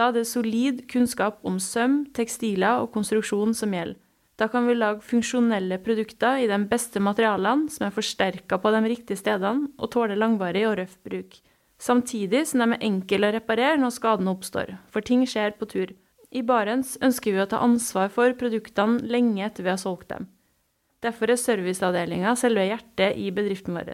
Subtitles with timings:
[0.00, 3.98] Da er det solid kunnskap om søm, tekstiler og konstruksjon som gjelder.
[4.40, 8.80] Da kan vi lage funksjonelle produkter i de beste materialene, som er forsterka på de
[8.88, 11.36] riktige stedene og tåler langvarig og røff bruk.
[11.76, 15.92] Samtidig som de er enkle å reparere når skadene oppstår, for ting skjer på tur.
[16.32, 20.30] I Barents ønsker vi å ta ansvar for produktene lenge etter vi har solgt dem.
[21.04, 23.92] Derfor er serviceavdelinga selve hjertet i bedriften vår.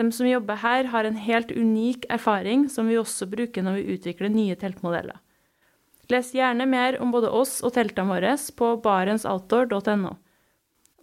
[0.00, 3.96] De som jobber her, har en helt unik erfaring som vi også bruker når vi
[3.98, 5.20] utvikler nye teltmodeller.
[6.12, 10.12] Les gjerne mer om både oss og teltene våre på barentsoutdoor.no.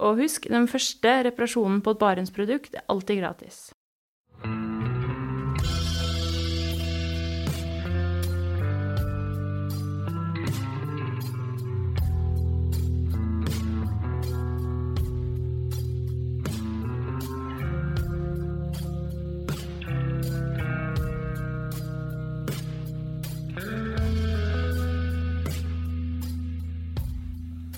[0.03, 3.59] Og husk, den første reparasjonen på et Barents-produkt er alltid gratis.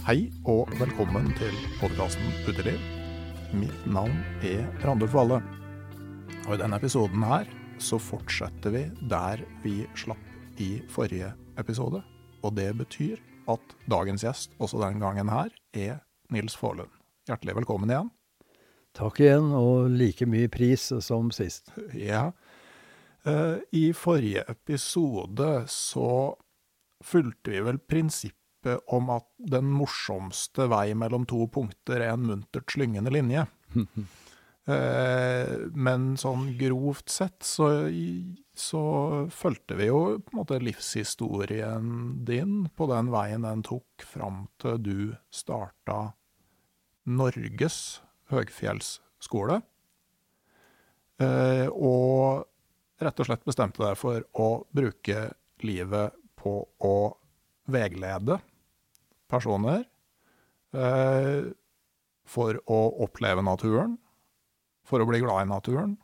[0.05, 2.75] Hei og velkommen til podkasten Uteliv.
[3.57, 5.39] Mitt navn er Randulf Valle.
[6.45, 7.49] Og i denne episoden her
[7.81, 12.03] så fortsetter vi der vi slapp i forrige episode.
[12.45, 13.17] Og det betyr
[13.49, 15.97] at dagens gjest også den gangen her er
[16.29, 16.93] Nils Faarlund.
[17.25, 18.13] Hjertelig velkommen igjen.
[18.93, 21.73] Takk igjen, og like mye pris som sist.
[21.97, 22.27] Ja.
[23.25, 26.35] Eh, I forrige episode så
[27.01, 28.44] fulgte vi vel prinsippet
[28.93, 33.45] om at den morsomste vei mellom to punkter er en muntert slyngende linje.
[34.71, 37.69] eh, men sånn grovt sett så,
[38.55, 38.83] så
[39.33, 41.93] fulgte vi jo på en måte livshistorien
[42.27, 44.99] din på den veien den tok fram til du
[45.33, 45.99] starta
[47.05, 48.01] Norges
[48.33, 49.61] høgfjellsskole.
[51.21, 52.45] Eh, og
[52.99, 55.29] rett og slett bestemte deg for å bruke
[55.63, 56.97] livet på å
[57.71, 58.39] veglede
[59.31, 59.83] personer
[60.75, 61.51] eh,
[62.25, 63.97] for å oppleve naturen,
[64.85, 65.95] for å bli glad i naturen,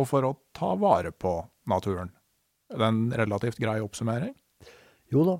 [0.00, 1.34] og for å ta vare på
[1.68, 2.12] naturen.
[2.70, 4.34] Er det en relativt grei oppsummering?
[5.12, 5.38] Jo da,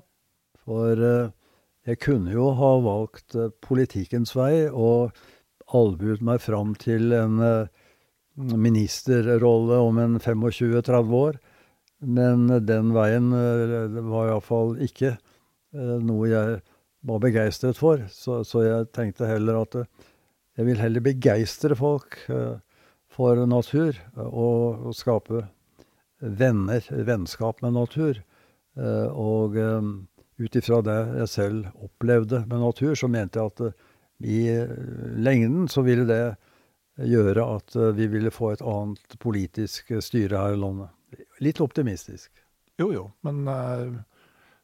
[0.65, 1.31] for eh,
[1.89, 5.15] jeg kunne jo ha valgt eh, politikkens vei og
[5.71, 7.39] albuet meg fram til en
[8.35, 11.37] ministerrolle om en 25-30 år.
[12.03, 13.29] Men den veien
[14.09, 15.13] var iallfall ikke
[15.71, 16.57] noe jeg
[17.07, 18.03] var begeistret for.
[18.13, 19.77] Så, så, jeg tenkte heller at
[20.57, 22.19] jeg vil heller begeistre folk
[23.11, 25.45] for natur, og, og skape
[26.21, 28.19] venner, vennskap med natur.
[28.77, 29.57] Og
[30.41, 33.73] ut ifra det jeg selv opplevde med natur, så mente jeg at
[34.21, 34.41] i
[35.17, 36.35] lengden så ville det
[37.09, 40.91] gjøre at vi ville få et annet politisk styre her i landet.
[41.41, 42.29] Litt optimistisk.
[42.79, 43.43] Jo, jo, men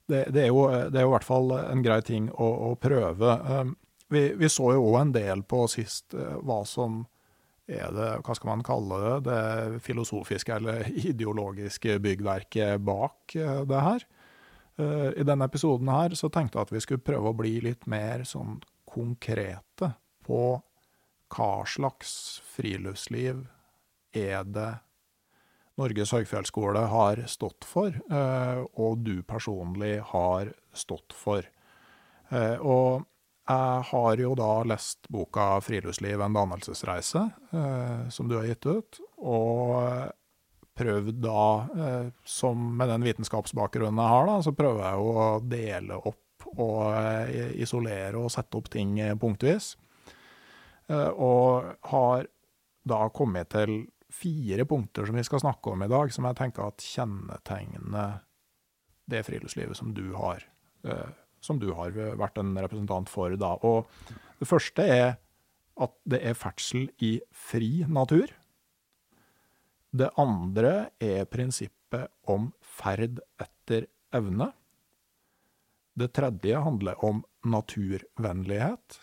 [0.07, 2.71] det, det, er jo, det, er jo, i hvert fall en grei ting å, å
[2.79, 3.35] prøve.
[3.43, 3.75] Um,
[4.13, 7.01] vi, vi, så jo òg en del på sist uh, hva som
[7.67, 13.83] er det, hva skal man kalle det, det filosofiske eller ideologiske byggverket bak uh, det
[13.89, 14.07] her.
[14.79, 17.87] Uh, I denne episoden her så tenkte jeg at vi skulle prøve å bli litt
[17.89, 19.91] mer sånn konkrete
[20.27, 20.41] på
[21.35, 23.43] hva slags friluftsliv
[24.15, 24.71] er det
[25.77, 31.45] Norges høgfjellsskole har stått for, eh, og du personlig har stått for.
[32.31, 33.05] Eh, og
[33.47, 38.99] jeg har jo da lest boka 'Friluftsliv en dannelsesreise', eh, som du har gitt ut,
[39.19, 40.11] og
[40.75, 45.95] prøvd da, som med den vitenskapsbakgrunnen jeg har, da, så prøver jeg jo å dele
[46.05, 46.93] opp og
[47.57, 49.75] isolere og sette opp ting punktvis.
[50.87, 52.27] Og har
[52.85, 56.67] da kommet til fire punkter som vi skal snakke om i dag, som jeg tenker
[56.67, 58.19] at kjennetegner
[59.07, 60.43] det friluftslivet som du har,
[60.83, 61.09] eh,
[61.41, 63.35] som du har vært en representant for.
[63.39, 63.55] Da.
[63.63, 63.87] Og
[64.39, 65.17] det første er
[65.77, 68.31] at det er ferdsel i fri natur.
[69.97, 74.51] Det andre er prinsippet om ferd etter evne.
[75.97, 78.99] Det tredje handler om naturvennlighet.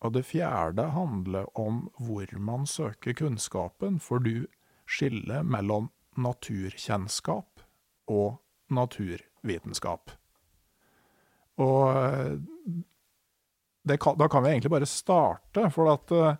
[0.00, 4.46] Og det fjerde handler om hvor man søker kunnskapen, for du
[4.88, 7.62] skiller mellom naturkjennskap
[8.10, 8.40] og
[8.72, 10.10] naturvitenskap.
[11.60, 12.40] Og
[14.00, 16.34] kan, da kan vi egentlig bare starte, for at uh,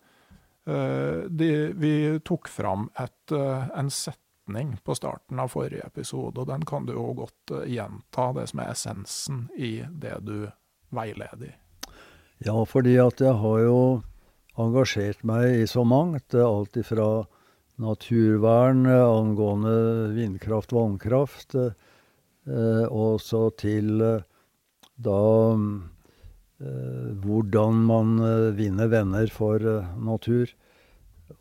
[1.28, 6.64] de, vi tok fram et, uh, en setning på starten av forrige episode, og den
[6.68, 10.48] kan du jo godt uh, gjenta, det som er essensen i det du
[10.94, 11.56] veileder i.
[12.40, 13.80] Ja, fordi at jeg har jo
[14.60, 16.32] engasjert meg i så mangt.
[16.32, 17.26] Alt ifra
[17.80, 19.74] naturvern angående
[20.16, 24.24] vindkraft, vannkraft, eh, og så til eh,
[24.96, 25.20] da
[25.52, 28.16] eh, hvordan man
[28.56, 29.60] vinner venner for
[30.00, 30.48] natur.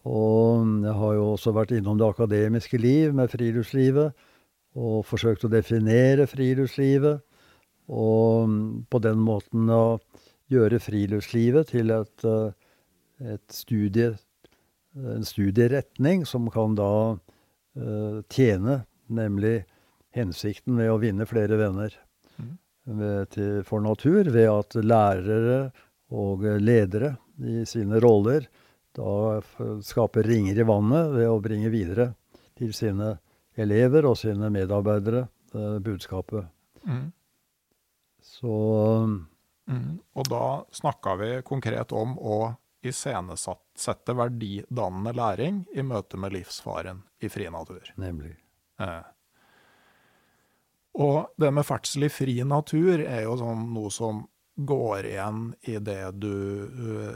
[0.03, 4.11] Og jeg har jo også vært innom det akademiske liv med friluftslivet,
[4.75, 7.23] og forsøkt å definere friluftslivet.
[7.89, 9.97] Og på den måten da
[10.49, 14.13] gjøre friluftslivet til et, eh, et studie,
[14.95, 19.61] en studieretning som kan da uh, tjene, nemlig
[20.17, 21.93] hensikten ved å vinne flere venner
[22.39, 22.55] mm.
[22.97, 25.59] ved, til, for natur, ved at lærere
[26.09, 27.13] og ledere
[27.45, 28.49] i sine roller
[28.97, 29.39] da
[29.85, 32.09] skaper ringer i vannet ved å bringe videre
[32.57, 33.13] til sine
[33.59, 36.49] elever og sine medarbeidere uh, budskapet.
[36.89, 37.11] Mm.
[38.25, 38.55] Så
[39.69, 39.99] Mm.
[40.17, 40.43] Og da
[40.73, 42.39] snakka vi konkret om å
[42.85, 47.91] iscenesette verdidannende læring i møte med livsfaren i fri natur.
[47.99, 48.33] Nemlig.
[48.79, 49.07] Eh.
[50.99, 54.23] Og det med ferdsel i fri natur er jo sånn noe som
[54.59, 56.33] går igjen i det du,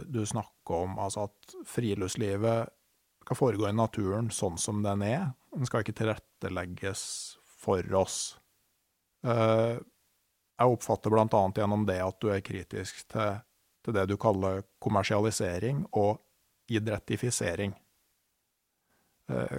[0.07, 2.71] du snakker om, altså at friluftslivet
[3.23, 5.31] skal foregå i naturen sånn som den er.
[5.55, 7.03] Den skal ikke tilrettelegges
[7.63, 8.37] for oss.
[9.23, 9.79] Uh,
[10.63, 11.43] jeg oppfatter bl.a.
[11.55, 13.39] gjennom det at du er kritisk til,
[13.83, 16.21] til, det du kaller kommersialisering og
[16.71, 17.73] idrettifisering.
[19.31, 19.57] Eh,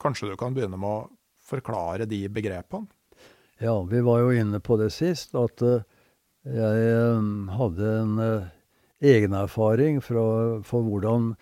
[0.00, 1.08] kanskje du kan begynne med å
[1.44, 2.88] forklare de begrepene?
[3.62, 5.84] Ja, vi var jo inne på det sist, at uh,
[6.42, 8.48] jeg um, hadde en uh,
[9.04, 11.34] egenerfaring for hvordan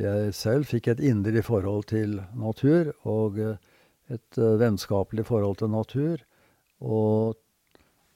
[0.00, 3.60] jeg selv fikk et inderlig forhold til natur, og uh,
[4.12, 6.24] et vennskapelig forhold til natur.
[6.80, 7.36] Og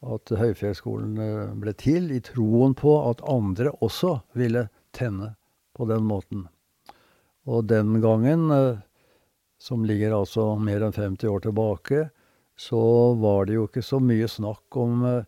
[0.05, 5.35] at Høyfjellsskolen eh, ble til, i troen på at andre også ville tenne
[5.77, 6.47] på den måten.
[7.47, 8.83] Og den gangen, eh,
[9.59, 12.09] som ligger altså mer enn 50 år tilbake,
[12.57, 12.83] så
[13.21, 15.25] var det jo ikke så mye snakk om eh,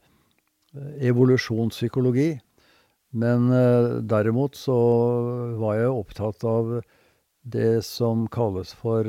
[1.09, 2.31] evolusjonspsykologi.
[3.19, 3.47] Men
[4.05, 4.75] derimot så
[5.57, 6.75] var jeg opptatt av
[7.41, 9.09] det som kalles for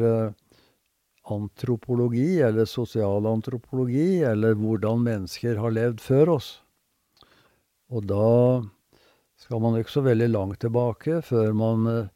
[1.29, 6.50] antropologi, eller sosialantropologi, eller hvordan mennesker har levd før oss.
[7.89, 8.29] Og da
[9.39, 12.09] skal man ikke så veldig langt tilbake før man eh,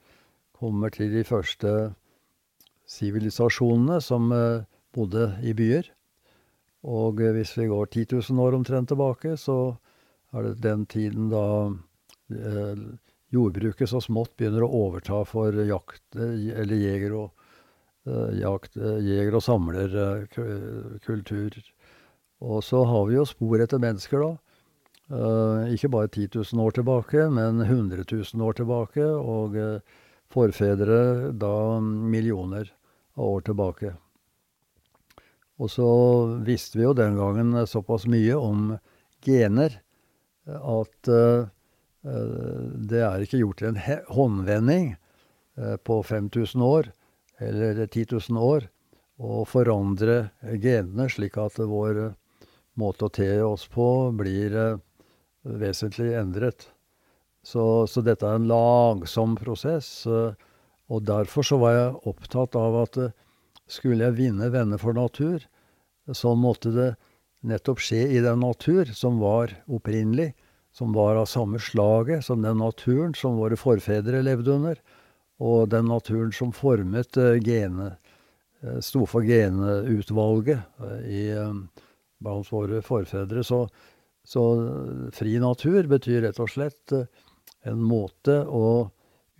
[0.60, 1.94] kommer til de første
[2.90, 5.90] sivilisasjonene som eh, bodde i byer.
[6.84, 9.76] Og eh, hvis vi går 10 000 år omtrent tilbake, så
[10.34, 11.46] er det den tiden da
[13.34, 17.43] jordbruket så smått begynner å overta for jakt, eller jeger og
[18.06, 21.64] jakt, eh, jeger- og samlerkultur.
[22.42, 24.38] Og så har vi jo spor etter mennesker, da.
[25.70, 29.04] Ikke bare 10 000 år tilbake, men 100 000 år tilbake.
[29.04, 29.82] Og
[30.32, 32.72] forfedre da millioner
[33.16, 33.96] av år tilbake.
[35.60, 38.80] Og så visste vi jo den gangen såpass mye om
[39.22, 39.82] gener
[40.48, 41.10] at
[42.04, 43.78] det er ikke gjort en
[44.10, 44.96] håndvending
[45.86, 46.92] på 5000 år,
[47.40, 48.68] eller 10 000 år,
[49.24, 52.14] og forandre genene slik at vår
[52.80, 53.88] måte å te oss på
[54.18, 54.82] blir uh,
[55.44, 56.68] vesentlig endret.
[57.44, 60.06] Så, så, dette er en langsom prosess.
[60.08, 63.00] Og derfor så var jeg opptatt av at
[63.68, 65.44] skulle jeg vinne venner for natur,
[66.12, 66.90] så måtte det
[67.44, 70.32] nettopp skje i den natur som var opprinnelig,
[70.74, 74.80] som var av samme slaget som den naturen som våre forfedre levde under,
[75.42, 77.94] og den naturen som formet uh, gene,
[78.64, 81.26] uh, sto for geneutvalget uh, i,
[82.24, 83.44] blant våre forfedre.
[83.44, 83.66] Så,
[84.24, 84.44] så,
[85.16, 88.92] fri natur betyr rett og slett en måte å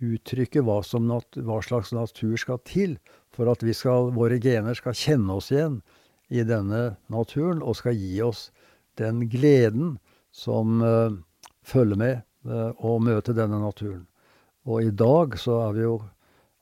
[0.04, 2.98] uttrykke hva, nat hva slags natur skal til
[3.34, 5.80] for at skal, våre gener skal kjenne oss igjen
[6.28, 8.48] i denne naturen og skal gi oss
[8.98, 9.96] den gleden
[10.34, 11.14] som uh,
[11.62, 14.04] følger med uh, å møte denne naturen.
[14.64, 15.98] Og i dag så er vi jo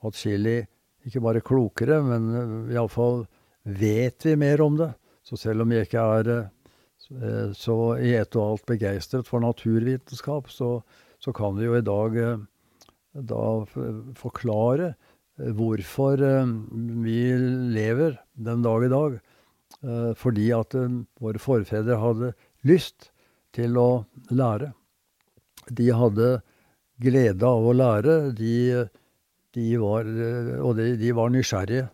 [0.07, 0.59] atskillig
[1.07, 3.25] ikke bare klokere, men uh, iallfall
[3.63, 4.91] vet vi mer om det.
[5.23, 10.51] Så selv om vi ikke er uh, så i ett og alt begeistret for naturvitenskap,
[10.51, 10.79] så,
[11.23, 12.15] så, kan vi jo i dag
[13.13, 13.43] da
[14.17, 14.95] forklare
[15.37, 16.23] hvorfor
[17.05, 17.19] vi
[17.75, 19.19] lever den dag i dag.
[19.81, 22.33] Eh, fordi at eh, våre forfedre hadde
[22.69, 23.11] lyst
[23.57, 24.73] til å lære.
[25.71, 26.29] De hadde
[27.03, 28.55] glede av å lære, de,
[29.57, 31.89] de var, eh, de, de, var nysgjerrige.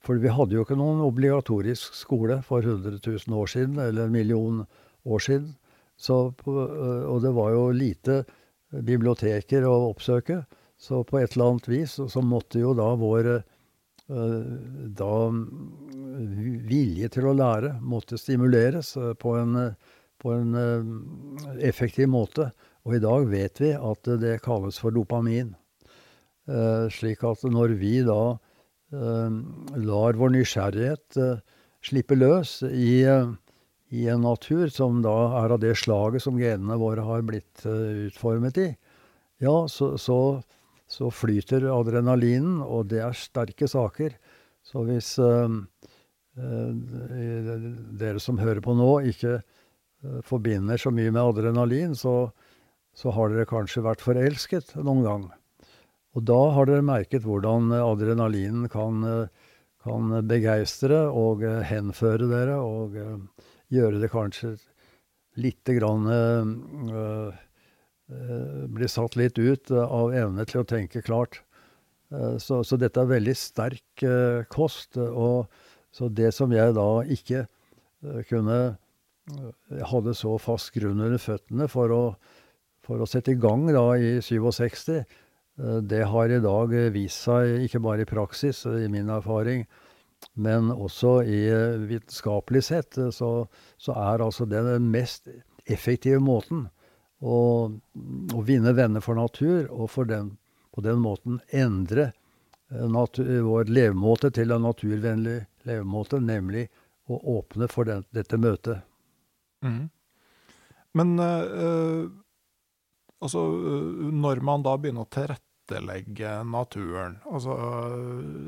[0.00, 4.14] For vi hadde jo ikke noen obligatorisk skole for 100 000 år siden, eller en
[4.14, 4.62] million
[5.04, 5.54] år siden.
[6.00, 8.22] Så, og det var jo lite
[8.72, 10.38] biblioteker å oppsøke.
[10.80, 13.28] Så på et eller annet vis så måtte jo da vår
[14.10, 14.46] Eh,
[14.98, 15.14] da
[16.66, 19.58] vilje til å lære måtte stimuleres eh, på en,
[20.18, 20.88] på en eh,
[21.68, 22.48] effektiv måte.
[22.86, 25.52] Og i dag vet vi at det kalles for dopamin.
[26.90, 28.22] Slik at når vi da
[28.90, 31.18] lar vår nysgjerrighet
[31.84, 37.04] slippe løs i, i en natur som da er av det slaget som genene våre
[37.06, 38.70] har blitt utformet i,
[39.44, 40.40] ja, så, så
[40.90, 44.16] så flyter adrenalinen, og det er sterke saker.
[44.66, 46.70] Så hvis uh, uh,
[48.00, 52.32] dere som hører på nå, ikke uh, forbinder så mye med adrenalin, så,
[52.96, 55.28] så, har dere kanskje vært forelsket noen gang.
[56.18, 59.28] Og da har dere merket hvordan adrenalinen kan,
[59.84, 62.98] kan begeistre og henføre dere, og
[63.70, 64.56] gjøre det kanskje
[65.40, 67.32] lite grann øh,
[68.10, 71.42] øh, Bli satt litt ut eh, av evne til å tenke klart.
[72.10, 74.04] Eh, så, så dette er veldig sterk
[74.50, 74.98] kost.
[74.98, 75.46] Og
[75.94, 77.46] så det som jeg da ikke
[78.30, 78.58] kunne
[79.90, 82.02] hadde så fast grunn under føttene for å,
[82.90, 85.04] for å sette i gang da i 67,
[85.86, 89.62] det har i dag vist seg, ikke bare i praksis, i min erfaring,
[90.34, 91.40] men også i
[91.86, 93.30] vitenskapelig sett, så,
[93.78, 95.30] så er altså det den mest
[95.70, 96.66] effektive måten
[97.20, 97.36] å,
[98.34, 100.34] å vinne venner for natur, og for den,
[100.74, 106.66] på den måten endre eh, natur, vår levemåte til en naturvennlig levemåte, nemlig
[107.10, 108.86] å åpne for den, dette møtet.
[109.64, 109.90] Mm.
[110.96, 112.08] Men uh,
[113.20, 113.44] altså,
[114.12, 117.54] når man da begynner å tilrettelegge naturen altså,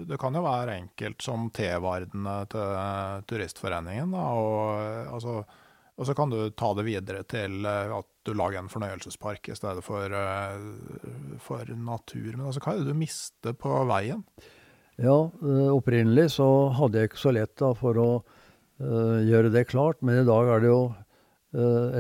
[0.09, 4.17] Det kan jo være enkelt som T-vardene til Turistforeningen.
[4.17, 5.43] Da, og altså
[6.01, 9.85] og så kan du ta det videre til at du lager en fornøyelsespark i stedet
[9.85, 10.15] for,
[11.45, 12.31] for natur.
[12.33, 14.25] Men altså, hva er det du mister på veien?
[15.01, 15.15] Ja,
[15.73, 16.49] opprinnelig så
[16.79, 18.11] hadde jeg ikke så lett da for å
[18.81, 20.83] gjøre det klart, men i dag er det jo,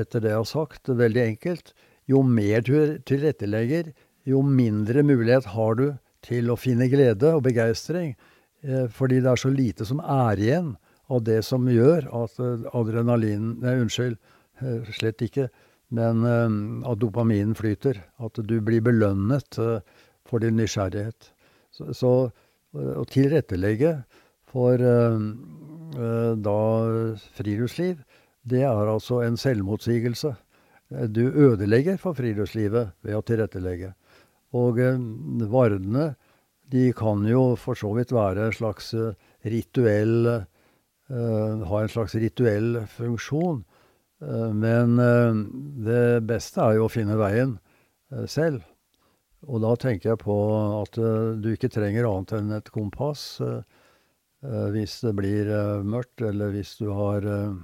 [0.00, 1.74] etter det jeg har sagt, veldig enkelt.
[2.10, 3.92] Jo mer du tilrettelegger,
[4.26, 5.88] jo mindre mulighet har du
[6.22, 8.14] til å finne glede og begeistring.
[8.62, 10.74] Uh, fordi det er så lite som er igjen
[11.12, 14.18] av det som gjør at eh, adrenalin Nei, unnskyld,
[14.62, 15.48] eh, slett ikke.
[15.92, 16.56] Men eh,
[16.90, 18.00] at dopaminen flyter.
[18.22, 21.32] At du blir belønnet for din nysgjerrighet.
[21.72, 22.12] Så, så
[22.72, 23.98] å tilrettelegge
[24.48, 26.58] for da
[27.36, 27.98] friluftsliv,
[28.48, 30.32] det er altså en selvmotsigelse.
[31.08, 33.92] Du ødelegger for friluftslivet ved å tilrettelegge.
[34.58, 34.80] Og
[35.48, 36.12] vardene,
[36.72, 38.90] de kan jo for så vidt være en slags
[39.48, 43.62] rituell uh, ha en slags rituell funksjon.
[44.22, 45.00] Men
[45.82, 47.56] det beste er jo å finne veien
[48.30, 48.62] selv.
[49.50, 50.36] Og da tenker jeg på
[50.78, 50.98] at
[51.42, 53.40] du ikke trenger annet enn et kompass.
[54.42, 57.54] eh, hvis det blir eh, mørkt, eller hvis du har, eh,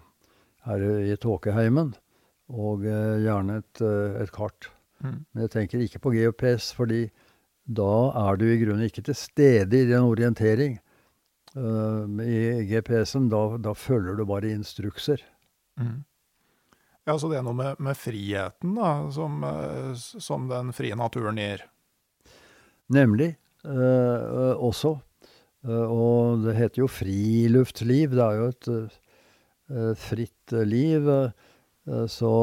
[0.75, 1.95] er i tåkeheimen,
[2.49, 4.71] og eh, gjerne et, eh, et kart.
[5.05, 5.25] Mm.
[5.33, 7.07] Men jeg tenker ikke på GPS, fordi
[7.65, 7.93] da
[8.27, 10.79] er du i grunnen ikke til stede i din orientering.
[11.57, 15.23] Uh, I GPS-en, da, da følger du bare instrukser.
[15.81, 16.05] Mm.
[17.09, 19.41] Ja, så det er noe med, med friheten da, som,
[19.97, 21.65] som den frie naturen gir.
[22.93, 23.37] Nemlig.
[23.65, 24.99] eh, eh, også.
[25.67, 28.15] Uh, og det heter jo friluftsliv.
[28.15, 31.09] Det er jo et eh, fritt liv.
[31.09, 31.48] eh,
[32.11, 32.35] så,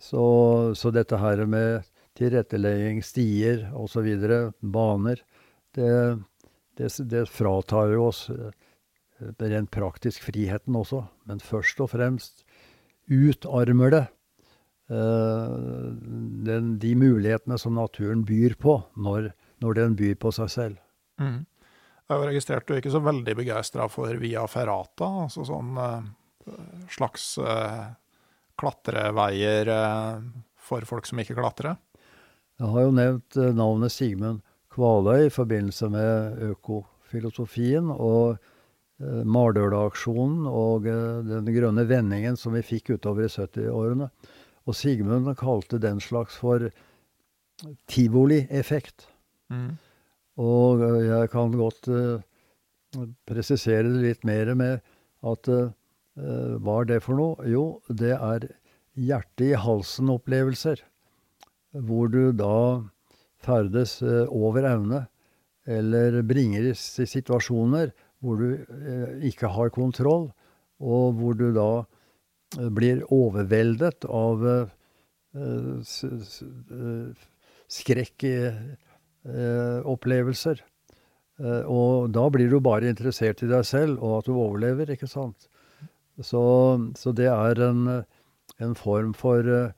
[0.00, 0.24] så,
[0.74, 1.86] så dette her med
[2.18, 4.08] tilrettelegging, stier osv.,
[4.60, 5.22] baner,
[5.76, 5.92] det,
[6.78, 8.50] det, det fratar jo oss eh,
[9.38, 11.04] rent praktisk friheten også.
[11.30, 12.42] Men først og fremst
[13.08, 14.04] utarmer det
[14.92, 15.92] uh,
[16.48, 19.30] den, de mulighetene som naturen byr på, når,
[19.64, 20.82] når den byr på seg selv.
[21.20, 21.46] Mm.
[22.08, 26.04] Jeg har registrert du er ikke så veldig begeistra for via ferrata, altså sånn uh,
[26.88, 27.88] slags eh,
[28.58, 30.20] klatreveier eh,
[30.68, 31.78] for folk som ikke klatrer.
[32.58, 34.42] Jeg har jo nevnt eh, navnet Sigmund
[34.74, 42.96] Kvaløy i forbindelse med økofilosofien og eh, Mardøla-aksjonen og den grønne vendingen som vi fikk
[42.96, 44.10] utover i 70-årene.
[44.68, 46.68] Og Sigmund kalte den slags for
[47.90, 49.08] tivolieffekt.
[49.50, 49.78] Mm.
[50.38, 51.88] Og jeg kan godt
[53.26, 54.84] presisere det litt mer med
[55.26, 55.48] at
[56.18, 57.46] hva er det for noe?
[57.48, 58.48] Jo, det er
[58.98, 60.80] hjerte i halsen-opplevelser.
[61.88, 62.54] Hvor du da
[63.44, 65.04] ferdes eh, over evne,
[65.68, 67.92] eller bringes i situasjoner
[68.24, 70.30] hvor du eh, ikke har kontroll,
[70.82, 71.68] og hvor du da
[72.58, 74.72] eh, blir overveldet av eh,
[75.36, 77.28] eh, s- s- eh,
[77.70, 80.64] skrekk i eh, opplevelser.
[81.38, 85.06] Eh, og da blir du bare interessert i deg selv, og at du overlever, ikke
[85.10, 85.46] sant.
[86.20, 86.42] Så,
[86.98, 87.84] så det er en,
[88.58, 89.70] en form for uh,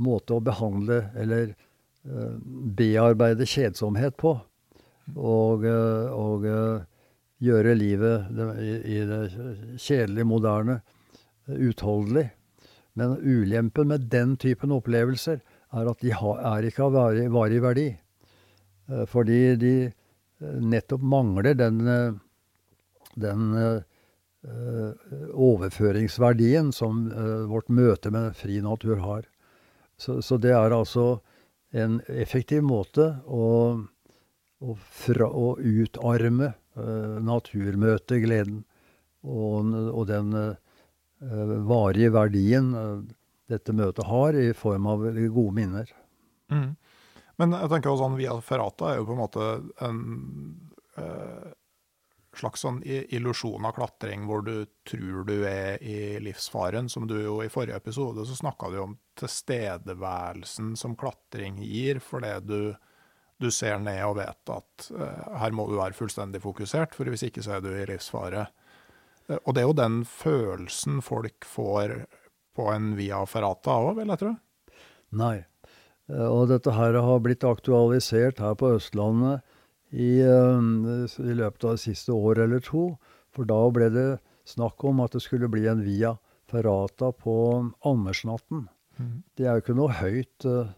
[0.00, 1.50] måte å behandle eller
[2.06, 2.36] uh,
[2.78, 4.36] bearbeide kjedsomhet på.
[5.16, 6.46] Og, uh, og
[7.42, 8.30] gjøre livet
[8.62, 9.22] i, i det
[9.80, 10.80] kjedelige, moderne,
[11.50, 12.28] utholdelig.
[12.98, 17.62] Men ulempen med den typen opplevelser er at de har, er ikke av varig, varig
[17.64, 17.88] verdi.
[19.08, 19.74] Fordi de
[20.40, 21.78] nettopp mangler den,
[23.14, 23.44] den
[24.40, 29.26] overføringsverdien som eh, vårt møte med fri natur har.
[30.00, 31.20] Så, så det er altså
[31.76, 33.76] en effektiv måte å,
[34.64, 38.64] å, fra, å utarme eh, naturmøtegleden
[39.28, 40.56] og, og den eh,
[41.68, 43.00] varige verdien eh,
[43.50, 45.90] dette møtet har, i form av gode minner.
[46.50, 46.76] Mm.
[47.40, 49.46] Men jeg tenker også sånn via ferrata er jo på en måte
[49.84, 50.00] en
[50.96, 51.48] eh,
[52.40, 57.38] slags sånn illusjon av klatring hvor du tror du er i livsfaren, som du jo
[57.44, 62.60] i forrige episode så snakka du om tilstedeværelsen som klatring gir, fordi du,
[63.40, 67.26] du ser ned og vet at uh, her må du være fullstendig fokusert, for hvis
[67.28, 68.48] ikke så er du i livsfare.
[69.28, 72.00] Uh, og det er jo den følelsen folk får
[72.56, 74.34] på en via ferrata òg, vil jeg tro.
[75.20, 75.36] Nei.
[76.10, 79.46] Eh, Og dette her har blitt aktualisert her på Østlandet
[79.92, 82.96] i, eh, i løpet av det siste år eller to.
[83.34, 84.08] For da ble det
[84.48, 86.16] snakk om at det skulle bli en via
[86.50, 87.36] ferrata på
[87.86, 88.68] Andersnatten.
[89.38, 90.72] Det er jo ikke noe høyt uh,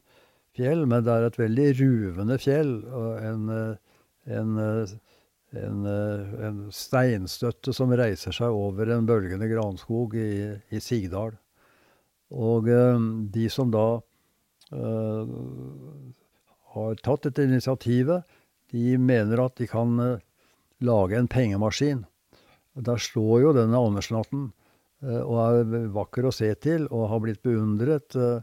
[0.57, 2.75] fjell, men det er et veldig ruvende fjell.
[2.87, 4.61] Og en, eh, en,
[5.63, 5.87] en,
[6.49, 11.35] en steinstøtte som reiser seg over en bølgende granskog i, i Sigdal.
[12.33, 13.87] Og eh, de som da
[14.73, 15.33] eh,
[16.77, 18.39] har tatt dette initiativet,
[18.73, 20.23] de mener at de kan eh,
[20.85, 22.05] lage en pengemaskin.
[22.75, 24.49] Der står jo denne Andersnatten
[25.05, 28.41] eh, og er vakker å se til, og har blitt beundret eh,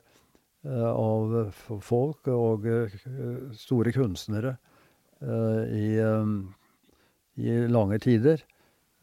[0.69, 2.65] av folk og
[3.55, 4.57] store kunstnere
[5.23, 5.93] i,
[7.39, 8.43] i lange tider.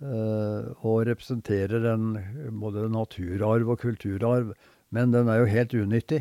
[0.04, 2.10] Og representerer en
[2.60, 4.52] både naturarv og kulturarv,
[4.92, 6.20] men den er jo helt unyttig.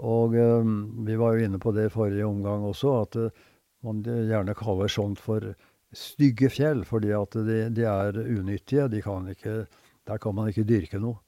[0.00, 3.20] Og vi var jo inne på det forrige omgang også, at
[3.84, 5.52] man gjerne kaller sånt for
[5.94, 8.88] stygge fjell, fordi at de, de er unyttige.
[8.90, 9.64] De kan ikke,
[10.08, 11.20] der kan man ikke dyrke noe.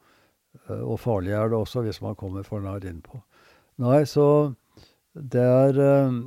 [0.67, 3.21] Eh, Og farlig er det også hvis man kommer for nær innpå.
[3.83, 4.55] Nei, så
[5.17, 6.19] det er eh,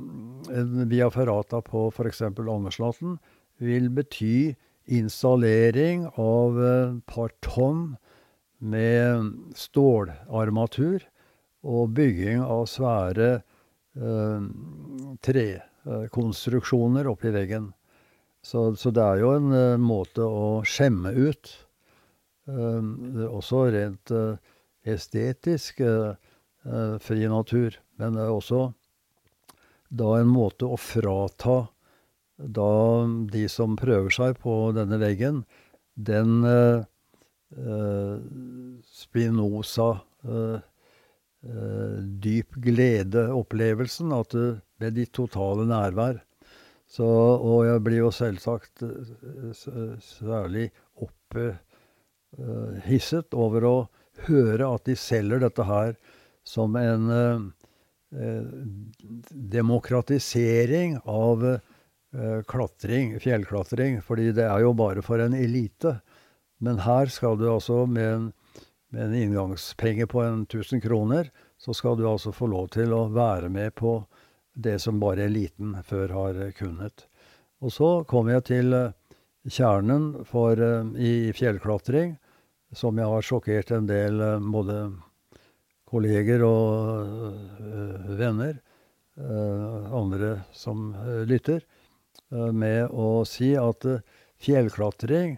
[0.60, 2.22] en via ferrata på f.eks.
[2.30, 3.18] Andersnatten
[3.60, 4.54] vil bety
[4.90, 7.96] installering av et par tonn
[8.60, 11.04] med stålarmatur
[11.62, 13.30] og bygging av svære
[13.96, 14.48] eh,
[15.84, 17.72] trekonstruksjoner oppi veggen.
[18.42, 21.52] Så, så det er jo en uh, måte å skjemme ut.
[22.48, 24.36] Uh, også rent uh,
[24.88, 25.82] estetisk
[27.00, 27.76] fri natur.
[27.96, 28.58] Men det er også
[29.88, 31.70] da en måte å frata
[32.36, 32.72] da
[33.32, 35.42] de som prøver seg på denne veggen,
[35.96, 36.44] den
[38.92, 39.88] Spinoza
[42.24, 44.44] dyp glede-opplevelsen, at du
[44.80, 46.20] ved ditt totale nærvær
[46.90, 49.52] så, og jeg blir jo selvsagt eh,
[50.02, 50.64] særlig
[50.98, 51.60] opphisset
[53.30, 53.74] eh, over å
[54.26, 55.94] høre at de selger dette her
[56.42, 57.38] som en eh,
[59.54, 61.44] demokratisering av
[62.50, 64.02] klatring, fjellklatring.
[64.02, 66.02] Fordi det er jo bare for en elite.
[66.58, 68.32] Men her skal du altså med en,
[68.90, 73.06] med en inngangspenge på en 1000 kroner, så skal du altså få lov til å
[73.14, 74.02] være med på
[74.62, 77.06] det som bare eliten før har kunnet.
[77.60, 78.92] Og så kom jeg til eh,
[79.48, 82.16] kjernen for, eh, i fjellklatring,
[82.72, 84.80] som jeg har sjokkert en del eh, både
[85.90, 88.60] kolleger og venner,
[89.18, 90.92] andre som
[91.26, 91.64] lytter,
[92.30, 93.82] med å si at
[94.38, 95.34] fjellklatring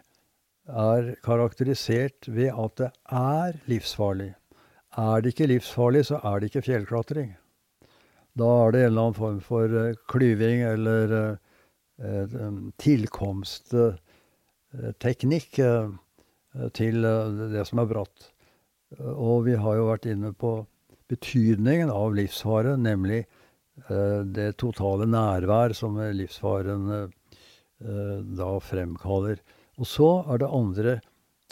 [0.69, 4.35] er karakterisert ved at det er livsfarlig.
[5.01, 7.33] Er det ikke livsfarlig, så er det ikke fjellklatring.
[8.39, 11.37] Da er det en eller annen form for uh, klyving eller uh,
[12.81, 15.93] tilkomstteknikk uh,
[16.77, 17.03] til
[17.53, 18.33] det som er bratt.
[19.01, 20.67] Og vi har jo vært inne på
[21.13, 23.27] betydningen av livsfare, nemlig
[23.89, 27.11] det totale nærvær som livsfaren
[27.81, 29.41] da fremkaller.
[29.81, 31.01] Og så er det andre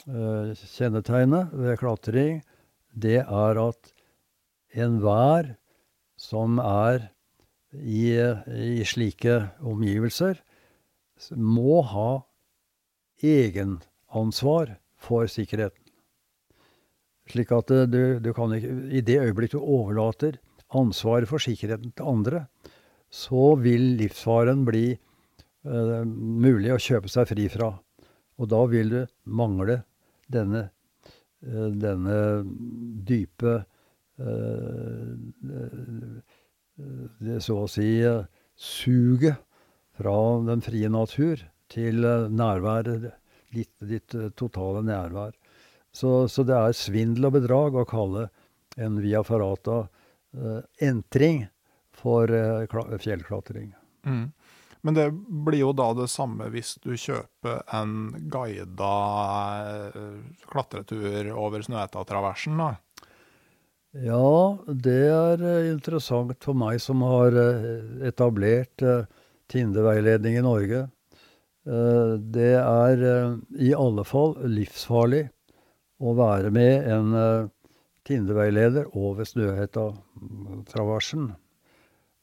[0.05, 2.45] kjennetegnet ved klatring.
[2.93, 3.81] Det er at
[4.77, 5.57] enhver
[6.21, 7.09] som er
[7.71, 10.41] i, i slike omgivelser,
[11.37, 12.11] må ha
[13.21, 15.77] egenansvar for sikkerheten.
[17.31, 20.39] Slik at du, du kan ikke I det øyeblikk du overlater
[20.75, 22.45] ansvaret for sikkerheten til andre,
[23.11, 27.73] så vil livsfaren bli eh, mulig å kjøpe seg fri fra.
[28.41, 29.81] Og da vil du mangle
[30.31, 30.63] denne,
[31.45, 32.15] uh, denne
[33.05, 33.70] dype Eh,
[37.21, 38.01] det så å si
[38.55, 39.37] suget
[39.97, 43.11] fra den frie natur til nærværet,
[43.51, 45.31] ditt, ditt totale nærvær.
[45.91, 48.29] Så, så, det er svindel og bedrag å kalle
[48.79, 49.83] en via ferrata
[50.79, 51.43] entring
[51.91, 52.31] for
[53.03, 53.73] fjellklatring.
[54.07, 54.31] Mm.
[54.81, 58.93] Men det blir jo da det samme hvis du kjøper en guida
[60.49, 62.71] klatretur over Snøhetta-traversen, da?
[63.91, 69.03] Ja, det er eh, interessant for meg som har eh, etablert eh,
[69.51, 70.87] Tinde-veiledning i Norge.
[71.61, 73.01] Det er
[73.61, 75.25] i alle fall livsfarlig
[76.01, 77.11] å være med en
[78.07, 81.27] Tinde-veileder over Snøhetta-traversen.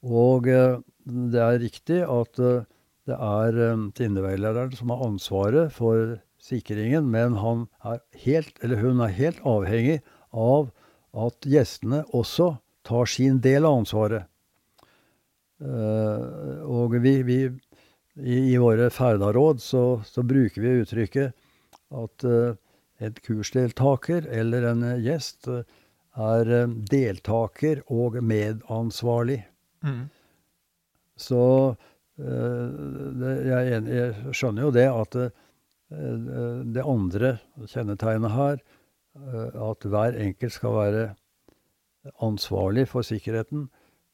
[0.08, 3.60] Og det er riktig at det er
[4.00, 10.00] Tinde-veilederen som har ansvaret for sikringen, men han er helt, eller hun er helt avhengig
[10.32, 10.72] av
[11.16, 14.28] at gjestene også tar sin del av ansvaret.
[15.58, 21.34] Uh, og vi, vi i, i, våre ferdaråd så, så, bruker vi uttrykket
[21.98, 22.54] at uh,
[23.02, 25.64] et kursdeltaker eller en gjest uh,
[26.18, 29.40] er deltaker og medansvarlig.
[29.86, 30.06] Mm.
[31.18, 31.42] Så
[32.18, 35.14] det, jeg, jeg, skjønner jo det at
[36.74, 37.30] det andre
[37.70, 38.58] kjennetegnet her
[39.16, 41.06] at hver enkelt skal være
[42.22, 43.68] ansvarlig for sikkerheten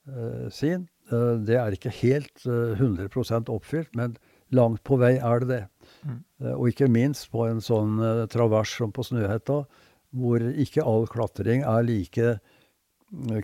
[0.08, 0.88] uh, sin.
[1.12, 4.16] Uh, det er ikke helt uh, 100% oppfylt, men
[4.54, 5.62] langt på vei er det det.
[6.04, 6.20] Mm.
[6.56, 7.98] og ikke minst på en sånn
[8.32, 9.62] travers som på Snøhetta,
[10.16, 12.34] hvor ikke all klatring er like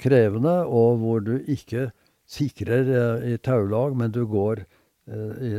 [0.00, 1.90] krevende, og hvor du ikke
[2.28, 4.62] sikrer i taulag, men du går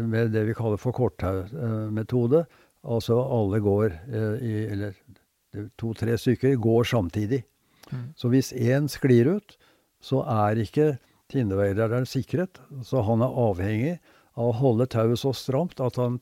[0.08, 2.45] med det vi kaller for korttaumetode.
[2.84, 3.97] altså alle går
[4.41, 4.93] i Eller
[5.80, 7.44] to-tre stykker går samtidig.
[7.92, 8.06] Mm.
[8.16, 9.58] Så hvis én sklir ut,
[10.02, 10.96] så er ikke
[11.32, 12.62] tinneveileren sikret.
[12.84, 13.98] Så han er avhengig
[14.40, 16.20] av å holde tauet så stramt at, han,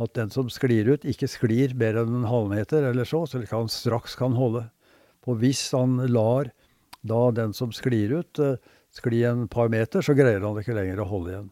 [0.00, 3.72] at, den som sklir ut, ikke sklir mer enn en halvmeter eller så, så han
[3.72, 4.66] straks kan holde.
[5.24, 6.52] For hvis han lar
[7.06, 8.56] da den som sklir ut, uh,
[8.94, 11.50] skli en par meter, så greier han ikke lenger å holde igjen.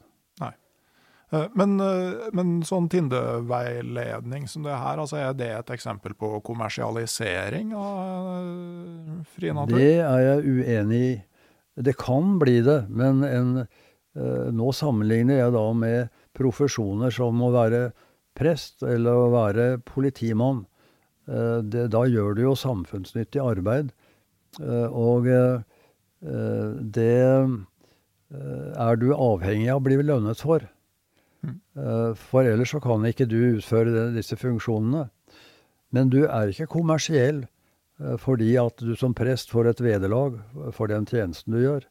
[1.33, 6.37] Eh, men, eh, men sånn Tinde-veiledning som det her, altså er det et eksempel på
[6.47, 9.79] kommersialisering av eh, fri natur?
[9.79, 11.15] Det er jeg uenig i.
[11.85, 13.49] Det kan bli det, men en,
[14.55, 17.89] nå sammenligner jeg da med profesjoner som å være
[18.39, 20.61] prest eller å være politimann.
[21.27, 23.91] Det, da gjør du jo samfunnsnyttig arbeid.
[24.95, 25.27] Og
[26.95, 27.11] det
[28.31, 30.63] er du avhengig av å bli lønnet for.
[31.75, 35.09] For ellers så kan ikke du utføre disse funksjonene.
[35.95, 37.45] Men du er ikke kommersiell
[38.19, 40.41] fordi at du som prest får et vederlag
[40.75, 41.85] for den tjenesten du gjør,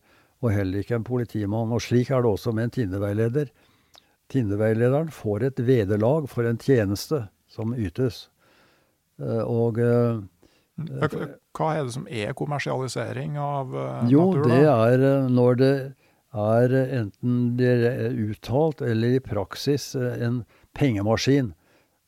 [0.44, 1.72] og heller ikke en politimann.
[1.72, 3.48] Og slik er det også med en tinneveileder.
[4.34, 8.28] Tinneveilederen får et vederlag for en tjeneste som ytes.
[9.24, 13.72] Og hva er det som er kommersialisering av
[14.10, 14.44] jo, natur?
[14.44, 15.74] Jo, det er når det
[16.34, 20.43] er enten det er uttalt eller i praksis en
[20.78, 21.54] pengemaskin.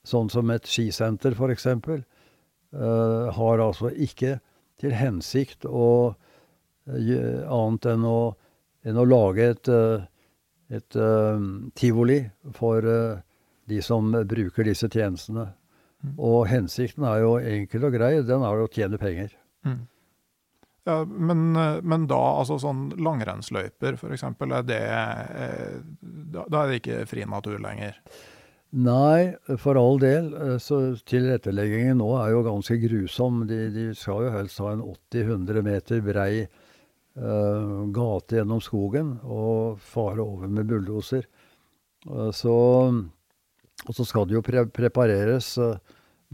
[0.06, 1.68] Sånn som et skisenter, f.eks.
[2.76, 4.40] Uh, har altså ikke
[4.82, 8.20] til hensikt å uh, annet enn å,
[8.86, 9.70] enn å lage et,
[10.70, 10.98] et
[11.80, 12.20] tivoli
[12.54, 12.86] for
[13.66, 15.48] de som bruker disse tjenestene.
[16.22, 19.34] Og hensikten er jo enkel og grei, den er å tjene penger.
[19.66, 19.86] Mm.
[20.86, 25.80] Ja, men, men, da, altså sånn langrennsløyper f.eks., er eh,
[26.36, 27.98] Da er det ikke fri natur lenger?
[28.76, 30.30] Nei, for all del.
[30.36, 33.46] Eh, så tilretteleggingen nå er jo ganske grusom.
[33.50, 39.80] De, de skal jo helst ha en 80-100 meter brei uh, gate gjennom skogen og
[39.80, 41.28] fare over med bulldoser.
[42.10, 42.56] Uh, så
[43.86, 45.78] og så skal det jo pre prepareres uh,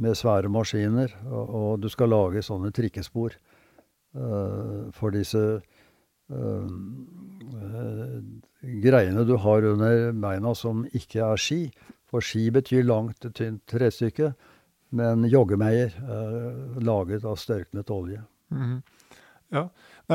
[0.02, 3.36] med svære maskiner, og, og, du skal lage sånne trikkespor
[4.12, 5.42] for disse
[6.32, 6.72] uh,
[8.84, 11.62] greiene du har under beina som ikke er ski.
[12.12, 14.34] For ski betyr langt, tynt trestykke,
[14.92, 15.96] men joggemeier
[16.84, 18.20] laget av størknet olje.
[18.52, 18.82] Mm.
[19.52, 19.66] Ja,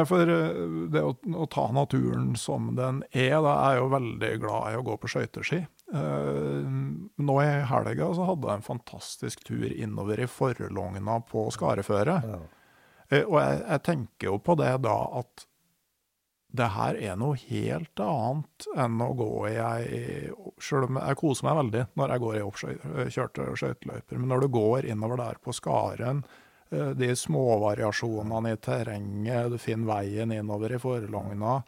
[0.09, 4.69] for det å, å, ta naturen som den er, da er jeg jo veldig glad
[4.71, 5.61] i å gå på skøyteski.
[5.93, 12.17] Nå i helga så hadde jeg en fantastisk tur innover i forlogna på Skareføre.
[12.25, 12.41] Ja.
[13.13, 15.47] Uh, og jeg, jeg, tenker jo på det da at
[16.57, 20.31] det her er noe helt annet enn å gå i ei
[20.63, 24.49] Sjøl om jeg koser meg veldig når jeg går i oppkjørte skøyteløyper, men når du
[24.55, 26.23] går innover der på Skaren,
[26.71, 31.59] de de småvariasjonene i terrenget, du finner veien innover i forlogna,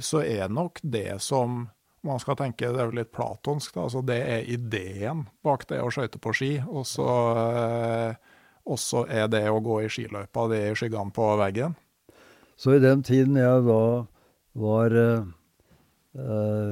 [0.00, 1.66] så er nok det som
[2.02, 3.86] man skal tenke, det er jo litt platonsk, da.
[3.86, 6.52] Altså, det er ideen bak det å skøyte på ski.
[6.66, 7.06] Og så
[8.66, 11.76] eh, er det å gå i skiløypa det er i skyggene på veggen.
[12.56, 13.84] Så i den tiden jeg da
[14.52, 15.24] var eh,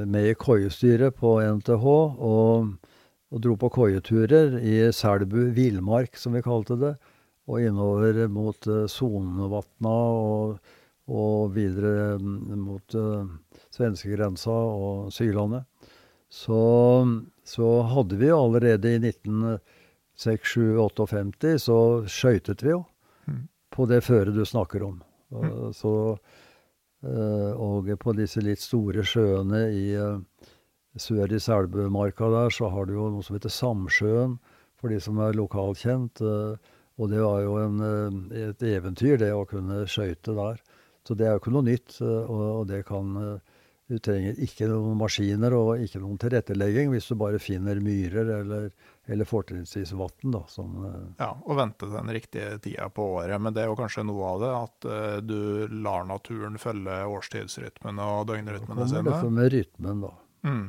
[0.06, 2.74] med i koiestyret på NTH og,
[3.30, 6.94] og dro på koieturer i Selbu villmark, som vi kalte det,
[7.50, 10.74] og innover mot eh, Sonvatna og,
[11.10, 13.26] og videre mot uh,
[13.74, 15.64] svenskegrensa og Sylandet,
[16.30, 16.60] så,
[17.42, 19.00] så, hadde vi allerede i
[20.20, 21.78] 1956-58 så
[22.10, 22.84] skøytet vi jo
[23.26, 23.42] mm.
[23.74, 25.00] på det føret du snakker om.
[25.30, 25.70] Mm.
[25.76, 25.92] så,
[27.06, 30.48] eh, og på disse litt store sjøene i eh,
[30.98, 34.38] sør i Selbumarka der, så har du jo noe som heter Samsjøen,
[34.80, 36.18] for de som er lokalkjent.
[36.18, 36.60] kjent.
[37.00, 37.80] og det var jo en,
[38.32, 40.58] et eventyr, det å kunne skøyte der.
[41.06, 43.40] Så det er jo ikke noe nytt, og, det kan
[43.90, 48.68] du trenger ikke noen maskiner og ikke noen tilrettelegging hvis du bare finner myrer eller,
[49.06, 50.34] eller fortrinnsvis vann.
[50.34, 53.40] Eh, ja, og vente den riktige tida på året.
[53.40, 55.40] Men det er jo kanskje noe av det, at uh, du
[55.82, 59.04] lar naturen følge årstidsrytmene og døgnrytmene sine.
[59.08, 60.12] Det kommer med rytmen, da.
[60.46, 60.68] Mm.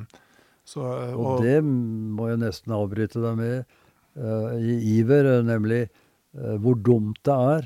[0.64, 3.78] Så, uh, og, og, det må jeg nesten avbryte deg med
[4.18, 5.86] uh, i iver, nemlig
[6.32, 7.66] hvor dumt det er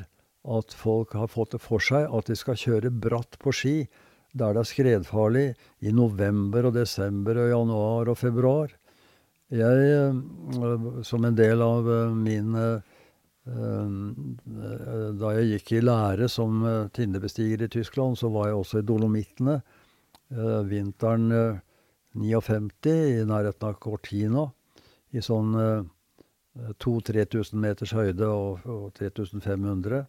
[0.57, 3.75] at folk har fått det for seg at de skal kjøre bratt på ski
[4.35, 5.45] der det er skredfarlig
[5.85, 8.73] i november og desember og januar og februar.
[9.53, 12.79] Jeg, eh, som en del av eh, min eh,
[13.45, 16.63] Da jeg gikk i lære som
[16.97, 19.59] tinnebestiger i Tyskland, så var jeg også i Dolomittene
[20.65, 21.27] vinteren
[22.17, 24.47] 59 i nærheten av Cortina.
[25.13, 25.53] I sånn
[26.81, 30.07] 2000-3000 meters høyde og, og 3500.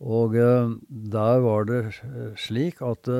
[0.00, 1.82] Og der var det
[2.40, 3.12] slik at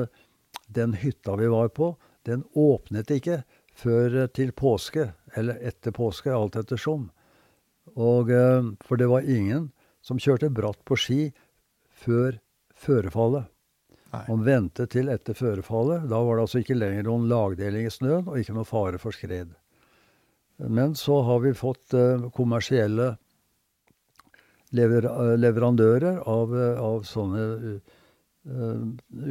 [0.65, 1.93] den hytta vi var på,
[2.25, 3.43] den åpnet ikke
[3.77, 7.09] før til påske, eller etter påske, alt ettersom.
[7.95, 9.71] Og, eh, for det var ingen
[10.01, 11.19] som kjørte bratt på ski
[12.05, 12.39] før
[12.75, 13.51] førefallet.
[14.29, 16.05] Man ventet til etter førefallet.
[16.07, 19.11] Da var det altså ikke lenger noen lagdeling i snøen, og ikke noe fare for
[19.11, 19.51] skred.
[20.55, 23.09] Men så har vi fått uh, kommersielle
[24.71, 27.81] lever leverandører av, av sånne
[28.45, 28.81] Eh,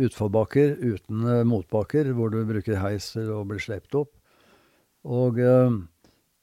[0.03, 4.11] utforbakker uten eh, motbakker, hvor du bruker heis og blir slept opp.
[5.07, 5.77] Og eh,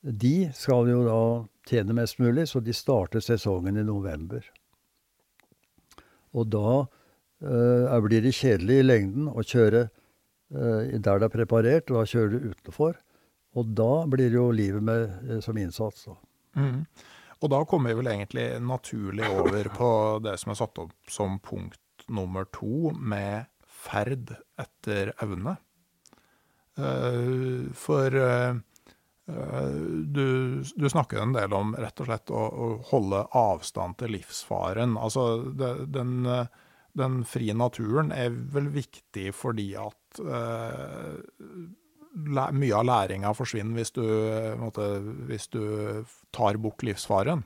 [0.01, 1.21] de skal jo da
[1.69, 4.43] tjene mest mulig, så de starter sesongen i november.
[6.33, 6.81] Og da
[7.43, 12.09] eh, blir det kjedelig i lengden å kjøre eh, der det er preparert, og da
[12.09, 12.97] kjører du utenfor.
[13.59, 16.07] Og da blir det jo livet med, eh, som innsats.
[16.07, 16.17] Da.
[16.57, 16.85] Mm.
[17.41, 19.91] Og da kommer vi vel egentlig naturlig over på
[20.23, 21.79] det som er satt opp som punkt
[22.11, 25.57] nummer to, med ferd etter evne.
[26.79, 28.55] Uh, for uh,
[29.25, 34.97] du, du, snakker en del om rett og slett å, å holde avstand til livsfaren.
[34.99, 36.25] Altså det, den,
[36.97, 41.21] den, frie naturen er vel viktig fordi at uh,
[42.11, 44.03] mye av læringa forsvinner hvis du,
[44.59, 44.87] måte,
[45.29, 45.61] hvis du,
[46.35, 47.45] tar bort livsfaren.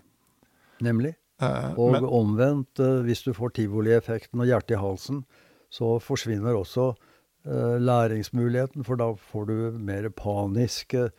[0.83, 1.15] Nemlig.
[1.43, 5.23] Eh, og men, omvendt, eh, hvis du får tivolieffekten og hjertet i halsen,
[5.73, 11.11] så forsvinner også eh, læringsmuligheten, for da får du mer panisk eh,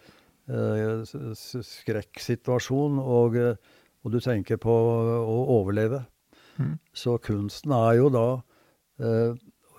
[0.46, 6.04] skrekksituasjon, og, og, du tenker på å overleve.
[6.56, 6.78] Mm.
[6.94, 8.40] Så kunsten er jo da
[9.02, 9.34] eh,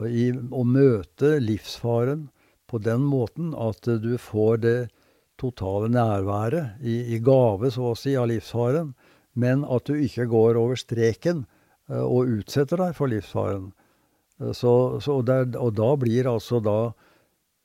[0.06, 2.30] i, å møte livsfaren
[2.68, 4.90] på den måten at du får det
[5.40, 8.94] totale nærværet i, i gave, så å si, av livsfaren,
[9.38, 11.46] men at du ikke går over streken
[11.88, 13.72] og utsetter deg for livsfaren.
[14.54, 16.94] Så, så der, og da blir altså da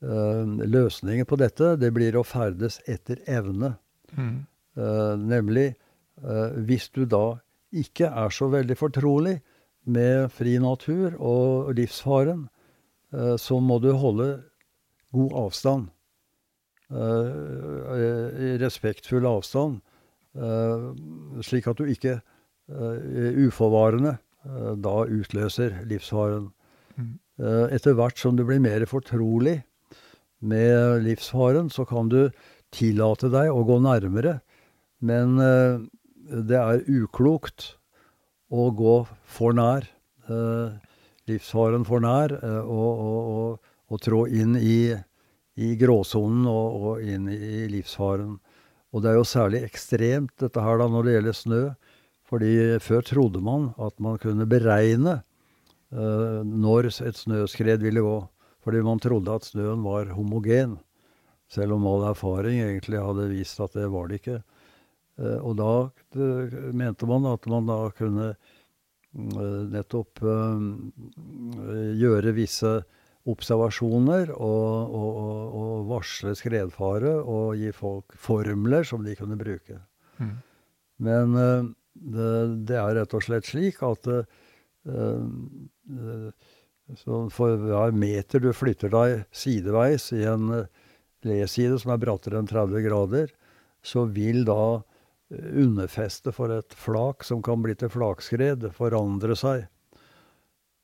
[0.03, 3.77] løsningen på dette det blir å ferdes etter evne.
[4.13, 4.45] Mm.
[5.25, 5.73] nemlig
[6.67, 7.39] hvis du da
[7.73, 9.39] ikke er så veldig fortrolig
[9.89, 12.47] med fri natur og livsfaren,
[13.11, 14.43] så må du holde
[15.13, 15.89] god avstand.
[18.61, 19.81] Respektfull avstand.
[21.41, 22.19] Slik at du ikke
[22.69, 24.17] uforvarende
[24.77, 26.51] da utløser livsfaren.
[26.93, 27.17] Mm.
[27.73, 29.63] etter hvert som du blir mer fortrolig
[30.43, 32.27] med livsfaren, så kan du
[32.73, 34.39] tillate deg å gå nærmere.
[35.03, 37.73] Men det er uklokt
[38.53, 39.87] å gå for nær.
[41.27, 42.33] livsfaren for nær.
[42.63, 44.93] og, og, og og trå inn i,
[45.59, 48.37] i gråsonen og, inn i livsfaren.
[48.93, 51.61] Og det er jo særlig ekstremt dette her da når det gjelder snø.
[52.29, 55.19] Fordi før trodde man at man kunne beregne
[55.93, 58.15] når et snøskred ville gå.
[58.63, 60.77] Fordi man trodde at snøen var homogen.
[61.51, 64.39] Selv om all erfaring egentlig hadde vist at det var det ikke.
[65.19, 65.71] Uh, og da
[66.73, 70.23] mente man at man da kunne uh, nettopp
[71.93, 72.71] gjøre visse
[73.29, 75.19] observasjoner og, og,
[75.53, 79.77] og, varsle skredfare og gi folk formler som de kunne bruke.
[80.17, 80.33] Mm.
[81.05, 81.37] Men
[81.93, 82.31] det,
[82.67, 84.23] det, er rett og slett slik at uh,
[84.89, 86.27] uh,
[87.31, 90.65] for hver meter du flytter deg sideveis i en
[91.23, 93.31] leside som er brattere enn 30 grader,
[93.83, 94.83] så vil da
[95.33, 99.65] underfestet for et flak som kan bli til flakskred, forandre seg.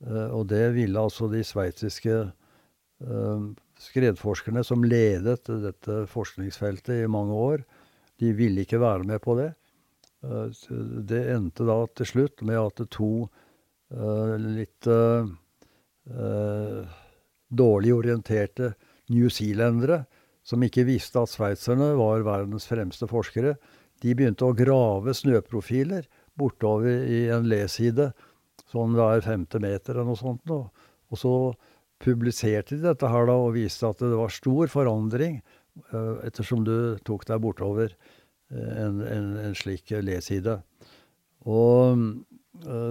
[0.05, 3.43] Eh, og det ville altså de sveitsiske eh,
[3.79, 7.65] skredforskerne som ledet dette forskningsfeltet i mange år,
[8.19, 9.51] de ville ikke være med på det.
[10.23, 10.63] Eh,
[11.11, 13.29] det endte da til slutt med at to
[13.89, 14.85] litt
[17.49, 18.71] dårlig orienterte
[19.13, 20.03] newzealendere,
[20.45, 23.55] som ikke visste at sveitserne var verdens fremste forskere,
[23.99, 26.07] de begynte å grave snøprofiler
[26.39, 28.11] bortover i en leside
[28.69, 30.45] sånn hver femte meter eller noe sånt.
[30.53, 30.69] Og,
[31.09, 31.33] og så
[31.99, 35.39] publiserte de dette her da, og viste at det var stor forandring
[35.91, 36.75] uh, ettersom du
[37.07, 40.61] tok deg bortover uh, en, en, en, slik leside.
[41.47, 42.09] Og,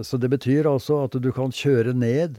[0.06, 2.38] så det betyr altså at du kan kjøre ned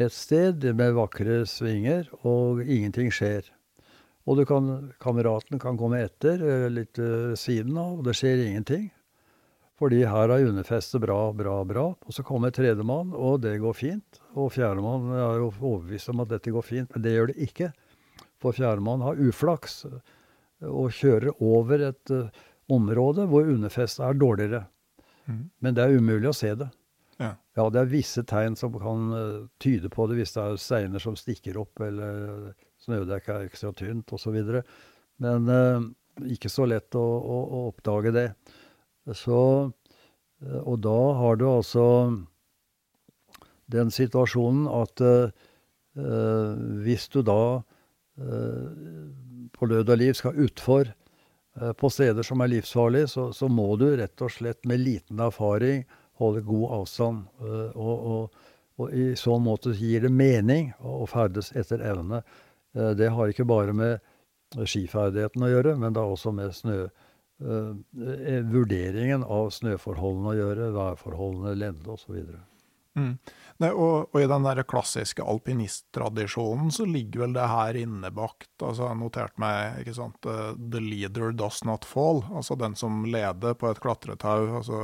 [0.00, 3.50] et sted med vakre svinger, og ingenting skjer.
[4.24, 6.98] Og kan, kameraten kan komme etter, litt
[7.38, 8.90] siden av, og det skjer ingenting.
[9.82, 11.88] Fordi her er underfestet bra, bra, bra.
[12.06, 14.20] Og så kommer tredjemann, og det går fint.
[14.38, 17.72] Og fjerdemann er jo overbevist om at dette går fint, men det gjør det ikke.
[18.42, 19.80] For fjerdemann har uflaks
[20.62, 22.28] og kjører over et uh,
[22.70, 24.62] område hvor underfestet er dårligere.
[25.26, 25.42] Mm.
[25.58, 26.70] Men det er umulig å se det.
[27.22, 27.32] Ja.
[27.56, 27.68] ja.
[27.70, 31.16] det er visse tegn som kan uh, tyde på det, hvis det er steiner som
[31.18, 32.52] stikker opp, eller
[32.82, 34.38] snødekket er ekstra tynt osv.
[35.22, 35.84] Men eh,
[36.34, 38.26] ikke så lett å, å, å oppdage det.
[39.16, 39.38] Så
[40.42, 41.86] eh, Og da har du altså
[43.72, 45.30] den situasjonen at eh,
[46.82, 47.42] hvis du da
[48.18, 48.66] eh,
[49.52, 53.74] på lød og liv skal utfor uh, på steder som er livsfarlige, så, så, må
[53.76, 55.84] du rett og slett med liten erfaring
[56.22, 57.26] holde god avstand.
[57.42, 58.40] Og, og,
[58.80, 62.22] og, i så måte gir det mening å ferdes etter evne.
[62.72, 64.00] det har ikke bare med
[64.60, 66.78] skiferdigheten å gjøre, men det har også med snø,
[67.44, 67.74] uh,
[68.52, 72.18] vurderingen av snøforholdene å gjøre, værforholdene, lende osv.
[72.98, 73.14] Mm.
[73.70, 78.50] Og, og, i den der klassiske alpinisttradisjonen så ligger vel det her innebakt.
[78.58, 83.04] altså Jeg har notert meg ikke sant, 'the leader does not fall', altså den som
[83.06, 84.58] leder på et klatretau.
[84.60, 84.82] altså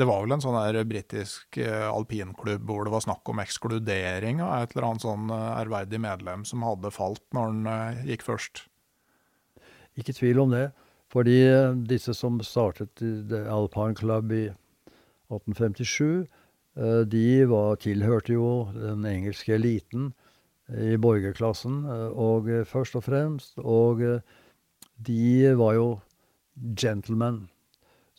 [0.00, 4.40] det var vel en sånn der britisk uh, alpinklubb hvor det var snakk om ekskludering
[4.42, 8.64] av et eller annet sånn uh, ærverdig medlem som hadde falt når han gikk først.
[9.94, 10.68] Ikke tvil om det.
[11.14, 11.36] Fordi
[11.86, 12.98] disse som startet
[13.46, 14.48] Alpine Club i
[15.30, 16.26] 1857
[16.74, 20.10] Eh, de var, tilhørte jo den engelske eliten
[20.74, 23.58] i borgerklassen, eh, og eh, først og fremst.
[23.58, 24.02] Og
[24.98, 25.88] de var jo
[26.74, 27.44] gentlemen.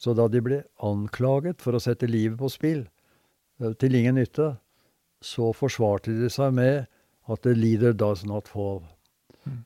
[0.06, 2.84] Så da de ble anklaget for å sette livet på spill,
[3.82, 4.52] til ingen nytte,
[5.24, 6.86] så forsvarte de seg med
[7.26, 8.86] at 'the leader does not fall'.
[9.48, 9.64] Mm.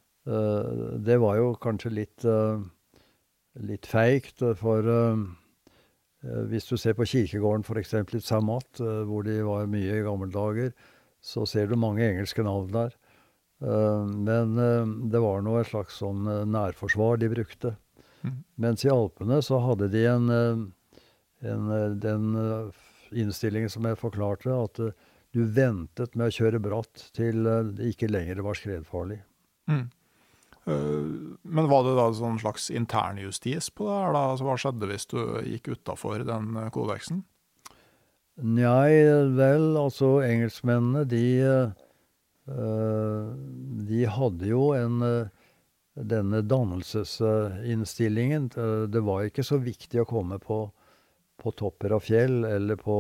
[1.04, 2.24] Det var jo kanskje litt,
[3.60, 5.18] litt feigt, for uh,
[6.22, 7.94] hvis du ser på kirkegården f.eks.
[8.16, 10.72] i Samat, eh, hvor de var mye i gamle dager,
[11.20, 12.96] så ser du mange engelske navn der.
[13.64, 14.56] Eh, men
[15.12, 17.76] det var nå et slags sånn nærforsvar de brukte.
[18.60, 20.26] Mens i Alpene så hadde de en,
[21.40, 21.70] en
[22.04, 22.26] den
[23.16, 24.82] innstillingen som jeg forklarte, at
[25.32, 29.22] du ventet med å kjøre bratt til det ikke lenger var skredfarlig.
[29.70, 29.88] Mm.
[30.70, 31.06] Eh,
[31.42, 34.24] men var det da en slags internjustis på det da?
[34.34, 37.24] Altså, hva skjedde hvis du gikk utafor den eh, kodeksen?
[38.40, 38.92] Nei,
[39.36, 41.72] vel, altså engelskmennene, de eh,
[43.90, 45.04] De hadde jo en
[46.08, 48.50] denne dannelsesinnstillingen.
[48.92, 50.72] Det var ikke så viktig å komme på,
[51.40, 52.98] på topper av fjell eller på,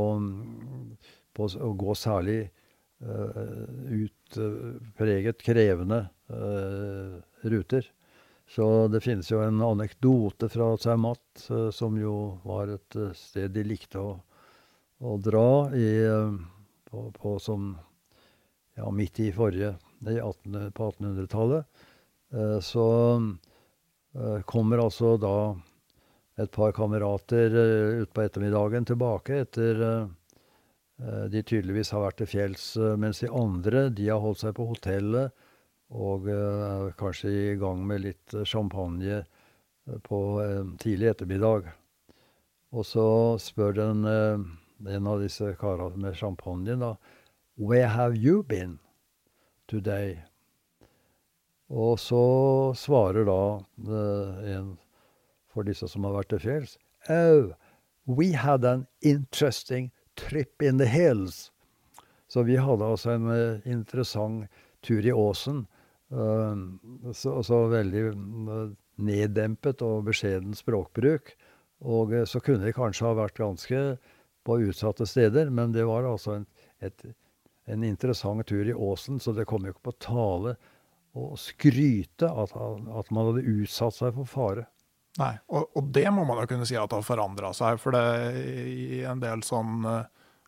[1.35, 2.41] på å gå særlig
[3.95, 6.01] utpreget krevende
[7.47, 7.87] ruter.
[8.49, 13.53] Så det finnes jo en anekdote fra Zermatt, uh, som jo var et eh, sted
[13.53, 14.15] de likte å,
[15.05, 16.39] å dra i, eh,
[16.89, 17.75] på, på, som
[18.73, 21.85] ja, midt i forrige nei, 18, På 1800-tallet.
[22.29, 22.85] Så
[24.45, 25.33] kommer altså da
[26.37, 27.55] et par kamerater
[28.03, 29.81] utpå ettermiddagen tilbake etter
[31.33, 32.67] de tydeligvis har vært til fjells,
[33.01, 35.33] mens de andre de har holdt seg på hotellet
[35.89, 40.19] og er kanskje i gang med litt eh, champagne eh, på
[40.81, 41.71] tidlig ettermiddag.
[42.69, 43.05] Og så
[43.41, 46.93] spør den, en av disse karene med champagne da
[47.57, 48.77] Where have you been
[49.67, 50.28] today?
[51.69, 52.21] Og så
[52.77, 53.41] svarer da
[54.57, 54.71] en
[55.49, 56.77] for disse som har vært til fjells
[57.09, 57.53] Oh,
[58.05, 61.51] we had an interesting trip in the hills.
[62.27, 64.49] Så vi hadde altså en interessant
[64.85, 65.65] tur i åsen.
[66.11, 66.79] Ehm,
[67.13, 71.33] så, så veldig eh, neddempet og beskjeden språkbruk.
[71.85, 73.83] Og eh, så kunne vi kanskje ha vært ganske
[74.45, 76.45] på utsatte steder, men det var altså en,
[76.85, 77.05] et,
[77.69, 80.55] en interessant tur i åsen, så det kom jo ikke på tale
[81.17, 84.67] å skryte at, at man hadde utsatt seg for fare.
[85.19, 87.79] Nei, og, og det må man jo kunne si at har forandra seg.
[87.81, 88.03] For det
[88.69, 90.03] i en del sånn uh,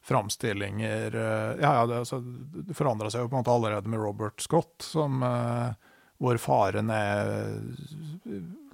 [0.05, 4.01] framstillinger eh, Ja, ja, det, altså, det forandra seg jo på en måte allerede med
[4.01, 5.74] Robert Scott, som, uh,
[6.22, 7.59] hvor faren er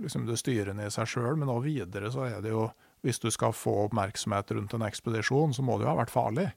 [0.04, 1.36] liksom det styrende i seg sjøl.
[1.40, 2.70] Men nå videre så er det jo
[3.06, 6.48] Hvis du skal få oppmerksomhet rundt en ekspedisjon, så må det jo ha vært farlig.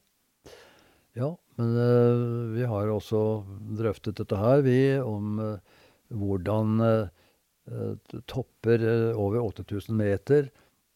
[1.19, 3.21] Ja, men uh, vi har også
[3.79, 7.09] drøftet dette her, vi, om uh, hvordan
[8.27, 8.83] topper
[9.15, 10.49] over 8000 meter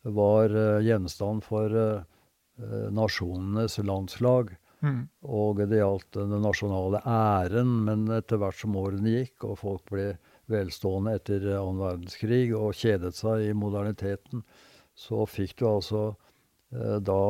[0.02, 0.50] var
[0.82, 1.70] gjenstand for
[2.58, 4.54] Eh, nasjonenes landslag.
[4.84, 5.08] Mm.
[5.22, 10.12] Og det gjaldt den nasjonale æren, men etter hvert som årene gikk, og folk ble
[10.52, 14.44] velstående etter annen verdenskrig og kjedet seg i moderniteten,
[14.94, 16.02] så fikk du altså
[16.76, 17.22] eh, da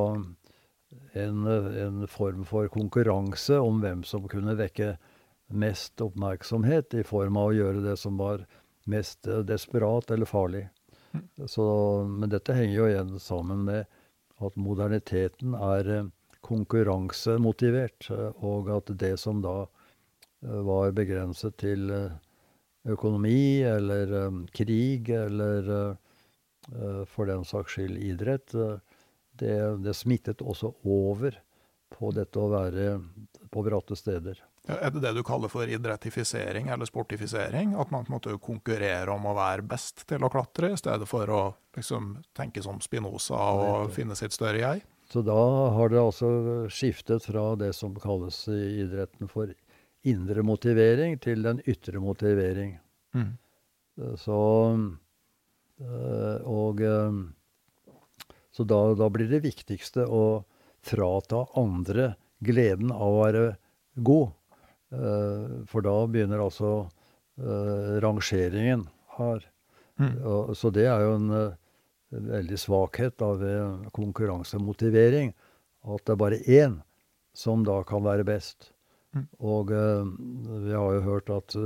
[1.12, 4.95] en, en, form for konkurranse om hvem som kunne vekke
[5.55, 8.47] mest oppmerksomhet, i form av å gjøre det som var
[8.90, 10.64] mest desperat eller farlig.
[11.14, 11.28] Mm.
[11.47, 11.64] Så,
[12.09, 13.86] men dette henger jo igjen sammen med
[14.42, 16.11] at moderniteten er eh,
[16.45, 21.92] konkurransemotivert, eh, og at det som da eh, var begrenset til
[22.84, 24.11] økonomi eller
[24.53, 25.70] krig eller
[27.09, 28.53] for den saks skyld idrett,
[29.41, 31.37] det, det smittet også over
[31.95, 32.99] på dette å være
[33.53, 34.41] på bratte steder.
[34.64, 37.74] Ja, er det det du kaller for idrettifisering eller sportifisering?
[37.76, 41.09] At man på en måte konkurrerer om å være best til å klatre, i stedet
[41.09, 41.43] for å
[41.76, 44.85] liksom, tenke som Spinoza og finne sitt større jeg?
[45.12, 45.37] Så da
[45.76, 46.30] har det altså
[46.72, 49.53] skiftet fra det som kalles i idretten for
[50.05, 52.78] indre motivering, til den ytre motivering.
[53.14, 53.37] Mm.
[54.18, 54.41] Så
[56.45, 56.80] Og
[58.55, 60.45] så da, da blir det viktigste å
[60.85, 62.13] frata andre
[62.45, 63.45] gleden av å være
[64.07, 64.31] god.
[65.71, 66.71] For da begynner altså
[68.05, 68.85] rangeringen
[69.17, 69.43] her.
[69.99, 70.15] Mm.
[70.55, 71.33] Så det er jo en,
[72.15, 73.43] en veldig svakhet av
[73.97, 75.35] konkurransemotivering.
[75.91, 76.79] At det er bare én
[77.35, 78.71] som da kan være best.
[79.17, 79.27] Mm.
[79.43, 81.59] Og vi har jo hørt at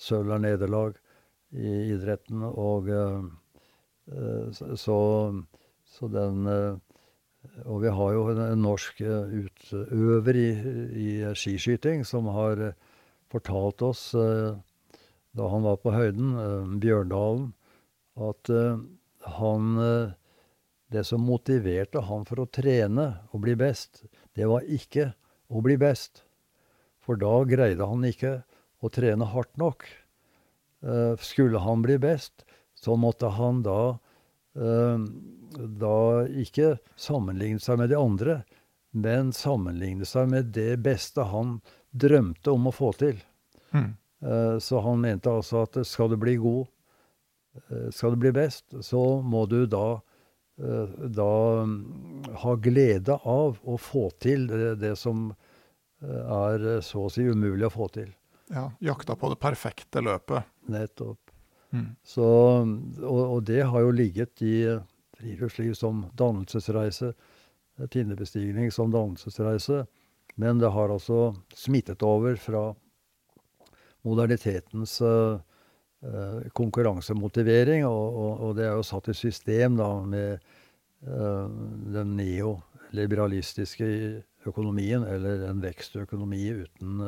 [0.00, 0.98] sølv er nederlag
[1.54, 2.90] i idretten, og
[4.50, 4.98] så,
[5.94, 6.48] så den
[7.68, 10.50] Og vi har jo en norsk utøver i,
[10.96, 12.72] i skiskyting som har
[13.30, 17.50] fortalt oss, da han var på høyden, Bjørndalen,
[18.16, 18.50] at
[19.36, 19.76] han
[20.88, 25.12] Det som motiverte han for å trene og bli best, det var ikke
[25.52, 26.24] å bli best.
[27.04, 28.38] For da greide han ikke
[28.80, 29.84] å trene hardt nok.
[31.20, 33.96] Skulle han bli best, så måtte han da
[34.54, 35.98] da
[36.30, 38.38] ikke sammenligne seg med de andre,
[38.94, 41.58] men sammenligne seg med det beste han
[41.90, 43.18] drømte om å få til.
[43.74, 43.92] Mm.
[44.62, 46.66] Så han mente altså at skal du bli god,
[47.94, 50.00] skal du bli best, så må du da
[50.54, 51.66] da
[52.44, 55.32] ha glede av å få til det, det som
[56.04, 58.12] er så å si umulig å få til.
[58.54, 60.46] Ja, jakta på det perfekte løpet.
[60.70, 61.23] Nettopp.
[61.74, 61.86] Mm.
[62.06, 62.26] Så,
[63.02, 64.56] og, og det har jo ligget i
[65.18, 67.12] friluftsliv som dannelsesreise,
[67.90, 69.82] tinnebestigning som dannelsesreise,
[70.38, 72.68] men det har altså smittet over fra
[74.04, 75.40] modernitetens uh,
[76.04, 80.44] uh, konkurransemotivering, og, og, og, det er jo satt i system da med
[81.08, 81.46] uh,
[81.94, 83.88] den neoliberalistiske
[84.46, 87.06] økonomien, eller en vekstøkonomi uten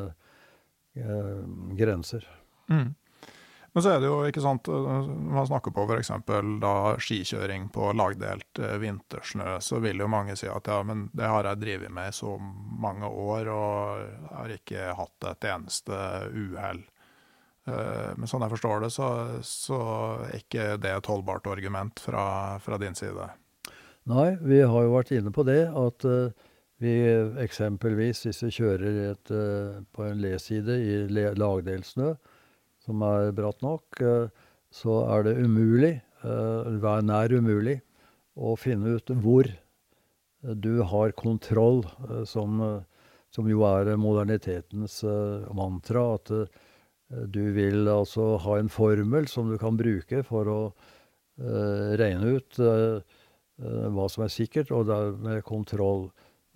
[1.76, 2.24] grenser.
[2.72, 2.94] Mm.
[3.76, 6.08] Men så er det jo, ikke sant, man snakker på f.eks.
[6.62, 11.44] da skikjøring på lagdelt vintersnø, så vil jo mange si at ja, men det har
[11.44, 15.98] jeg drevet med i så mange år, og har ikke hatt et eneste
[16.32, 16.80] uhell.
[17.66, 19.08] Men sånn jeg forstår det, så,
[19.44, 19.82] så
[20.24, 22.24] er ikke det et holdbart argument fra,
[22.64, 23.28] fra, din side?
[24.08, 26.08] Nei, vi har jo vært inne på det, at
[26.80, 26.96] vi
[27.44, 29.36] eksempelvis, hvis vi kjører et,
[29.92, 30.96] på en leside i
[31.36, 32.14] lagdelsnø,
[32.86, 34.00] som er bratt nok,
[34.72, 37.80] så er det umulig, eller nær umulig,
[38.36, 39.48] å finne ut hvor
[40.42, 41.82] du har kontroll,
[42.28, 42.60] som,
[43.34, 45.00] som jo er modernitetens
[45.56, 46.04] mantra.
[46.18, 46.32] At
[47.32, 50.60] du vil altså ha en formel som du kan bruke for å
[51.36, 56.10] regne ut hva som er sikkert, og dermed kontroll.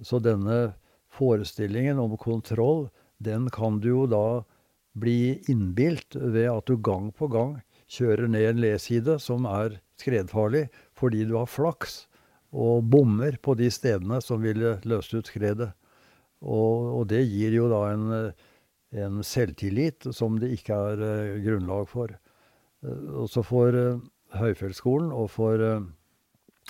[0.04, 0.74] Så denne
[1.10, 4.42] forestillingen om kontroll, den kan du jo da
[5.00, 7.58] bli innbilt ved at du gang på gang
[7.90, 12.04] kjører ned en leside som er skredfarlig, fordi du har flaks
[12.50, 15.70] og bommer på de stedene som ville løst ut skredet.
[16.40, 18.06] Og, og det gir jo da en,
[18.96, 22.14] en, selvtillit som det ikke er uh, grunnlag for.
[22.80, 24.00] Uh, også for uh,
[24.40, 25.58] Høyfjellsskolen og for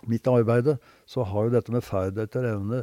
[0.09, 2.79] mitt arbeide så har jo dette med ferd etter evne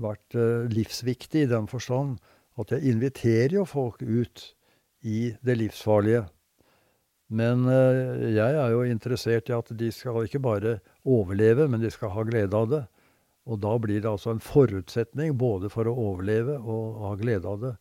[0.00, 0.32] vært
[0.72, 2.14] livsviktig i den forstand
[2.56, 4.46] at jeg inviterer jo folk ut
[5.02, 6.24] i det livsfarlige.
[7.32, 10.74] Men jeg er jo interessert i at de skal ikke bare
[11.08, 12.82] overleve, men de skal ha glede av det.
[13.48, 17.62] Og da blir det altså en forutsetning både for å overleve og ha glede av
[17.64, 17.72] det,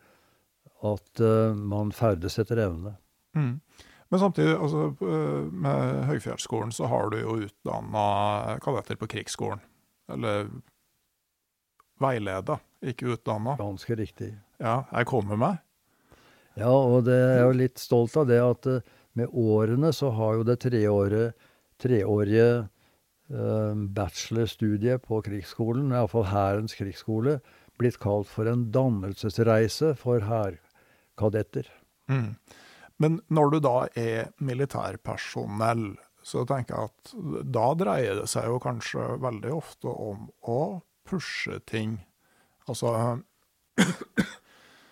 [0.87, 2.95] at man ferdes etter evne.
[3.37, 3.59] Mm.
[4.11, 4.87] Men samtidig, altså,
[5.51, 9.61] med Høgfjellsskolen så har du jo utdanna kadetter på Krigsskolen.
[10.11, 10.49] Eller
[12.01, 13.53] veileda, ikke utdanna.
[13.59, 14.33] Ganske riktig.
[14.59, 15.61] Ja, jeg kommer meg.
[16.59, 18.67] Ja, og det er jo litt stolt av det at
[19.19, 21.31] med årene så har jo det treårige,
[21.81, 22.47] treårige
[23.31, 27.39] uh, bachelorstudiet på krigsskolen, iallfall Hærens krigsskole,
[27.79, 31.67] blitt kalt for en dannelsesreise for hærkadetter.
[32.11, 32.35] Mm.
[33.01, 38.59] Men når du da er militærpersonell, så tenker jeg at da dreier det seg jo
[38.61, 40.61] kanskje veldig ofte om å
[41.09, 41.97] pushe ting.
[42.69, 42.93] Altså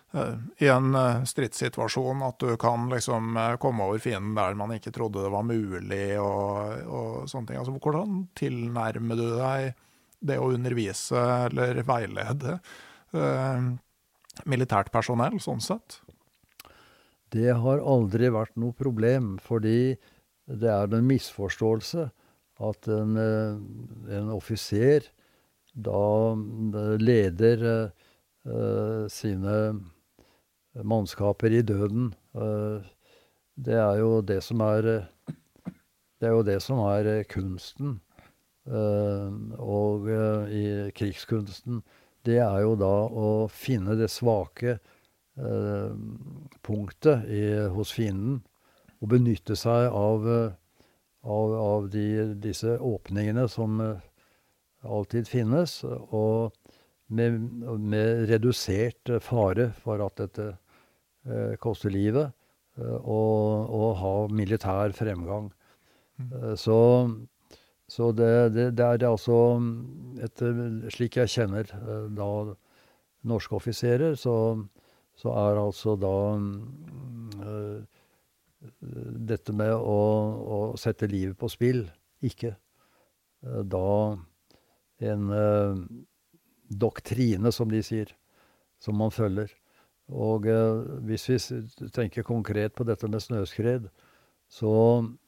[0.10, 0.96] i en
[1.30, 6.18] stridssituasjon at du kan liksom komme over fienden der man ikke trodde det var mulig,
[6.18, 7.60] og, og sånne ting.
[7.62, 9.68] Altså, hvordan tilnærmer du deg
[10.20, 12.58] det å undervise eller veilede
[13.14, 13.68] eh,
[14.50, 16.00] militært personell, sånn sett?
[17.30, 19.94] Det har aldri vært noe problem, fordi
[20.50, 22.08] det er en misforståelse
[22.66, 25.06] at en, en offiser
[25.78, 26.34] da
[27.00, 29.54] leder uh, sine
[30.84, 32.14] mannskaper i døden.
[33.56, 35.08] det er jo det som er
[36.20, 38.02] Det er jo det som er kunsten.
[38.68, 40.10] Og
[40.52, 41.82] i krigskunsten,
[42.26, 44.80] det er jo da å finne det svake
[46.62, 48.42] punktet i, hos fienden.
[49.00, 50.28] Og benytte seg av,
[51.24, 53.80] av, av de, disse åpningene som
[54.84, 55.80] alltid finnes.
[55.86, 56.52] Og
[57.10, 57.40] med,
[57.80, 60.52] med redusert fare for at dette
[61.28, 62.36] eh, koster livet.
[62.80, 65.50] Og, og, ha militær fremgang.
[66.16, 66.30] Mm.
[66.56, 66.78] Så,
[67.92, 69.40] så det, det, det, er altså
[70.24, 70.62] etter,
[70.94, 71.74] Slik jeg kjenner
[72.16, 72.30] da
[73.28, 74.36] norske offiserer, så,
[75.20, 77.84] så er altså da uh,
[79.34, 80.00] dette med å,
[80.40, 81.84] å, sette livet på spill
[82.24, 82.54] ikke
[83.44, 84.16] da
[85.00, 85.84] en uh,
[86.70, 88.12] doktrine, som de sier,
[88.80, 89.52] som man følger.
[90.10, 93.90] Og eh, hvis vi tenker konkret på dette med snøskred,
[94.50, 94.74] så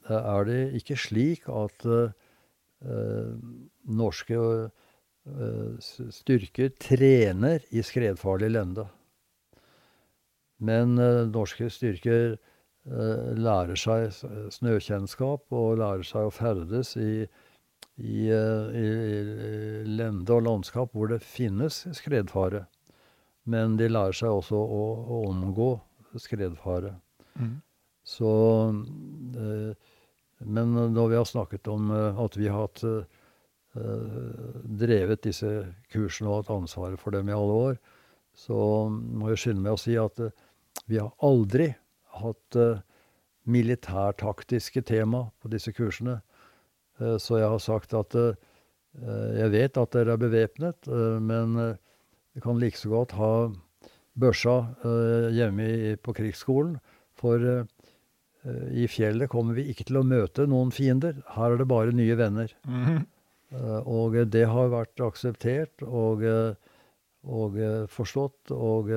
[0.09, 3.33] eh, er det ikke slik at eh,
[3.85, 4.39] norske
[6.09, 8.87] styrker trener i skredfarlig lende.
[10.65, 10.95] Men
[11.29, 12.39] norske styrker
[13.37, 14.07] lærer seg
[14.55, 17.21] snøkjennskap og lærer seg å ferdes i,
[18.01, 18.87] i, i
[19.85, 22.65] lende og landskap hvor det finnes skredfare.
[23.51, 25.71] Men de lærer seg også å, å omgå
[26.19, 26.95] skredfare.
[27.39, 27.59] Mm.
[28.03, 28.31] Så
[29.37, 29.73] eh,
[30.39, 33.03] Men når vi har snakket om eh, at vi har hatt eh,
[34.81, 35.51] drevet disse
[35.93, 37.77] kursene og hatt ansvaret for dem i alle år,
[38.35, 40.17] så må jeg skynde meg å si at
[40.87, 41.69] vi har aldri
[42.15, 42.57] hatt
[43.47, 46.19] militærtaktiske tema på disse kursene.
[46.99, 48.17] Eh, så jeg har sagt at
[48.91, 50.87] jeg vet at dere er bevæpnet,
[51.23, 51.77] men
[52.33, 53.31] vi kan like så godt ha
[54.19, 54.55] børsa
[54.85, 56.77] uh, hjemme i, på krigsskolen.
[57.19, 57.63] For uh,
[58.73, 61.19] i fjellet kommer vi ikke til å møte noen fiender.
[61.35, 62.53] Her er det bare nye venner.
[62.65, 63.01] Mm -hmm.
[63.85, 66.23] og det har vært akseptert og,
[67.23, 67.57] og
[67.89, 68.51] forstått.
[68.51, 68.89] Og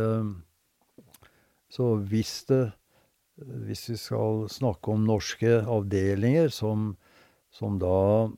[1.68, 2.72] så hvis det
[3.37, 6.97] Hvis vi skal snakke om norske avdelinger som,
[7.51, 8.30] som da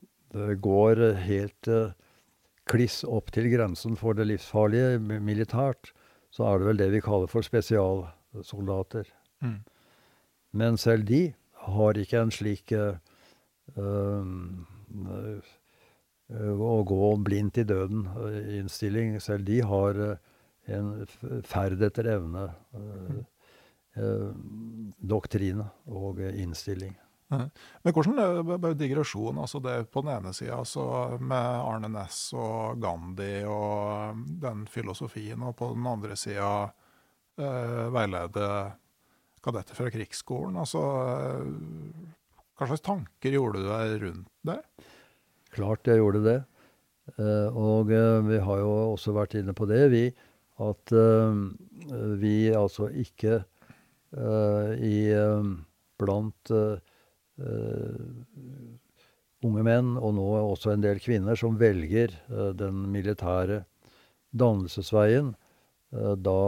[0.56, 1.68] går helt
[2.66, 5.92] kliss opp til grensen for det livsfarlige militært,
[6.34, 9.06] så er det vel det vi kaller for spesialsoldater.
[9.44, 9.60] Mm.
[10.56, 11.22] Men selv de
[11.66, 12.98] har ikke en slik uh,
[13.76, 15.54] uh,
[16.26, 19.20] å gå blindt i døden-innstilling.
[19.22, 20.02] Selv de har
[20.66, 20.92] en
[21.46, 22.48] ferd etter evne,
[24.98, 26.96] doktrine og innstilling.
[27.28, 30.60] Men hvordan bare digresjon, altså det på den ene sida
[31.18, 36.50] med Arne Næss og Gandhi og den filosofien, og på den andre sida
[37.40, 38.50] eh, veilede
[39.42, 40.58] kadetter fra krigsskolen.
[40.62, 40.82] Altså,
[42.56, 44.60] hva slags tanker gjorde du deg rundt det?
[45.56, 46.38] Klart jeg gjorde det.
[47.16, 50.06] Eh, og eh, vi har jo også vært inne på det, vi.
[50.62, 51.42] At eh,
[52.22, 55.50] vi altså ikke eh, i eh,
[56.00, 56.52] blant
[59.46, 63.64] unge menn, og nå også en del kvinner, som velger uh, den militære
[64.36, 65.34] dannelsesveien,
[65.94, 66.40] uh, da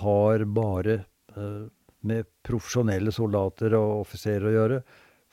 [0.00, 1.02] har bare
[2.08, 4.78] med profesjonelle soldater og offiserer å gjøre.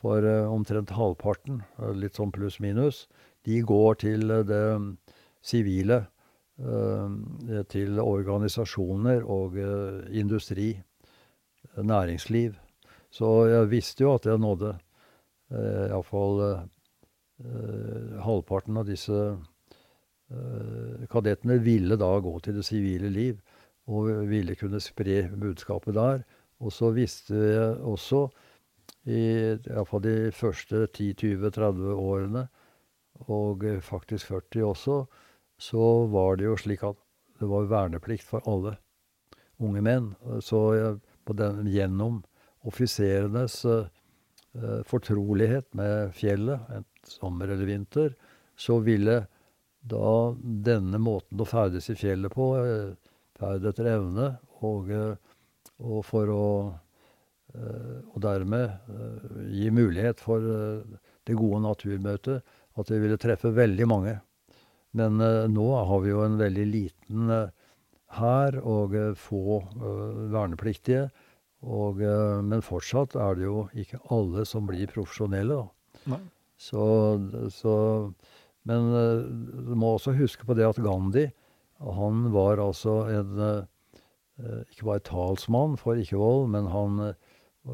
[0.02, 1.62] For omtrent halvparten,
[1.98, 3.06] litt sånn pluss-minus,
[3.48, 4.66] de går til det
[5.46, 6.02] sivile.
[7.72, 9.58] Til organisasjoner og
[10.12, 10.72] industri,
[11.78, 12.60] næringsliv.
[13.16, 21.62] Så jeg visste jo at jeg nådde eh, iallfall eh, halvparten av disse eh, kadettene
[21.64, 23.40] ville da gå til det sivile liv
[23.88, 26.26] og ville kunne spre budskapet der.
[26.60, 28.26] Og så visste jeg også,
[29.06, 29.22] i
[29.54, 32.48] iallfall de første 10-20-30 årene,
[33.30, 34.96] og faktisk 40 også,
[35.62, 36.98] så var det jo slik at
[37.40, 38.76] det var verneplikt for alle
[39.62, 40.10] unge menn.
[40.42, 40.98] Så jeg,
[41.38, 42.24] den, gjennom
[42.66, 43.86] offiserenes uh,
[44.88, 48.16] fortrolighet med fjellet, et sommer eller vinter,
[48.58, 49.20] så ville
[49.86, 50.14] da
[50.66, 52.96] denne måten å ferdes i fjellet på, uh,
[53.38, 54.32] ferd etter evne,
[54.66, 55.38] og, uh,
[55.84, 56.48] og for å
[57.56, 58.90] Og dermed
[59.48, 62.42] gi mulighet for det gode naturmøtet,
[62.76, 64.16] at vi ville treffe veldig mange.
[64.92, 65.22] Men
[65.54, 67.32] nå har vi jo en veldig liten
[68.18, 69.62] hær og få
[70.34, 71.06] vernepliktige.
[71.66, 76.20] Og, eh, men fortsatt er det jo ikke alle som blir profesjonelle, da.
[76.62, 76.84] Så,
[77.52, 77.76] så,
[78.70, 79.24] Men eh,
[79.70, 81.26] du må også huske på det at Gandhi,
[81.82, 87.02] han var altså en eh, Ikke bare talsmann for ikke-vold, men han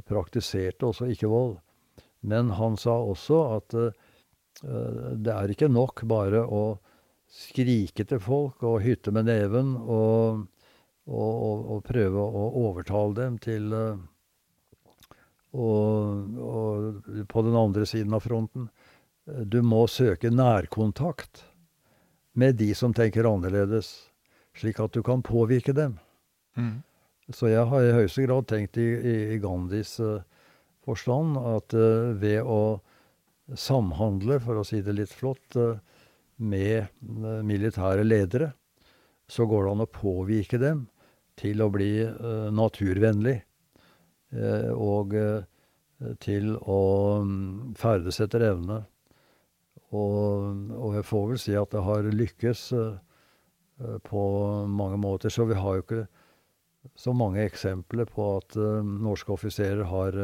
[0.07, 1.55] praktiserte også ikke vold.
[2.21, 3.75] Men han sa også at
[5.25, 6.77] det er ikke nok bare å
[7.33, 10.45] skrike til folk og hytte med neven og,
[11.09, 13.73] og, og, og prøve å overtale dem til
[15.51, 18.69] og, på den andre siden av fronten
[19.51, 21.43] Du må søke nærkontakt
[22.33, 23.89] med de som tenker annerledes,
[24.55, 25.97] slik at du kan påvirke dem.
[26.55, 26.79] Mm.
[27.31, 30.23] Så jeg har i høyeste grad tenkt i, i, i Gandhis uh,
[30.85, 32.79] forstand at uh, ved å
[33.57, 35.77] samhandle, for å si det litt flott, uh,
[36.41, 36.87] med
[37.45, 38.47] militære ledere,
[39.31, 40.83] så går det an å påvirke dem
[41.39, 41.93] til å bli
[42.51, 43.37] naturvennlig.
[44.75, 45.15] Og
[46.23, 46.81] til å
[47.23, 48.81] mm, ferdes etter evne.
[49.91, 52.63] Og, og, jeg får vel si at det har lykkes
[54.07, 54.23] på
[54.71, 55.33] mange måter.
[55.33, 56.05] Så vi har jo ikke
[56.97, 60.17] så mange eksempler på at norske offiserer har,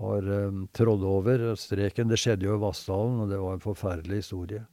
[0.00, 0.30] har
[0.74, 2.10] trådd over streken.
[2.10, 4.64] Det skjedde jo i Vassdalen, og det var en forferdelig historie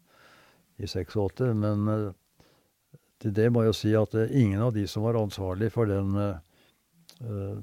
[0.82, 1.43] i 86.
[1.59, 2.13] Men
[3.24, 6.17] til det må jeg si at ingen av de som var ansvarlig for den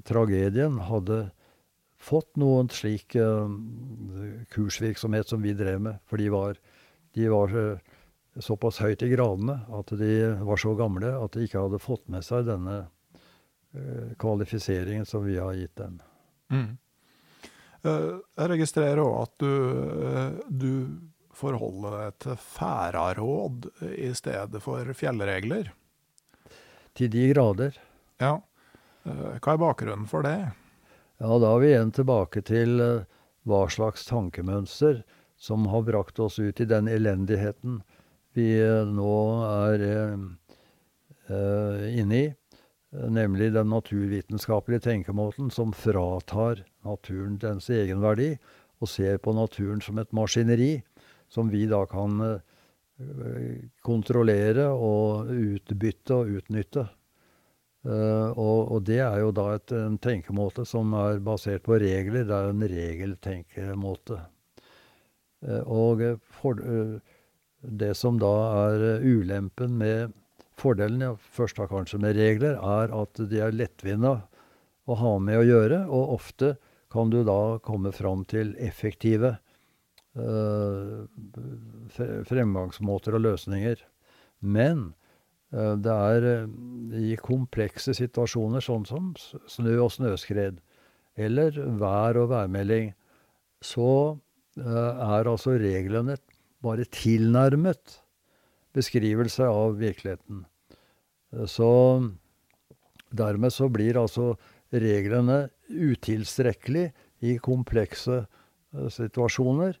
[0.07, 1.19] tragedien, hadde
[2.01, 3.13] fått noen slik
[4.49, 5.99] kursvirksomhet som vi drev med.
[6.09, 6.57] For de var,
[7.13, 7.53] de var
[8.41, 12.25] såpass høyt i gradene at de var så gamle at de ikke hadde fått med
[12.25, 12.79] seg denne
[13.73, 16.01] Eh, kvalifiseringen som vi har gitt dem.
[16.51, 16.77] Mm.
[17.81, 19.53] Eh, jeg registrerer òg at du,
[20.11, 20.71] eh, du,
[21.37, 25.71] forholder deg til færaråd i stedet for fjellregler.
[26.97, 27.77] Til de grader.
[28.21, 28.39] Ja.
[29.03, 30.51] Hva er bakgrunnen for det?
[31.21, 32.77] Ja, Da er vi igjen tilbake til
[33.47, 35.01] hva slags tankemønster
[35.41, 37.81] som har brakt oss ut i den elendigheten
[38.37, 38.51] vi
[38.93, 39.17] nå
[39.47, 39.87] er
[41.31, 42.27] inne i.
[42.91, 48.35] Eh, nemlig den naturvitenskapelige tenkemåten som fratar naturen dens egenverdi,
[48.81, 50.81] og ser på naturen som et maskineri
[51.31, 56.87] som vi da kan eh, kontrollere og utbytte og utnytte.
[57.81, 62.27] Uh, og, og, det er jo da et, en tenkemåte som er basert på regler.
[62.29, 64.19] Det er en regeltenkemåte.
[65.41, 66.03] Uh, og
[66.37, 66.61] for,
[67.61, 68.33] det som da
[68.67, 70.13] er ulempen med
[70.61, 74.13] Fordelen ja, først da kanskje med regler er at de er lettvinte
[74.85, 76.55] å ha med å gjøre, og ofte
[76.91, 79.37] kan du da komme fram til effektive
[82.27, 83.79] fremgangsmåter og løsninger.
[84.41, 84.93] Men
[85.53, 90.59] uh, det er uh, i komplekse situasjoner, sånn som snø og snøskred,
[91.19, 92.93] eller vær og værmelding,
[93.61, 94.17] så
[94.57, 96.17] er altså reglene
[96.63, 98.01] bare tilnærmet
[98.75, 100.45] beskrivelse av virkeligheten.
[101.47, 101.71] Så
[103.15, 104.33] dermed så blir altså
[104.71, 106.89] reglene utilstrekkelig
[107.27, 108.25] i komplekse
[108.71, 109.77] situasjoner.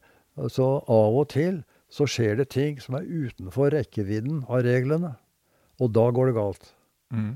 [0.51, 1.61] Så av og til
[1.91, 5.15] så skjer det ting som er utenfor rekkevidden av reglene.
[5.81, 6.71] Og da går det galt.
[7.11, 7.35] Mm.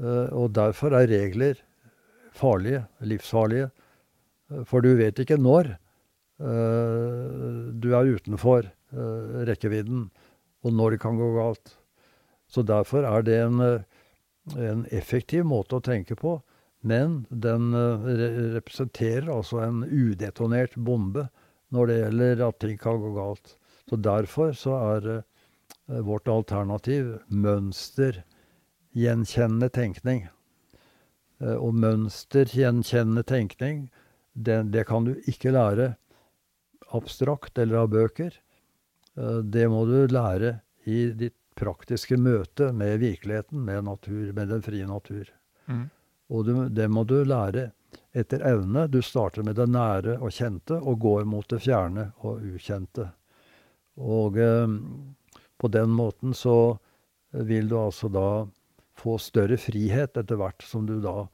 [0.00, 1.58] Uh, og derfor er regler
[2.36, 3.70] farlige, livsfarlige.
[4.50, 5.76] Uh, for du vet ikke når
[6.40, 8.64] du er utenfor
[9.44, 10.06] rekkevidden,
[10.64, 11.74] og når det kan gå galt.
[12.48, 13.82] Så derfor er det en, eh,
[14.56, 16.38] en effektiv måte å tenke på.
[16.80, 21.26] Men den re representerer altså en udetonert bombe
[21.74, 23.46] når det gjelder at ting kan gå galt.
[23.90, 25.22] Så derfor så er eh,
[26.06, 30.20] vårt alternativ mønstergjenkjennende tenkning.
[31.40, 33.90] Og mønstergjenkjennende tenkning,
[34.36, 35.86] det, det, kan du ikke lære
[36.92, 38.32] abstrakt eller av bøker.
[39.48, 44.86] Det må du lære i ditt praktiske møte med virkeligheten, med natur, med den frie
[44.88, 45.24] natur.
[45.66, 45.90] Mm.
[46.30, 47.70] Og du, det må du lære
[48.12, 48.86] etter evne.
[48.90, 53.10] Du starter med det nære og kjente, og går mot det fjerne og ukjente.
[54.00, 54.78] Og eh,
[55.60, 56.78] på den måten så
[57.30, 58.28] vil du altså da
[59.00, 61.24] få større frihet etter hvert som du da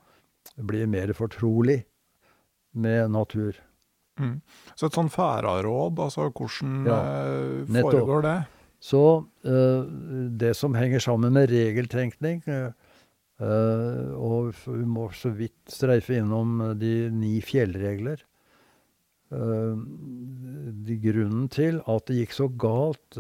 [0.56, 1.80] blir mer fortrolig
[2.76, 3.56] med natur.
[4.20, 4.40] Mm.
[4.76, 7.00] Så et sånn færaråd, altså hvordan ja,
[7.68, 8.36] eh, foregår det?
[8.86, 9.02] Så
[9.44, 9.88] eh,
[10.40, 12.70] det som henger sammen med regeltenkning uh,
[13.36, 18.22] Og vi må så vidt streife innom de ni fjellregler.
[20.86, 23.18] De grunnen til at det gikk så galt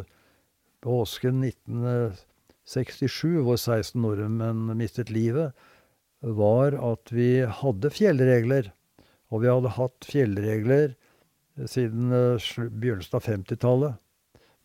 [0.86, 5.52] påsken 1967, hvor 16 nordmenn mistet livet,
[6.22, 8.72] var at vi hadde fjellregler.
[9.34, 10.94] Og vi hadde hatt fjellregler
[11.66, 14.00] siden begynnelsen av 50-tallet.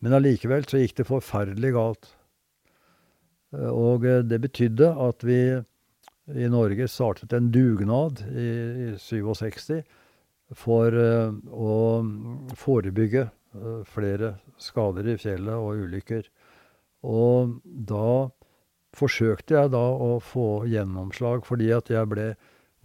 [0.02, 2.10] Men allikevel så gikk det forferdelig galt.
[3.52, 5.40] Eh, og eh, det betydde at vi
[6.32, 8.48] i Norge startet en dugnad i,
[8.86, 9.82] i 67
[10.54, 11.78] for uh, å
[12.60, 16.28] forebygge uh, flere skader i fjellet og ulykker.
[17.08, 18.28] Og da
[18.94, 22.28] forsøkte jeg da å få gjennomslag fordi at jeg ble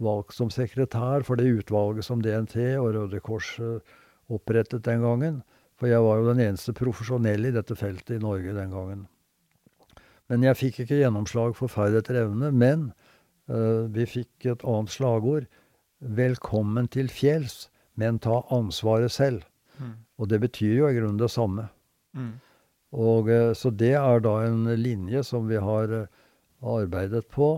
[0.02, 3.52] valgt som sekretær for det utvalget som DNT og Røde Kors
[4.32, 5.42] opprettet den gangen.
[5.78, 9.06] For jeg var jo den eneste profesjonelle i dette feltet i Norge den gangen.
[10.28, 12.50] Men jeg fikk ikke gjennomslag for ferd etter evne.
[12.52, 12.90] Men
[13.48, 15.48] uh, vi fikk et annet slagord.
[15.98, 17.66] Velkommen til fjells,
[17.98, 19.46] men ta ansvaret selv.
[19.80, 19.96] Mm.
[20.20, 21.68] Og det betyr jo i grunnen det samme.
[22.12, 22.36] Mm.
[22.98, 26.06] Og uh, Så det er da en linje som vi har uh,
[26.76, 27.56] arbeidet på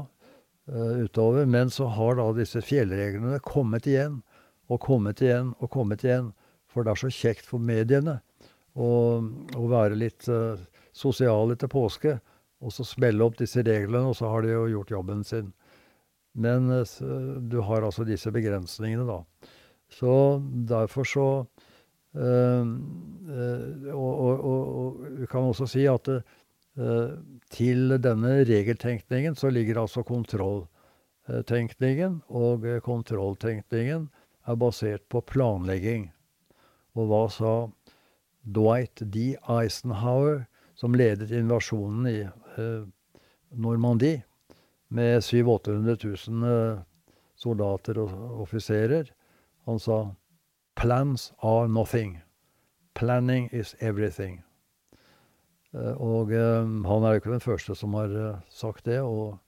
[0.70, 1.48] utover.
[1.50, 4.20] Men så har da disse fjellreglene kommet igjen
[4.70, 6.28] og kommet igjen og kommet igjen.
[6.70, 8.20] For det er så kjekt for mediene
[8.78, 9.18] å,
[9.58, 10.28] å være litt
[10.94, 12.20] sosiale til påske,
[12.61, 15.48] og så smelle opp disse reglene, og så har de jo gjort jobben sin.
[16.38, 16.84] Men uh,
[17.40, 19.24] du har altså disse begrensningene, da.
[19.90, 20.38] Så
[20.70, 21.44] derfor så
[22.14, 22.66] øh,
[23.90, 26.08] og, og, og, vi kan også si at
[27.50, 34.11] til denne regeltenkningen så ligger altså kontrolltenkningen, og kontrolltenkningen
[34.46, 36.12] er basert på planlegging.
[36.98, 37.52] Og hva sa
[38.42, 39.36] Dwight D.
[39.48, 42.39] Eisenhower, som ledet invasjonen i eh,
[43.51, 44.22] Normandie
[44.88, 46.84] med 700 000-800 000
[47.36, 49.11] soldater og offiserer?
[49.66, 50.14] Han sa
[50.76, 52.18] 'Plans are nothing.
[52.94, 54.42] Planning is everything'.
[55.74, 59.38] Eh, og eh, han er jo ikke den første som har eh, sagt det, og,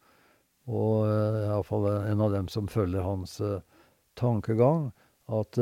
[0.70, 1.06] og
[1.42, 3.40] iallfall en av dem som følger hans
[4.16, 4.92] tankegang
[5.32, 5.56] at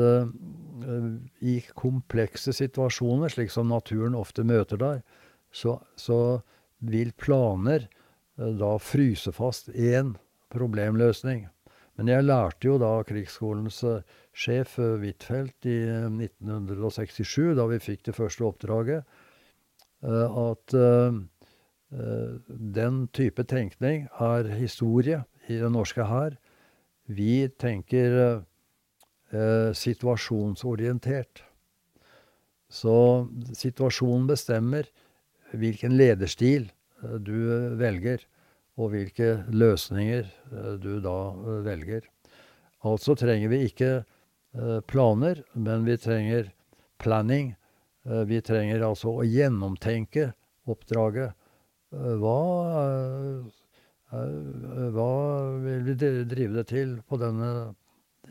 [1.41, 4.99] i komplekse situasjoner, slik som naturen ofte møter der,
[5.53, 6.41] så, så
[6.81, 10.15] vil planer uh, da fryse fast én
[10.53, 11.47] problemløsning.
[11.99, 14.01] Men jeg lærte jo da krigsskolens uh,
[14.33, 19.03] sjef Huitfeldt i 1967, da vi fikk det første oppdraget,
[20.01, 20.73] at
[22.73, 25.19] den type tenkning er historie
[25.51, 26.37] i den norske hær.
[27.11, 28.17] Vi tenker
[29.31, 31.43] eh, situasjonsorientert.
[32.71, 32.95] Så
[33.57, 34.87] situasjonen bestemmer
[35.57, 36.69] hvilken lederstil
[37.03, 37.35] eh, du
[37.79, 38.23] velger,
[38.79, 42.07] og hvilke løsninger eh, du da eh, velger.
[42.87, 46.51] Altså trenger vi ikke eh, planer, men vi trenger
[47.01, 47.53] planning.
[48.07, 50.31] Eh, vi trenger altså å gjennomtenke
[50.69, 51.37] oppdraget.
[51.91, 52.35] Hva,
[54.95, 55.07] hva
[55.59, 57.49] vil vi drive det til på denne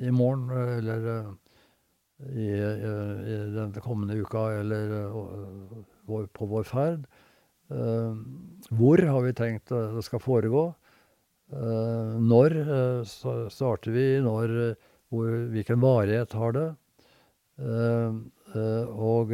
[0.01, 1.31] i morgen, eller eh,
[2.31, 4.95] i, i, den kommende uka, eller
[6.11, 7.07] uh, på vår ferd.
[7.71, 8.19] Uh,
[8.75, 10.71] hvor har vi tenkt det skal foregå?
[11.51, 12.57] Uh, når
[13.51, 14.07] starter vi?
[14.23, 14.57] Når,
[15.11, 16.69] hvor, hvilken varighet har det?
[17.61, 19.33] og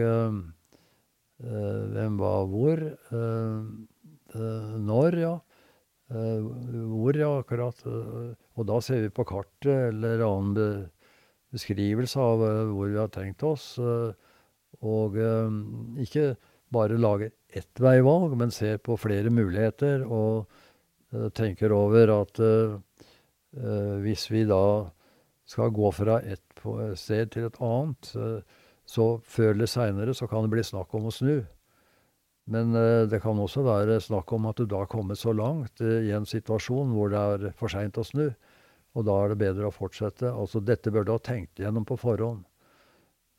[1.38, 2.80] hvem var hvor?
[4.88, 5.34] når, ja.
[6.08, 7.84] hvor, ja, akkurat.
[7.86, 10.88] Og da ser vi på kartet eller annen
[11.56, 13.74] beskrivelse av uh, hvor vi har tenkt oss.
[13.78, 14.12] Uh,
[14.84, 15.52] og uh,
[16.02, 16.34] ikke
[16.72, 20.46] bare lager ett veivalg, men ser på flere muligheter og
[21.38, 22.40] tenker over at
[24.02, 24.90] hvis vi da
[25.48, 26.64] skal gå fra et
[26.98, 28.10] sted til et annet,
[28.84, 31.38] så før eller seinere så kan det bli snakk om å snu.
[32.50, 32.74] Men
[33.08, 36.26] det kan også være snakk om at du da har kommet så langt i en
[36.28, 38.26] situasjon hvor det er for seint å snu.
[38.96, 40.30] Og da er det bedre å fortsette.
[40.30, 42.44] Altså dette bør du ha tenkt gjennom på forhånd.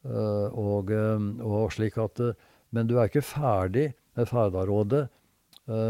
[0.07, 2.35] Uh, og, uh, og, slik at uh,
[2.75, 5.07] Men du er ikke ferdig med Ferdarådet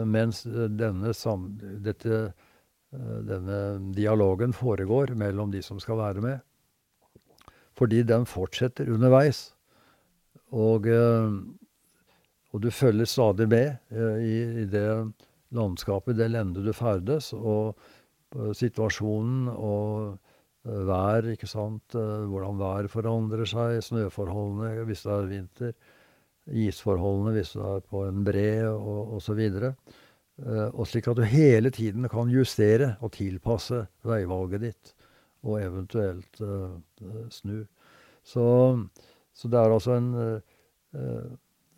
[0.09, 0.39] mens
[0.73, 1.51] denne, sam,
[1.85, 2.31] dette,
[2.89, 3.57] denne
[3.93, 7.51] dialogen foregår mellom de som skal være med.
[7.77, 9.51] Fordi den fortsetter underveis.
[10.49, 14.87] Og, og du følger stadig med i, i det
[15.53, 17.29] landskapet, det lendet du ferdes.
[17.37, 17.77] og
[18.35, 20.17] situasjonen og
[20.67, 21.95] eh, vær, ikke sant.
[21.95, 25.73] Eh, hvordan vær forandrer seg, snøforholdene hvis det er vinter,
[26.47, 29.41] isforholdene du er på en bre, og osv.
[29.57, 29.73] Og,
[30.73, 34.93] og slik at du hele tiden kan justere og tilpasse veivalget ditt,
[35.43, 36.77] og eventuelt uh,
[37.33, 37.65] snu.
[38.23, 38.45] Så,
[39.33, 40.39] så, det er altså en uh,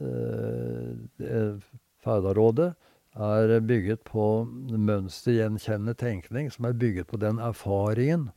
[0.02, 2.74] uh, Faudarådet
[3.20, 8.30] er bygget på mønstergjenkjennende tenkning, som er bygget på den erfaringen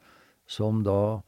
[0.46, 1.22] som da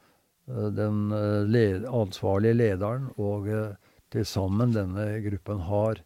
[0.48, 3.74] eh, den eh, ansvarlige lederen og eh,
[4.14, 6.00] til sammen denne gruppen har.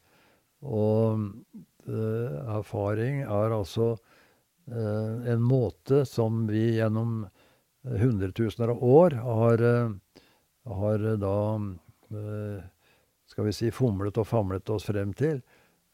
[0.65, 1.29] Og
[1.89, 3.95] erfaring er altså
[4.69, 7.23] en måte som vi gjennom
[7.89, 9.63] hundretusener av år har,
[10.69, 11.37] har da
[13.29, 15.41] skal vi si fomlet og famlet oss frem til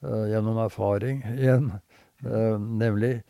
[0.03, 1.71] gjennom erfaring igjen.
[2.25, 3.23] nemlig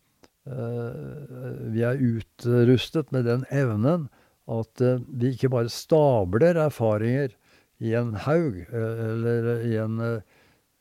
[0.45, 4.09] vi er utrustet med den evnen
[4.49, 7.33] at vi ikke bare stabler erfaringer
[7.85, 10.01] i en haug eller i en,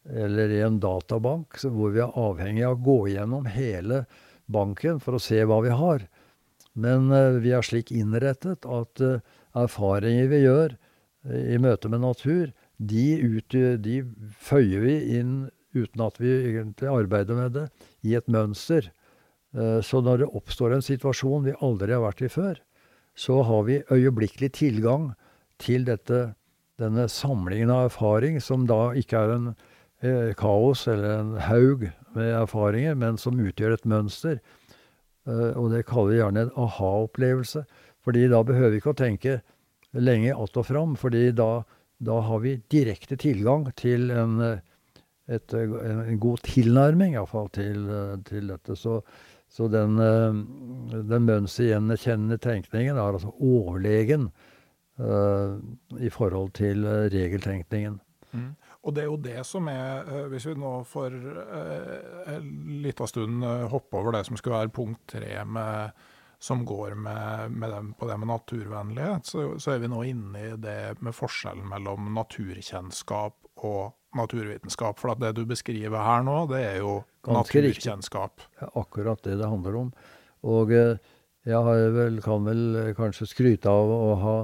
[0.08, 4.04] eller i en databank hvor vi er avhengig av å gå gjennom hele
[4.52, 6.08] banken for å se hva vi har.
[6.74, 7.12] Men
[7.44, 9.04] vi er slik innrettet at
[9.54, 10.78] erfaringer vi gjør
[11.54, 14.00] i møte med natur, de, ut, de
[14.44, 15.36] føyer vi inn
[15.74, 17.68] uten at vi egentlig arbeider med det,
[18.06, 18.90] i et mønster.
[19.54, 22.60] Så når det oppstår en situasjon vi aldri har vært i før,
[23.14, 25.12] så har vi øyeblikkelig tilgang
[25.62, 26.34] til dette,
[26.84, 29.48] denne samlingen av erfaring, som da ikke er en
[30.04, 34.42] eh, kaos eller en haug med erfaringer, men som utgjør et mønster.
[35.28, 37.66] Eh, og det kaller vi gjerne en aha-opplevelse.
[38.04, 39.42] fordi da behøver vi ikke å tenke
[39.94, 41.64] lenge att og fram, fordi da,
[42.00, 44.60] da har vi direkte tilgang til en,
[45.28, 47.88] et, en, god tilnærming, iallfall, til,
[48.26, 48.76] til dette.
[48.76, 49.02] Så
[49.54, 50.34] så den, eh,
[51.06, 54.32] den mønstergjenkjennende tenkningen er altså overlegen
[55.00, 58.00] i forhold til eh, regeltenkningen.
[58.34, 58.50] Mm.
[58.84, 62.48] Og det er jo det som er, hvis vi nå for en
[62.84, 66.02] liten stund hopper over det som skulle være punkt tre med,
[66.44, 70.42] som går med, med dem, på det med naturvennlighet, så, så, er vi nå inne
[70.42, 75.00] i det med forskjellen mellom naturkjennskap og naturvitenskap.
[75.00, 78.44] For det du beskriver her nå, det er jo Ganske naturkjennskap.
[78.60, 79.94] Ja, akkurat det det handler om.
[80.44, 80.98] Og eh,
[81.48, 84.36] jeg vel, kan vel eh, kanskje skryte av å ha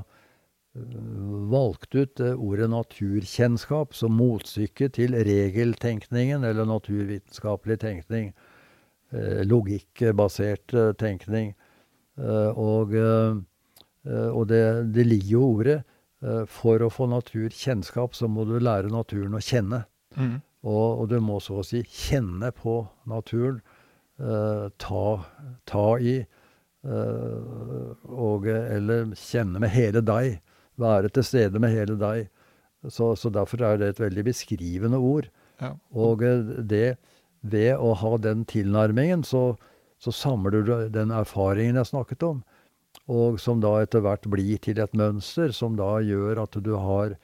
[0.80, 8.34] eh, valgt ut ordet naturkjennskap som motstykke til regeltenkningen, eller naturvitenskapelig tenkning.
[9.50, 11.56] Logikkbasert tenkning.
[12.20, 12.92] Og,
[14.06, 14.60] og det,
[14.94, 15.80] det ligger jo ordet
[16.52, 19.80] For å få naturkjennskap, så må du lære naturen å kjenne.
[20.14, 20.36] Mm.
[20.62, 23.64] Og, og, du må så å si kjenne på naturen.
[24.20, 25.06] Ta,
[25.66, 26.20] ta, i.
[26.84, 30.38] Og, eller kjenne med hele deg.
[30.80, 32.30] Være til stede med hele deg.
[32.88, 35.28] Så, så derfor er det et veldig beskrivende ord.
[35.60, 35.74] Ja.
[35.92, 36.98] Og uh, det
[37.42, 39.58] ved å ha den tilnærmingen, så,
[40.00, 42.42] så samler du den erfaringen jeg snakket om.
[43.12, 47.16] Og som da etter hvert blir til et mønster, som da gjør at du har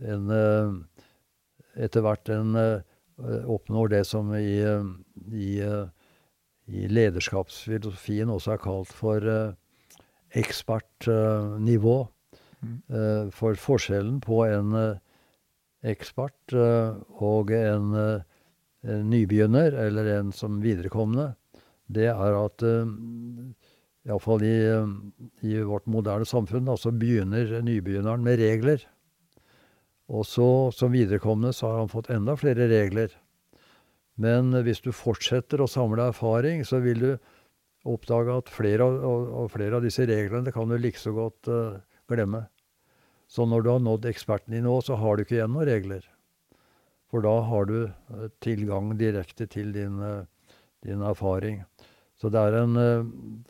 [0.00, 0.30] en
[1.78, 4.84] etter hvert en, eh, oppnår det som i, eh,
[5.32, 5.88] i, eh,
[6.68, 9.20] i lederskapsfilosofien også er kalt for
[10.30, 12.08] ekspertnivå.
[12.60, 13.30] Mm.
[13.32, 14.74] For forskjellen på en
[15.80, 17.94] ekspert og en,
[18.84, 21.30] nybegynner, eller en som viderekomne,
[21.88, 22.64] det er at
[24.04, 24.56] iallfall i,
[25.48, 28.84] i vårt moderne samfunn, så altså begynner nybegynneren med regler.
[30.10, 33.12] Og så, som viderekomne, så har han fått enda flere regler.
[34.20, 37.12] Men hvis du fortsetter å samle erfaring, så vil du
[37.88, 41.78] oppdage at flere av, og flere av disse reglene kan du like så godt uh,
[42.10, 42.44] glemme.
[43.30, 46.06] Så når du har nådd ekspertnivå, så har du ikke igjen noen regler.
[47.10, 50.26] For da har du uh, tilgang direkte til din, uh,
[50.86, 51.62] din, erfaring.
[52.18, 52.76] Så det er en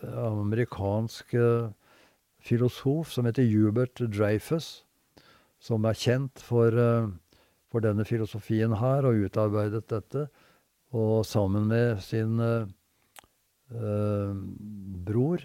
[0.06, 1.32] amerikansk
[2.38, 4.84] filosof som heter Hubert Dreyfus,
[5.58, 7.08] som er kjent for, eh,
[7.66, 10.28] for, denne filosofien her, og utarbeidet dette.
[10.92, 12.38] Og sammen med sin
[15.06, 15.42] bror,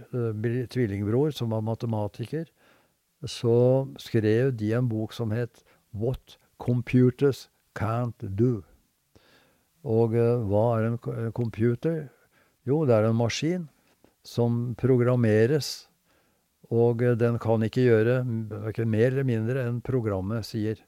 [0.70, 2.46] tvillingbror, som var matematiker,
[3.24, 5.64] så skrev de en bok som het
[5.96, 7.48] What Computers
[7.78, 8.64] Can't Do.
[9.86, 12.10] Og uh, hva er en computer?
[12.66, 13.68] Jo, det er en maskin
[14.26, 15.86] som programmeres
[16.74, 18.20] og eh, den kan ikke gjøre
[18.72, 20.80] ikke mer eller mindre enn programmet sier.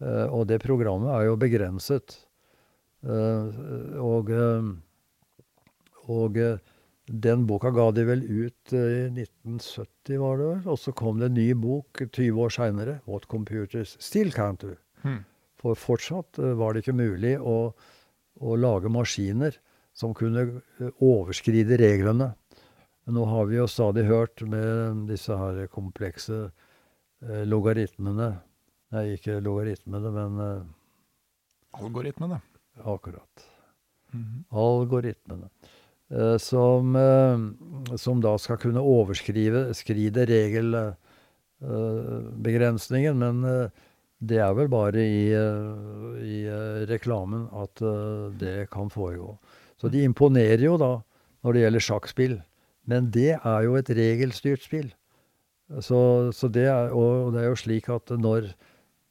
[0.00, 2.18] Eh, og det programmet er jo begrenset.
[3.00, 3.60] Eh,
[4.00, 4.32] og,
[6.10, 6.40] og
[7.10, 10.60] den boka ga de vel ut i 1970, var det vel.
[10.70, 14.76] Og så kom det en ny bok 20 år seinere, 'What Computers Still Can't Do'.
[15.02, 15.24] Hmm.
[15.58, 17.74] For fortsatt var det ikke mulig å,
[18.40, 19.56] å lage maskiner
[19.92, 20.62] som kunne
[21.02, 22.32] overskride reglene.
[23.10, 26.46] Nå har vi jo stadig hørt med disse her komplekse
[27.26, 28.30] eh, logaritmene
[28.90, 30.62] Nei, ikke logaritmene, men eh,
[31.78, 32.40] Algoritmene.
[32.82, 33.44] Akkurat.
[34.12, 34.56] Mm -hmm.
[34.58, 35.48] Algoritmene.
[36.10, 37.38] Eh, som, eh,
[37.96, 43.18] som, da skal kunne overskride regelbegrensningen.
[43.18, 43.68] men eh,
[44.20, 46.44] det er vel bare i, i
[46.90, 47.80] reklamen at
[48.36, 49.38] det kan foregå.
[49.80, 51.00] Så de imponerer jo da
[51.40, 52.42] når det gjelder sjakkspill.
[52.84, 54.92] Men det er jo et regelstyrt spill.
[55.80, 58.52] Så, så det er, og det er jo slik at når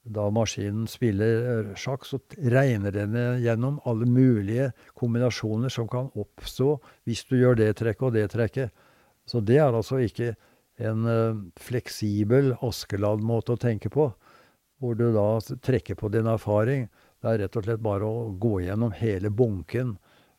[0.10, 2.20] da maskinen spiller eh, sjakk, så
[2.52, 6.76] regner den gjennom alle mulige kombinasjoner som kan oppstå
[7.08, 8.86] hvis du gjør det trekket og det trekket.
[9.30, 10.34] Så det er altså ikke
[10.80, 14.08] en uh, fleksibel Askeladd-måte å tenke på,
[14.80, 15.28] hvor du da
[15.62, 16.88] trekker på din erfaring.
[17.20, 19.98] Det er rett og slett bare å gå gjennom hele bunken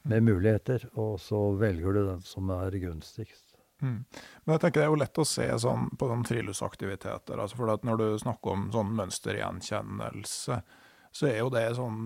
[0.08, 3.49] med muligheter, og så velger du den som er gunstigst.
[3.80, 3.98] Mm.
[4.44, 7.40] Men jeg tenker det er jo lett å se sånn på sånn friluftsaktiviteter.
[7.40, 10.60] Altså for når du snakker om sånn mønstergjenkjennelse,
[11.10, 11.96] så er jo det sånn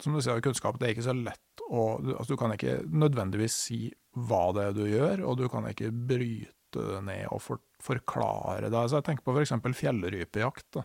[0.00, 3.56] Som du sier, kunnskap det er ikke så lett å altså Du kan ikke nødvendigvis
[3.66, 3.80] si
[4.16, 8.70] hva det er du gjør, og du kan ikke bryte det ned og for, forklare
[8.70, 8.76] det.
[8.76, 9.52] Altså jeg tenker på f.eks.
[9.76, 10.66] fjellrypejakt.
[10.78, 10.84] da.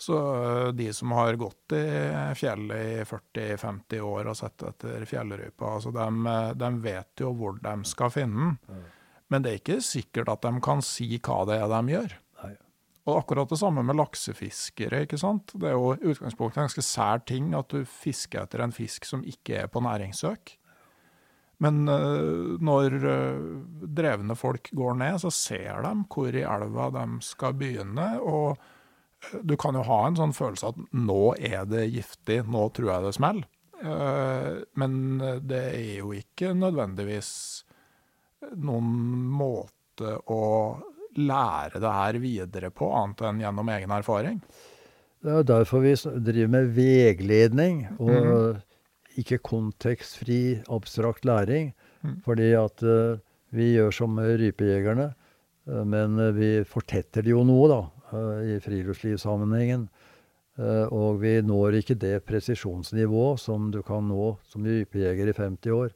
[0.00, 1.84] Så eh, de som har gått i
[2.34, 7.58] fjellet i 40-50 år og sett etter fjellrypa, altså de, eh, de, vet jo hvor
[7.60, 8.86] de skal finne den.
[9.30, 12.16] Men det er ikke sikkert at de kan si hva det er de gjør.
[13.08, 15.04] Og akkurat det samme med laksefiskere.
[15.04, 15.52] ikke sant?
[15.56, 19.08] Det er jo i utgangspunktet en ganske sær ting at du fisker etter en fisk
[19.08, 20.52] som ikke er på næringssøk.
[21.64, 22.98] Men uh, når
[23.96, 28.12] drevne folk går ned, så ser de hvor i elva de skal begynne.
[28.20, 28.60] og
[29.42, 33.06] du kan jo ha en sånn følelse at nå er det giftig, nå tror jeg
[33.06, 33.48] det smeller.
[33.80, 34.94] Eh, men
[35.48, 37.32] det er jo ikke nødvendigvis
[38.60, 38.90] noen
[39.40, 40.42] måte å
[41.18, 44.40] lære det her videre på, annet enn gjennom egen erfaring.
[45.20, 45.94] Det er derfor vi
[46.24, 48.60] driver med veiledning, og mm.
[49.20, 51.74] ikke kontekstfri, abstrakt læring.
[52.00, 52.14] Mm.
[52.24, 53.18] Fordi at uh,
[53.52, 55.10] vi gjør som rypejegerne,
[55.68, 57.82] uh, men vi fortetter det jo noe, da.
[58.12, 59.88] Eh, i friluftslivssammenhengen.
[60.58, 65.76] Eh, og vi når ikke det presisjonsnivået som du kan nå som rypejeger i 50
[65.76, 65.92] år.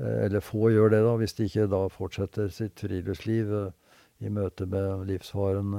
[0.00, 3.52] Eh, eller få gjør det, da, hvis de ikke da fortsetter sitt friluftsliv
[4.24, 5.76] i møte med livsfaren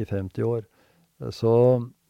[0.00, 0.64] i 50 år.
[1.32, 1.52] Så,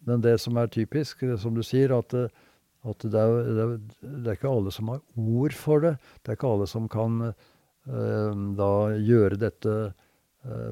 [0.07, 4.51] men det som er typisk, som du sier, at, at det, er, det, er, ikke
[4.51, 5.95] alle som har ord for det.
[6.23, 10.06] Det er ikke alle som kan uh, da gjøre dette Eh,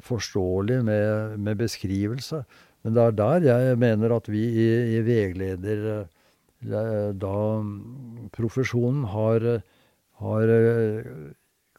[0.02, 2.44] forståelig med, med, beskrivelse.
[2.84, 7.38] Men det er der jeg mener at vi i, i veileder eh, da
[8.36, 9.48] profesjonen har,
[10.20, 11.10] har eh,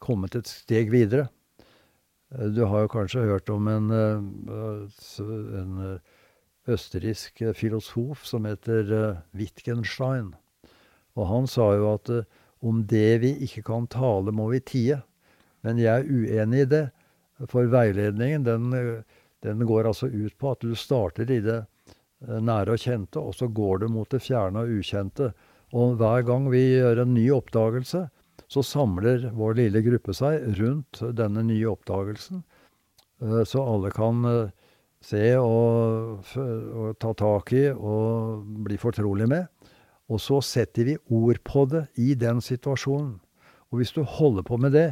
[0.02, 1.28] kommet et steg videre.
[2.30, 5.76] Du har jo kanskje hørt om en, en
[6.66, 8.90] østerriksk filosof som heter
[9.30, 10.32] Wittgenstein.
[11.14, 12.10] Og han sa jo at
[12.66, 14.98] om det vi ikke kan tale, må vi tie.
[15.62, 16.84] Men jeg er uenig i det.
[17.44, 18.70] For veiledningen den,
[19.44, 23.36] den, går altså ut på at du starter i det eh, nære og kjente, og
[23.36, 25.32] så går du mot det fjerne og ukjente.
[25.76, 28.06] Og hver gang vi gjør en ny oppdagelse,
[28.46, 32.44] så samler vår lille gruppe seg rundt denne nye oppdagelsen.
[33.22, 34.54] Eh, så alle kan eh,
[35.04, 39.46] se og, og ta tak i og bli fortrolig med.
[40.06, 43.16] Og så setter vi ord på det i den situasjonen.
[43.70, 44.88] Og hvis du holder på med det,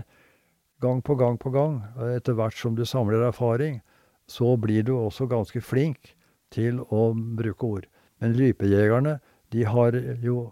[0.83, 1.83] gang på gang på gang,
[2.17, 3.81] etter hvert som du samler erfaring,
[4.27, 6.15] så blir du også ganske flink
[6.55, 7.87] til å bruke ord.
[8.23, 9.19] Men rypejegerne,
[9.53, 10.49] de har jo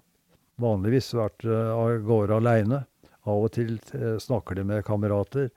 [0.60, 2.82] vanligvis vært uh, av gårde aleine.
[3.22, 5.50] Av og til uh, snakker de med kamerater.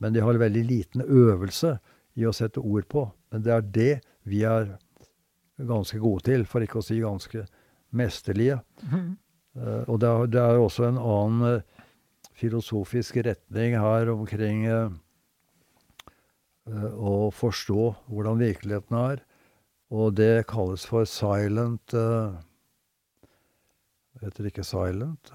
[0.00, 1.76] Men de har veldig liten øvelse
[2.18, 3.06] i å sette ord på.
[3.30, 3.94] Men det er det
[4.28, 4.74] vi er
[5.60, 7.44] ganske gode til, for ikke å si ganske
[7.96, 8.60] mesterlige.
[8.88, 9.18] Mm.
[9.90, 11.62] Og det er, det er også en annen
[12.40, 14.88] filosofisk retning her omkring uh,
[16.66, 19.22] å forstå hvordan virkeligheten er.
[19.90, 21.94] Og det kalles for silent
[24.20, 25.32] Heter det ikke silent?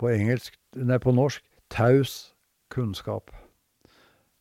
[0.00, 2.34] På engelsk Nei, på norsk taus
[2.74, 3.30] kunnskap.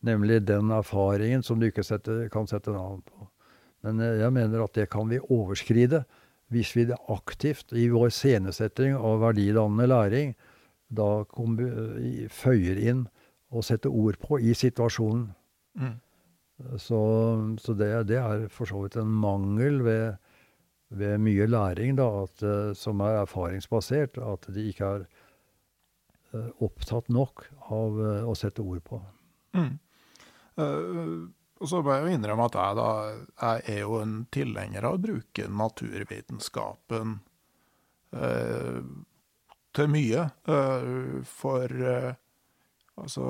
[0.03, 3.27] Nemlig den erfaringen som du ikke setter, kan sette navn på.
[3.85, 6.03] Men jeg mener at det kan vi overskride
[6.54, 10.34] hvis vi aktivt i vår scenesetting av verdidannende læring
[10.94, 11.26] da
[12.30, 13.06] føyer inn
[13.54, 15.28] og setter ord på i situasjonen.
[15.78, 15.96] Mm.
[16.78, 17.00] Så,
[17.60, 20.16] så det, det, er for så vidt en mangel ved,
[20.94, 24.18] ved mye læring, da, at, eh, som er erfaringsbasert.
[24.22, 25.06] At de ikke er
[26.34, 29.02] uh, opptatt nok av uh, å sette ord på.
[29.58, 29.74] Mm.
[30.58, 31.30] Uh,
[31.62, 34.98] og så må jeg jo innrømme at jeg da jeg er jo en tilhenger av
[34.98, 37.18] å bruke naturvitenskapen
[38.18, 38.80] eh,
[39.74, 40.26] til mye.
[40.50, 40.90] Eh,
[41.30, 42.10] for eh,
[43.00, 43.28] altså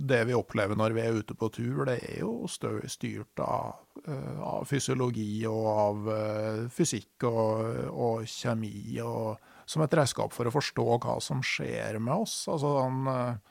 [0.00, 4.40] Det vi opplever når vi er ute på tur, det er jo styrt av, eh,
[4.40, 10.52] av fysiologi og av eh, fysikk og, og kjemi og som et redskap for å
[10.54, 12.44] forstå hva som skjer med oss.
[12.52, 13.42] Altså sånn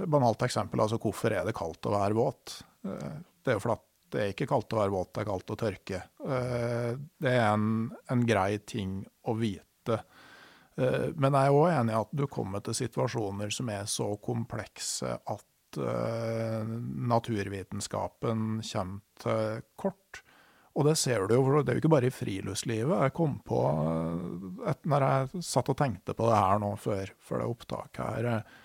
[0.00, 2.52] Banalt eksempel, altså hvorfor er det kaldt å være våt?
[3.42, 3.86] Det er jo flatt.
[4.10, 5.98] det er ikke kaldt å være våt, det er kaldt å tørke.
[6.24, 6.92] Uh,
[7.22, 7.66] det er en,
[8.10, 9.96] en, grei ting å vite.
[10.80, 15.10] Men jeg er òg enig i at du kommer til situasjoner som er så komplekse
[15.12, 20.22] at naturvitenskapen kommer til kort.
[20.78, 23.02] Og det ser du jo, for det er jo ikke bare i friluftslivet.
[23.04, 23.60] Jeg kom på,
[24.70, 28.28] et, når jeg satt og tenkte på det her nå før, før det opptaket her,
[28.36, 28.59] eh,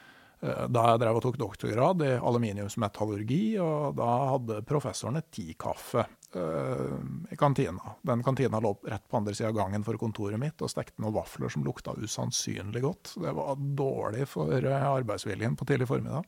[0.46, 7.00] da jeg drev og tok doktorgrad i aluminiumsmetallurgi, og da hadde professoren et tikaffe uh,
[7.32, 7.96] i kantina.
[8.06, 11.16] Den kantina lå rett på andre sida av gangen for kontoret mitt, og stekte noen
[11.18, 13.16] vafler som lukta usannsynlig godt.
[13.24, 16.28] Det var dårlig for eh, arbeidsviljen på tidlig formiddag.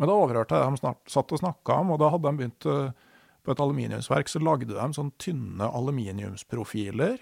[0.00, 2.68] Men da overhørte jeg dem snart, satt og snakka om, og da hadde de begynt
[3.44, 7.16] på et aluminiumsverk så lagde de sånn tynne aluminiumsprofiler,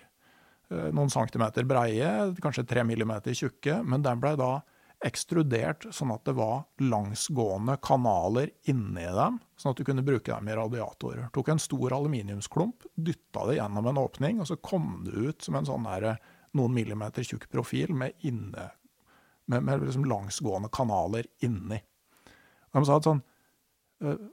[0.71, 2.11] eh, noen centimeter breie,
[2.43, 4.59] kanskje tre millimeter tjukke, men den blei da
[5.05, 10.51] ekstrudert sånn at det var langsgående kanaler inni dem, sånn at du kunne bruke dem
[10.51, 11.29] i radiatorer.
[11.35, 15.59] Tok en stor aluminiumsklump, dytta det gjennom en åpning, og så kom det ut som
[15.59, 16.16] en sånn der,
[16.57, 18.70] noen millimeter tjukk profil med, inne,
[19.47, 21.79] med, med liksom langsgående kanaler inni.
[22.75, 23.23] De sa at sånn
[24.03, 24.27] eh,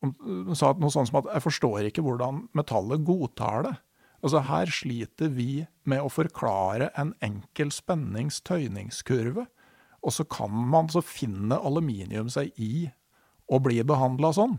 [0.00, 3.78] hun sa noe sånt som at 'jeg forstår ikke hvordan metallet godtar det'.
[4.22, 9.46] Altså Her sliter vi med å forklare en enkel spenningstøyningskurve,
[10.00, 12.88] og så kan man så finne aluminium seg i
[13.50, 14.56] å bli behandla sånn.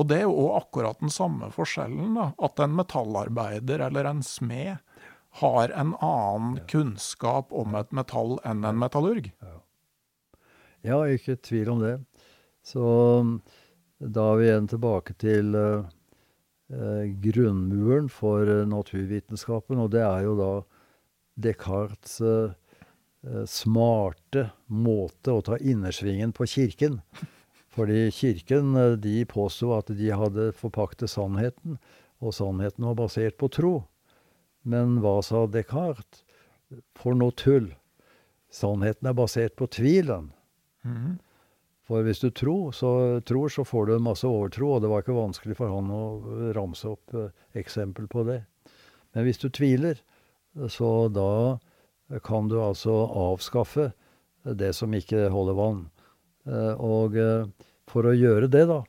[0.00, 4.80] Og det er jo akkurat den samme forskjellen, da, at en metallarbeider eller en smed
[5.40, 9.30] har en annen kunnskap om et metall enn en metallurg.
[10.82, 11.96] Ja, ikke tvil om det.
[12.66, 12.82] Så
[14.02, 15.84] da er vi igjen tilbake til uh,
[16.74, 20.52] uh, grunnmuren for uh, naturvitenskapen, og det er jo da
[21.42, 22.18] Descartes'
[23.46, 27.00] smarte måte å ta innersvingen på Kirken.
[27.72, 31.78] Fordi Kirken de påsto at de hadde forpaktet sannheten,
[32.22, 33.74] og sannheten var basert på tro.
[34.62, 36.24] Men hva sa Descartes?
[36.96, 37.66] For noe tull.
[38.52, 40.30] Sannheten er basert på tvilen.
[40.84, 41.18] Mm.
[41.88, 45.02] For hvis du tror, så, tror, så får du en masse overtro, og det var
[45.02, 46.02] ikke vanskelig for han å
[46.56, 48.38] ramse opp eh, eksempel på det.
[49.12, 50.00] Men hvis du tviler,
[50.72, 51.58] så da
[52.24, 53.90] kan du altså avskaffe
[54.42, 55.82] det som ikke holder vann.
[56.48, 57.46] Eh, og eh,
[57.90, 58.82] for å gjøre det, da,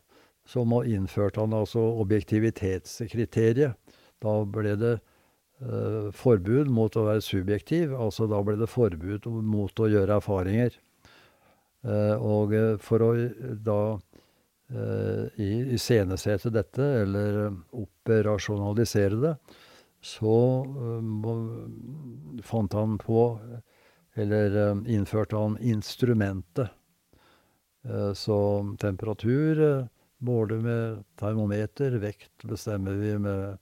[0.50, 3.78] så må innførte han altså objektivitetskriteriet.
[4.24, 9.84] Da ble det eh, forbud mot å være subjektiv, altså da ble det forbud mot
[9.84, 10.80] å gjøre erfaringer.
[11.84, 13.82] Eh, og eh, for å eh, da
[14.74, 19.34] iscenesette dette, eller operasjonalisere det,
[20.04, 20.38] så
[22.44, 23.22] fant han på
[24.20, 26.70] Eller innførte han instrumentet.
[28.14, 28.38] Så
[28.80, 29.88] temperatur
[30.22, 33.58] måler med termometer, vekt bestemmer vi med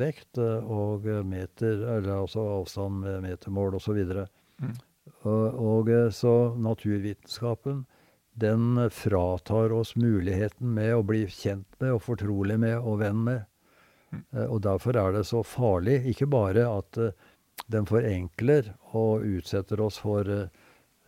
[0.00, 4.02] vekt, og meter, eller altså avstand med metermål osv.
[4.58, 4.74] Mm.
[5.22, 7.84] Og, og eh, så naturvitenskapen,
[8.40, 13.46] den fratar oss muligheten med å bli kjent med og fortrolig med og venn med.
[14.10, 14.24] Mm.
[14.32, 17.12] Eh, og derfor er det så farlig, ikke bare at uh,
[17.70, 20.48] den forenkler og utsetter oss for uh,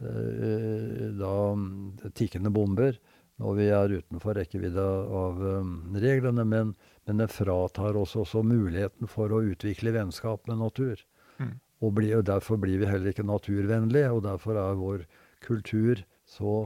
[0.03, 1.35] da
[2.19, 2.97] tikkende bomber
[3.43, 6.73] når vi er utenfor rekkevidde av um, reglene, men,
[7.07, 11.01] men den fratar oss også muligheten for å utvikle vennskap med natur.
[11.39, 11.57] Mm.
[11.83, 15.07] Og, bli, og, derfor blir vi heller ikke naturvennlige, og derfor er vår
[15.43, 16.57] kultur så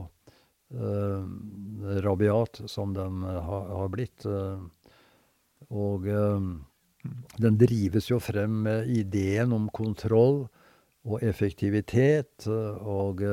[0.77, 1.23] uh,
[2.05, 4.27] rabiat som den har, har, blitt.
[4.27, 4.67] Uh,
[5.69, 6.05] og
[7.37, 10.45] den drives jo frem med ideen om kontroll
[11.07, 13.23] og effektivitet og,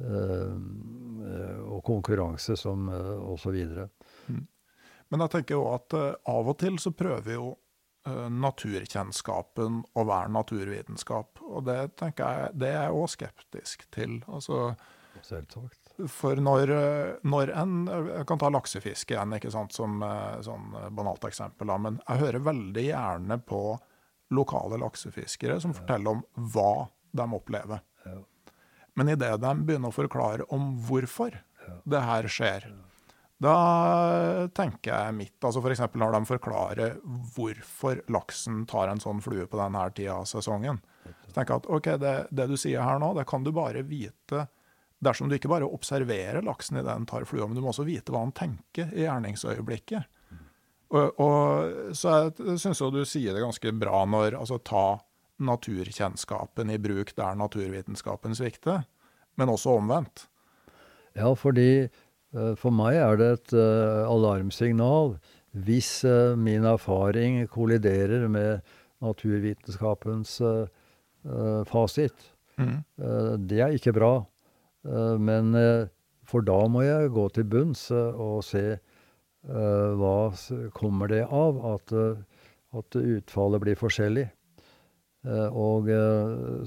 [0.00, 2.88] og konkurranse som
[3.40, 3.88] så videre.
[4.28, 7.52] Men jeg tenker jo at av og til så prøver vi jo
[8.04, 11.40] Eh, naturkjennskapen å være naturvitenskap.
[11.48, 14.18] Og det tenker jeg, det er jeg òg skeptisk til.
[14.28, 14.74] Altså,
[16.10, 16.70] For når,
[17.22, 21.70] når, en Jeg kan ta laksefiske igjen ikke sant, som eh, sånn banalt eksempel.
[21.70, 23.60] Da, men jeg hører veldig gjerne på
[24.34, 27.84] lokale laksefiskere som forteller om hva de opplever.
[28.04, 28.16] Ja.
[28.94, 31.36] Men idet de begynner å forklare om hvorfor
[31.88, 32.66] det her skjer,
[33.42, 33.54] da
[34.54, 35.36] tenker jeg mitt.
[35.42, 35.82] altså F.eks.
[35.98, 36.98] når de forklarer
[37.34, 40.80] hvorfor laksen tar en sånn flue på denne tida av sesongen.
[41.26, 43.82] Så tenker jeg at ok, det, det, du sier her nå, det kan du bare
[43.86, 44.46] vite
[45.04, 48.24] dersom du ikke bare observerer laksen i den tarflua, men du må også vite hva
[48.24, 50.08] han tenker i gjerningsøyeblikket.
[50.94, 54.86] Og, og, så jeg syns jo du sier det ganske bra når altså ta
[55.42, 58.84] naturkjennskapen i bruk der naturvitenskapen svikter,
[59.34, 60.28] men også omvendt.
[61.18, 61.86] Ja, fordi
[62.34, 65.16] uh, for meg er det et uh, alarmsignal
[65.64, 68.62] hvis uh, min erfaring kolliderer med
[69.04, 70.38] naturvitenskapens
[71.68, 72.30] fasit.
[72.56, 72.84] Mm.
[73.48, 74.12] det er ikke bra.
[74.84, 75.56] Men
[76.28, 78.76] for da må jeg gå til bunns og se
[79.44, 80.16] hva
[80.76, 81.92] kommer det av at,
[82.76, 84.26] at utfallet blir forskjellig.
[85.52, 85.88] og,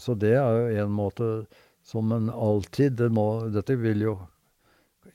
[0.02, 1.30] så det er jo en måte
[1.88, 4.16] som en alltid det må, Dette vil jo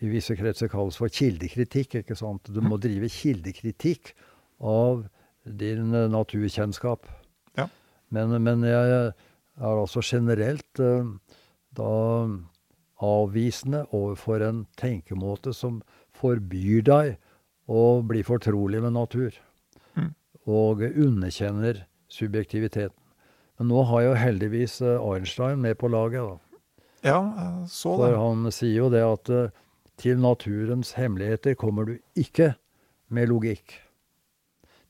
[0.03, 2.01] i visse kretser kalles for kildekritikk.
[2.01, 2.49] ikke sant?
[2.49, 4.15] Du må drive kildekritikk
[4.59, 5.05] av
[5.45, 7.07] din eh, naturkjennskap.
[7.59, 7.69] Ja.
[8.15, 9.13] Men, men, jeg er
[9.69, 10.81] altså generelt
[11.77, 11.93] da
[13.03, 15.81] avvisende overfor en tenkemåte som
[16.17, 17.17] forbyr deg
[17.67, 19.35] å bli fortrolig med natur.
[19.99, 20.13] Mm.
[20.47, 22.97] Og underkjenner subjektiviteten.
[23.59, 26.23] Men nå har jo heldigvis eh, Einstein med på laget.
[26.23, 26.53] da.
[27.03, 27.21] Ja,
[27.69, 28.13] så det.
[28.13, 29.51] For han sier jo det at uh,
[29.99, 32.55] til naturens hemmeligheter kommer du ikke
[33.13, 33.75] med logikk.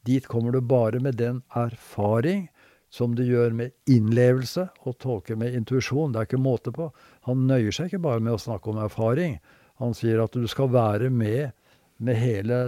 [0.06, 2.48] Dit kommer du bare med den erfaring
[2.92, 6.12] som du gjør med innlevelse og tolker med intuisjon.
[6.12, 6.90] Det er ikke måte på.
[7.28, 9.38] Han nøyer seg ikke bare med å snakke om erfaring.
[9.80, 11.54] Han sier at du skal være med
[12.02, 12.58] med hele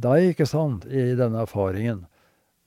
[0.00, 2.04] deg, ikke sant, i denne erfaringen.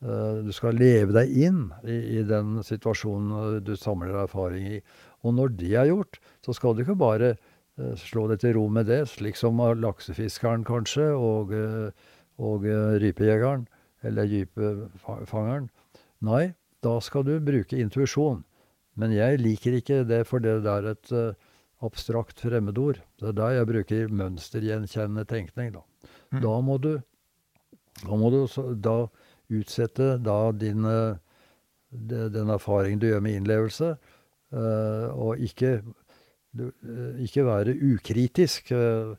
[0.06, 4.82] Eh, du skal leve deg inn i, i den situasjonen du samler erfaring i.
[5.26, 8.68] Og når det er gjort, så skal du ikke bare uh, slå deg til ro
[8.70, 11.56] med det, slik som laksefiskeren kanskje, og,
[12.38, 12.70] og
[13.02, 13.66] rypejegeren,
[14.06, 15.66] eller gypefangeren.
[16.28, 16.54] Nei,
[16.86, 18.44] da skal du bruke intuisjon.
[18.98, 21.14] Men jeg liker ikke det, for det er et
[21.86, 23.04] abstrakt fremmedord.
[23.20, 25.76] Det er der jeg bruker mønstergjenkjennende tenkning.
[25.76, 25.84] Da,
[26.34, 26.42] mm.
[26.42, 26.94] da må du,
[28.02, 28.40] da må du
[28.82, 28.98] da
[29.54, 30.88] utsette da din,
[31.92, 33.94] den erfaring du gjør med innlevelse,
[34.54, 35.82] Eh, og ikke,
[36.56, 38.72] du, eh, ikke være ukritisk.
[38.72, 39.16] Eh,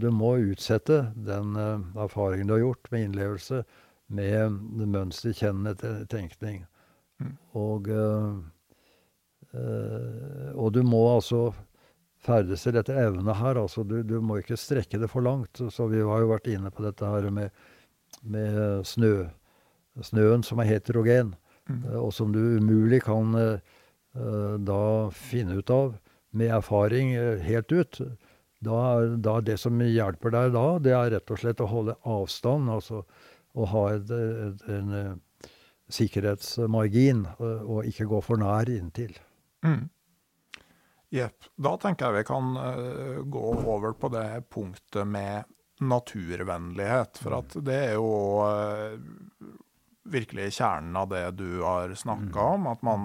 [0.00, 1.54] du må utsette den
[1.94, 3.62] erfaringen du har gjort med innlevelse,
[4.08, 4.50] med
[4.90, 6.64] mønsterkjennende tenkning.
[7.58, 7.88] Og,
[10.54, 11.40] og du må altså
[12.24, 13.58] ferdes til dette evnet her.
[13.60, 15.60] Altså, du, du, må ikke strekke det for langt.
[15.72, 17.54] Så vi har jo vært inne på dette her med,
[18.22, 19.28] med snø.
[20.04, 21.32] Snøen som er heterogen,
[21.66, 21.84] mm.
[21.98, 25.96] og som du umulig kan uh, da finne ut av,
[26.38, 27.98] med erfaring eh, helt ut.
[28.62, 28.78] Da,
[29.16, 32.70] da Det som hjelper deg da, det er rett og slett å holde avstand.
[32.70, 33.02] Altså
[33.58, 35.18] å ha et, et, en
[35.92, 39.14] sikkerhetsmargin, uh, og ikke gå for nær inntil.
[39.66, 39.88] Mm.
[41.14, 41.48] Jepp.
[41.56, 45.48] Da tenker jeg vi kan uh, gå over på det punktet med
[45.80, 47.20] naturvennlighet.
[47.22, 48.08] For at det er jo
[50.08, 52.54] virkelig kjernen av det du har snakka mm.
[52.54, 52.66] om.
[52.72, 53.04] At man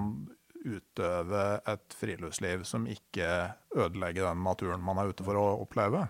[0.64, 3.27] utøver et friluftsliv som ikke
[3.76, 6.05] ødelegger den naturen man er ute for å oppleve.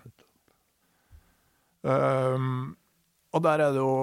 [1.84, 2.78] Um,
[3.34, 3.94] og der er det jo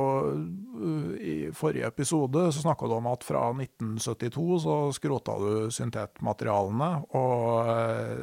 [1.23, 7.71] I forrige episode så snakka du om at fra 1972 så skrota du syntetmaterialene og
[7.71, 8.19] uh,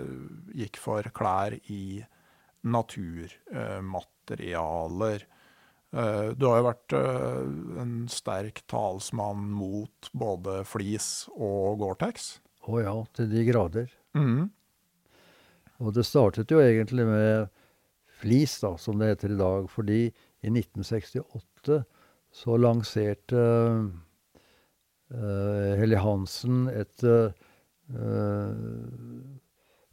[0.58, 2.04] gikk for klær i
[2.68, 5.20] naturmaterialer.
[5.96, 7.44] Eh, du har jo vært eh,
[7.84, 12.28] en sterk talsmann mot både flis og Gore-Tex.
[12.68, 13.94] Å ja, til de grader.
[14.18, 14.50] Mm.
[15.80, 17.48] Og det startet jo egentlig med
[18.20, 19.70] flis, da, som det heter i dag.
[19.72, 20.02] Fordi
[20.48, 21.84] i 1968
[22.34, 23.90] så lanserte uh,
[25.80, 27.32] Helly Hansen et uh,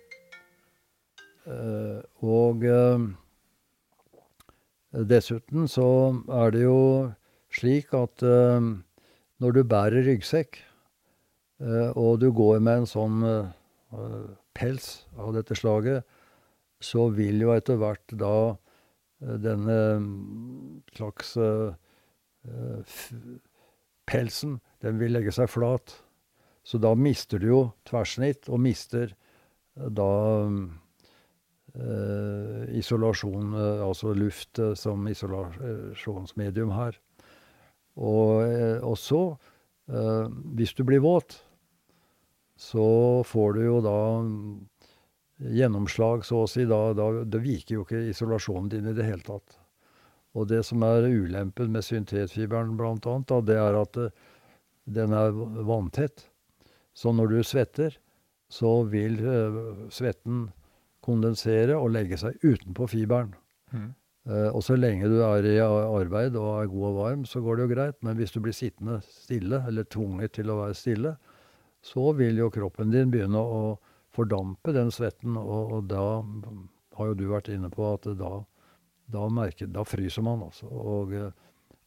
[2.25, 2.63] og
[5.11, 5.89] dessuten så
[6.33, 7.13] er det jo
[7.53, 10.57] slik at når du bærer ryggsekk,
[12.01, 13.27] og du går med en sånn
[14.57, 14.89] pels
[15.21, 16.01] av dette slaget,
[16.81, 18.57] så vil jo etter hvert da
[19.25, 21.75] Eh, denne mm, slags eh,
[24.07, 25.97] pelsen, den vil legge seg flat.
[26.65, 30.11] Så da mister du jo tverrsnitt, og mister eh, da
[31.77, 33.53] eh, isolasjon,
[33.85, 36.97] altså luft som isolasjonsmedium her.
[37.95, 38.43] Og,
[38.83, 39.23] og så,
[39.93, 41.37] eh, hvis du blir våt,
[42.57, 42.87] så
[43.27, 43.99] får du jo da
[45.55, 46.65] gjennomslag, så å si.
[46.71, 49.59] Da, da, da viker jo ikke isolasjonen din i det hele tatt.
[50.35, 53.99] Og det som er ulempen med syntetfiberen, blant annet, det er at
[54.95, 55.35] den er
[55.67, 56.25] vanntett.
[56.95, 57.97] Så når du svetter,
[58.53, 60.49] så vil uh, svetten
[61.05, 63.35] kondensere og legge seg utenpå fiberen.
[63.75, 63.93] Mm.
[64.25, 67.59] Uh, og så lenge du er i arbeid og er god og varm, så går
[67.59, 67.99] det jo greit.
[68.07, 71.17] Men hvis du blir sittende stille, eller tvunget til å være stille,
[71.85, 73.77] så vil jo kroppen din begynne å
[74.15, 76.05] fordampe den svetten, og, og, da
[76.97, 78.31] har jo du vært inne på at da,
[79.11, 80.71] da, merker, da fryser man, altså.
[80.71, 81.13] Og,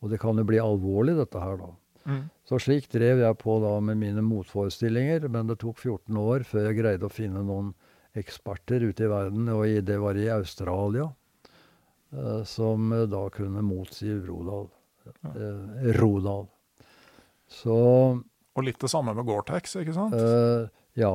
[0.01, 1.71] og, det kan jo bli alvorlig, dette her, da.
[2.07, 2.23] Mm.
[2.47, 6.69] Så slik drev jeg på da med mine motforestillinger, men det tok 14 år før
[6.69, 7.73] jeg greide å finne noen
[8.17, 11.09] eksperter ute i verden, og det var i Australia,
[12.15, 14.71] eh, som da kunne motsi Rodal.
[15.35, 16.47] Eh, Rodal.
[17.47, 17.75] Så
[18.57, 20.15] Og litt det samme med Gore-Tex, ikke sant?
[20.17, 20.65] Eh,
[20.97, 21.13] ja.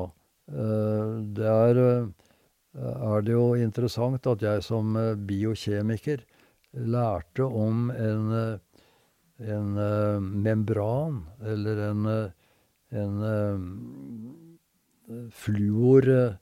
[0.50, 6.22] Eh, det er, eh, er det jo interessant at jeg som eh, biokjemiker
[6.72, 8.30] lærte om en,
[9.42, 9.74] en
[10.42, 12.06] membran, eller en,
[13.02, 13.16] en
[15.34, 16.38] fluorholdig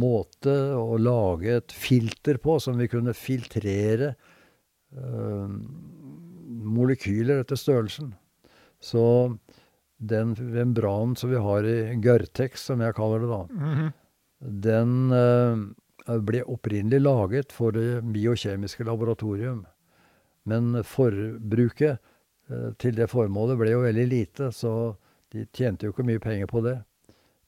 [0.00, 4.14] måte å lage et filter på, som vi kunne filtrere
[6.70, 8.14] molekyler etter størrelsen.
[8.80, 9.04] Så
[10.00, 13.92] den membranen som vi har i Gørtex, som jeg kaller det da, mm -hmm.
[14.40, 15.58] den uh,
[16.06, 19.64] ble opprinnelig laget for det biokjemiske laboratorium.
[20.48, 21.98] Men forbruket
[22.50, 24.94] uh, til det formålet ble jo veldig lite, så
[25.34, 26.78] de tjente jo ikke mye penger på det.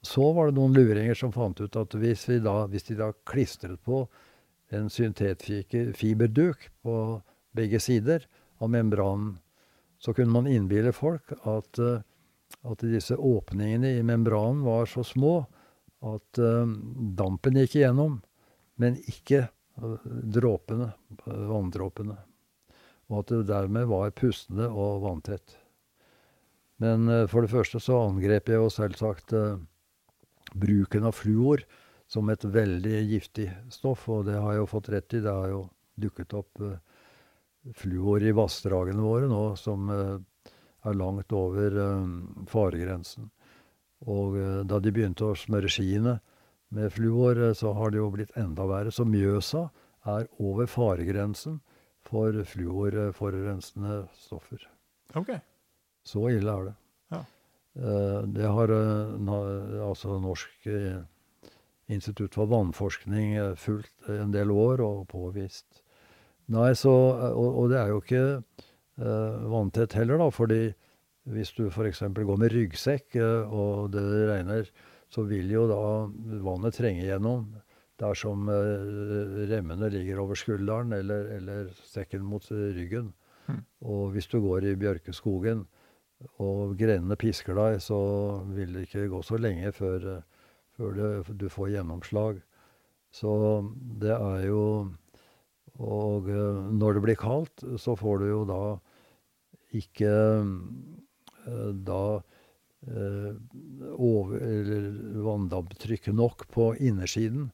[0.03, 3.81] Så var det noen luringer som fant ut at hvis, da, hvis de da klistret
[3.87, 4.05] på
[4.73, 6.97] en syntetfiberduk på
[7.55, 8.25] begge sider
[8.63, 9.37] av membranen,
[10.03, 12.01] så kunne man innbille folk at uh,
[12.69, 15.43] at disse åpningene i membranen var så små
[16.05, 16.41] at
[17.17, 18.19] dampen gikk igjennom,
[18.83, 19.97] men ikke uh,
[20.37, 20.91] dråpene,
[21.25, 22.17] uh, vanndråpene.
[23.13, 25.59] Og at det dermed var pustende og vanntett.
[26.83, 29.35] Men for det første så angrep jeg jo selvsagt
[30.59, 31.61] bruken av fluor
[32.11, 35.21] som et veldig giftig stoff, og det har jeg jo fått rett i.
[35.23, 35.61] Det har jo
[36.01, 36.65] dukket opp
[37.79, 41.79] fluor i vassdragene våre nå som er langt over
[42.51, 43.29] faregrensen.
[44.09, 46.17] Og da de begynte å smøre skiene
[46.73, 48.93] med fluor, så har det jo blitt enda verre.
[48.93, 49.67] Så Mjøsa
[50.09, 51.61] er over faregrensen
[52.07, 54.65] for fluorforurensende stoffer.
[55.19, 55.35] Ok.
[56.05, 56.75] Så ille er det.
[57.13, 57.23] Ja.
[57.77, 60.69] Uh, det har altså Norsk
[61.93, 65.83] institutt for vannforskning fulgt en del år og påvist.
[66.53, 66.93] Nei, så,
[67.33, 68.25] og, og det er jo ikke
[69.53, 70.29] vanntett heller, da.
[70.33, 70.63] Fordi
[71.33, 72.03] hvis du f.eks.
[72.17, 73.17] går med ryggsekk
[73.47, 74.73] og det regner,
[75.13, 75.83] så vil jo da
[76.45, 77.47] vannet trenge gjennom
[78.01, 83.13] dersom uh, remmene ligger over skulderen eller, eller sekken mot ryggen.
[83.47, 83.61] Mm.
[83.93, 85.67] Og hvis du går i bjørkeskogen
[86.43, 87.99] og grenene pisker deg, så
[88.55, 90.09] vil det ikke gå så lenge før,
[90.79, 92.41] før det, du får gjennomslag.
[93.13, 93.33] Så
[94.01, 94.63] det er jo
[95.81, 98.61] og eh, når det blir kaldt, så får du jo da
[99.77, 102.32] ikke eh, da eh,
[105.23, 107.51] vanndamptrykk nok på innersiden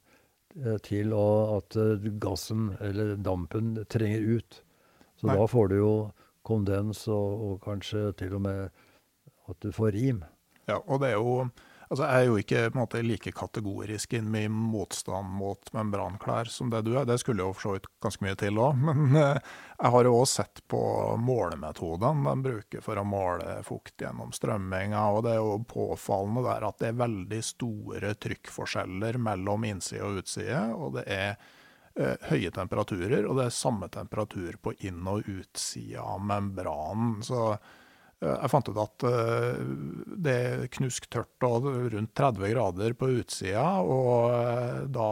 [0.81, 1.77] til at
[2.17, 4.63] gassen, eller dampen, trenger ut.
[5.21, 5.35] Så Nei.
[5.37, 5.93] da får du jo
[6.47, 8.69] kondens og, og kanskje til og med
[9.49, 10.23] at du får rim.
[10.69, 11.49] Ja, og det er jo
[11.89, 16.83] Altså, jeg er jo ikke måte, like kategorisk i min motstand mot membranklær som det
[16.85, 17.07] du er.
[17.09, 18.77] Det skulle jo for så vidt ganske mye til òg.
[18.85, 19.39] Men eh,
[19.73, 20.81] jeg har jo òg sett på
[21.25, 25.01] målemetodene de bruker for å måle fukt gjennom strømminga.
[25.15, 30.21] Og det er jo påfallende der at det er veldig store trykkforskjeller mellom innside og
[30.21, 30.61] utside.
[30.77, 31.33] Og det er
[31.97, 37.23] eh, høye temperaturer, og det er samme temperatur på inn- og utsida av membranen.
[37.25, 37.55] Så
[38.19, 39.61] jeg fant ut at eh,
[40.27, 45.07] det er knusktørt og rundt 30 grader på utsida, og eh, da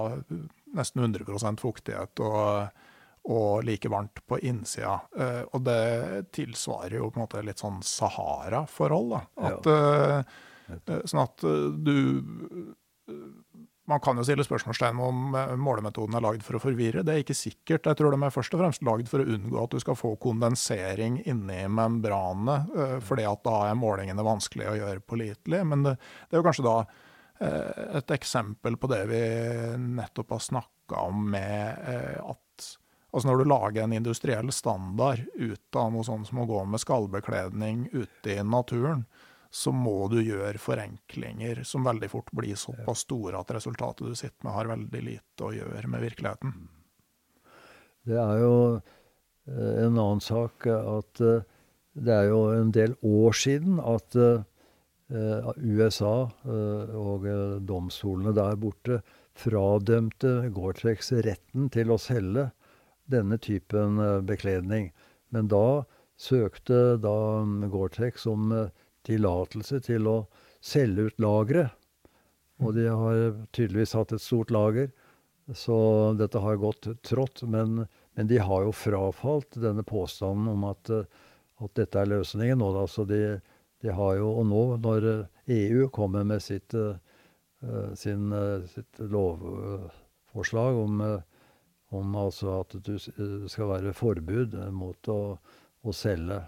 [0.77, 2.19] nesten 100 fuktighet.
[2.19, 2.83] og
[3.27, 5.01] og like varmt på innsida.
[5.19, 9.09] Eh, og det tilsvarer jo på en måte litt sånn Sahara-forhold.
[9.11, 9.21] da.
[9.49, 10.21] At, eh,
[10.77, 11.97] eh, sånn at eh, du
[13.11, 13.25] eh,
[13.87, 17.05] Man kan jo stille spørsmålstegn om eh, målemetoden er lagd for å forvirre.
[17.07, 17.87] Det er ikke sikkert.
[17.87, 20.11] Jeg tror de er først og fremst lagd for å unngå at du skal få
[20.19, 25.61] kondensering inni membranene, eh, fordi at da er målingene vanskelig å gjøre pålitelig.
[25.71, 25.95] Men det,
[26.27, 29.21] det er jo kanskje da eh, et eksempel på det vi
[29.85, 31.87] nettopp har snakka om med
[32.25, 32.43] at
[33.15, 36.81] Altså Når du lager en industriell standard ut av noe sånt som å gå med
[36.83, 39.05] skallbekledning ute i naturen,
[39.49, 44.43] så må du gjøre forenklinger som veldig fort blir såpass store at resultatet du sitter
[44.43, 46.55] med, har veldig lite å gjøre med virkeligheten.
[48.07, 51.47] Det er jo eh, en annen sak at eh,
[51.97, 54.45] det er jo en del år siden at eh,
[55.07, 57.23] USA og
[57.63, 58.97] domstolene der borte
[59.39, 62.49] fradømte Gore-Tex retten til å selge
[63.07, 64.89] denne typen bekledning.
[65.31, 65.85] Men da
[66.19, 67.15] søkte da
[67.47, 68.51] mm, Gore-Tex om
[69.07, 70.17] tillatelse til å
[70.63, 71.73] selge ut lageret.
[72.63, 74.89] Og de har tydeligvis hatt et stort lager,
[75.53, 75.77] så
[76.17, 77.43] dette har gått trått.
[77.43, 77.85] Men,
[78.17, 81.05] men de har jo frafalt denne påstanden om at, eh,
[81.63, 83.05] at dette er løsningen nå, da.
[83.11, 83.21] De,
[83.85, 85.23] de jo Og nå, når eh,
[85.59, 88.33] EU kommer med sitt, eh, sin,
[88.73, 90.99] sitt lovforslag om,
[91.95, 92.99] om altså at det
[93.49, 95.21] skal være forbud mot å,
[95.81, 96.41] å selge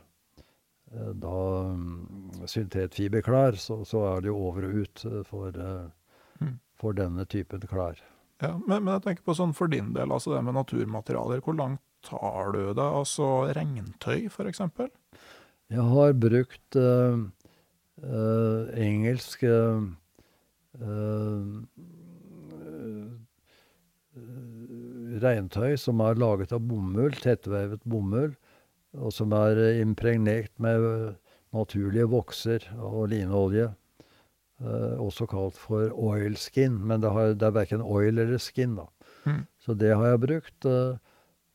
[0.90, 1.40] da
[1.76, 5.88] mm, syntetfiberklær, så, så er det jo over og ut eh, for, eh,
[6.40, 6.54] Mm.
[6.80, 7.98] for denne typen klær.
[8.40, 11.42] Ja, men, men jeg tenker på sånn for din del, altså det med naturmaterialer.
[11.44, 12.86] Hvor langt tar du det?
[12.86, 14.88] Altså regntøy, eksempel?
[15.70, 17.20] Jeg har brukt eh,
[18.00, 19.84] eh, engelsk eh,
[20.80, 21.44] eh,
[25.28, 28.32] regntøy som er laget av bomull, tettvevet bomull,
[28.98, 33.70] og som er eh, impregnert med eh, naturlige vokser og linolje.
[34.60, 38.88] Eh, også kalt for oilskin, men det, har, det er verken oil eller skin, da.
[39.26, 39.44] Mm.
[39.62, 40.66] Så det har jeg brukt.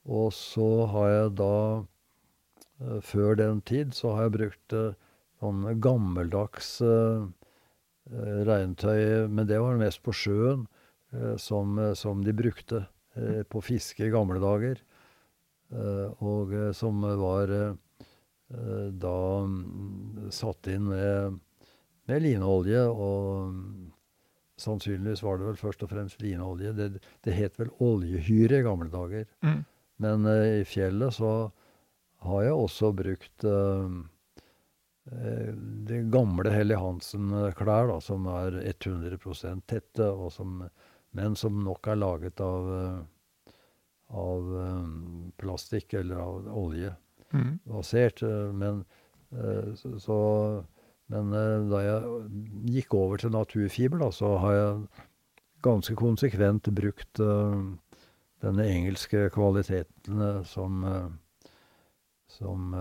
[0.04, 1.84] og så har jeg da
[3.00, 4.74] Før den tid så har jeg brukt
[5.40, 6.82] sånn gammeldags
[8.48, 10.66] regntøy, men det var mest på sjøen,
[11.38, 12.82] som, som de brukte
[13.48, 14.82] på fiske i gamle dager.
[15.74, 17.74] Eh, og eh, som var eh,
[18.94, 19.18] da
[19.48, 21.40] mm, satt inn med,
[22.10, 23.90] med lineolje, og mm,
[24.60, 26.74] sannsynligvis var det vel først og fremst lineolje.
[26.78, 26.88] Det,
[27.26, 29.26] det het vel oljehyre i gamle dager.
[29.42, 29.62] Mm.
[30.04, 31.30] Men uh, i fjellet så
[32.26, 33.90] har jeg også brukt uh,
[35.86, 40.64] de gamle Helly Hansen-klær, da, som er 100% tette, og som,
[41.14, 42.70] men som nok er laget av,
[44.14, 46.94] av um, plastikk eller av olje
[47.34, 47.58] Mm.
[47.66, 48.22] basert.
[48.22, 48.84] eh, Men,
[49.34, 50.64] uh, så,
[51.10, 52.28] men uh, da jeg
[52.76, 54.88] gikk over til naturfiber, da, så har jeg
[55.66, 57.58] ganske konsekvent brukt uh,
[58.44, 60.84] denne engelske kvaliteten som
[62.34, 62.72] som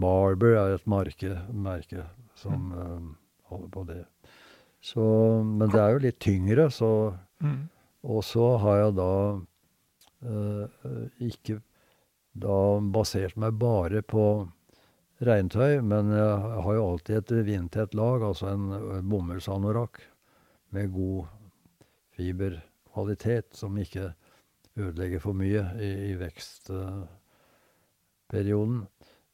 [0.00, 2.02] Barber er et marke, merke
[2.34, 3.04] som eh,
[3.50, 4.00] holder på det.
[4.82, 5.04] Så,
[5.44, 7.70] men det er jo litt tyngre, så Mm.
[8.04, 9.12] og så har jeg da
[10.20, 11.62] ikke
[12.36, 14.46] da basert meg bare på
[15.20, 19.94] regntøy, men jeg har jo alltid et vindtett lag, altså en eh, bomullsanorakk
[20.76, 21.24] med god
[22.16, 24.14] fiberkvalitet, som ikke
[24.80, 28.86] ødelegger for mye i, i vekstperioden.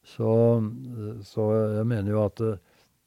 [0.06, 1.42] Så, eh, så
[1.78, 2.58] jeg mener jo at eh,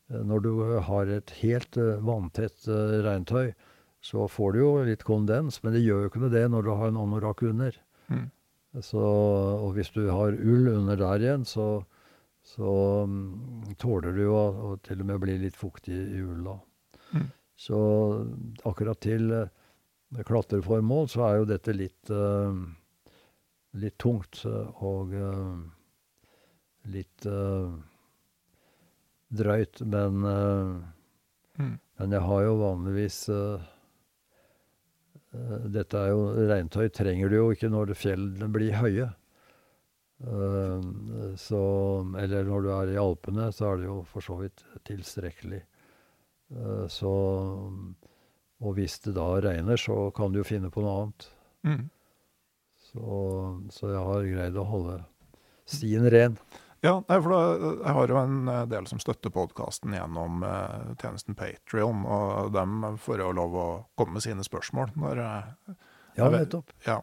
[0.10, 0.52] når du
[0.88, 3.48] har et helt eh, vanntett eh, regntøy,
[4.02, 6.72] så får du jo litt kondens, men det gjør jo ikke noe det når du
[6.72, 7.76] har en anorakk under.
[8.08, 8.28] Mm.
[8.86, 11.82] Så, og hvis du har ull under der igjen, så,
[12.46, 12.74] så
[13.04, 16.56] um, tåler du jo å, å til og med bli litt fuktig i ulla.
[17.12, 17.26] Mm.
[17.60, 17.80] Så
[18.70, 19.50] akkurat til uh,
[20.26, 22.56] klatreformål så er jo dette litt, uh,
[23.82, 25.60] litt tungt eh, og uh,
[26.90, 27.28] litt
[29.30, 30.24] drøyt, men
[31.60, 31.76] Mm.
[32.00, 33.64] men jeg har jo vanligvis eh,
[35.30, 39.10] Dette er jo Regntøy trenger du jo ikke når fjellene blir høye.
[40.20, 40.88] Eh,
[41.40, 41.62] så
[42.20, 45.62] Eller når du er i Alpene, så er det jo for så vidt tilstrekkelig.
[46.56, 47.14] Eh, så
[48.60, 51.30] Og hvis det da regner, så kan du jo finne på noe annet.
[51.64, 51.86] Mm.
[52.90, 53.06] Så,
[53.72, 54.98] så jeg har greid å holde
[55.70, 56.36] stien ren.
[56.86, 57.40] Ja, for da,
[57.84, 62.86] jeg har jo en eh, del som støtter podkasten gjennom eh, tjenesten Patrion, og dem
[63.04, 63.68] får jo lov å
[64.00, 65.78] komme med sine spørsmål når eh,
[66.16, 66.72] Ja, jeg nettopp.
[66.88, 67.02] Ja.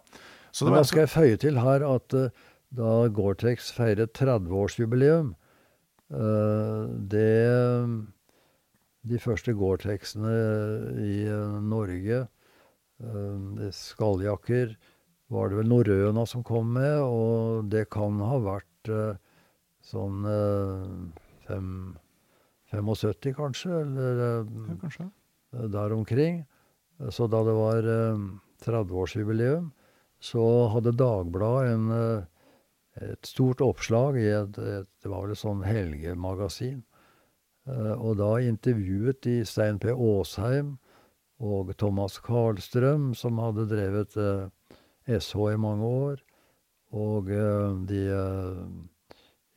[0.51, 2.47] Så det Men da skal jeg føye til her at uh,
[2.77, 5.35] da Gore-Tex feiret 30-årsjubileum
[6.16, 7.36] uh, Det
[9.07, 10.32] De første Gore-Texene
[11.05, 12.24] i uh, Norge,
[13.05, 14.73] uh, skalljakker,
[15.32, 19.19] var det vel Norrøna som kom med, og det kan ha vært eh,
[19.87, 21.71] sånn eh, fem,
[22.73, 25.11] 75, kanskje, eller eh, ja, kanskje.
[25.55, 26.45] eh, der omkring.
[27.13, 28.25] Så da det var eh,
[28.67, 29.71] 30-årsjubileum,
[30.19, 30.43] så
[30.73, 31.91] hadde Dagbladet en,
[33.05, 36.81] et stort oppslag i et, et Det var vel et sånn helgemagasin.
[38.01, 39.93] Og da intervjuet de Stein P.
[39.93, 40.79] Aasheim
[41.37, 44.17] og Thomas Karlstrøm, som hadde drevet
[45.05, 46.25] SH i mange år.
[46.97, 47.29] Og
[47.91, 48.03] de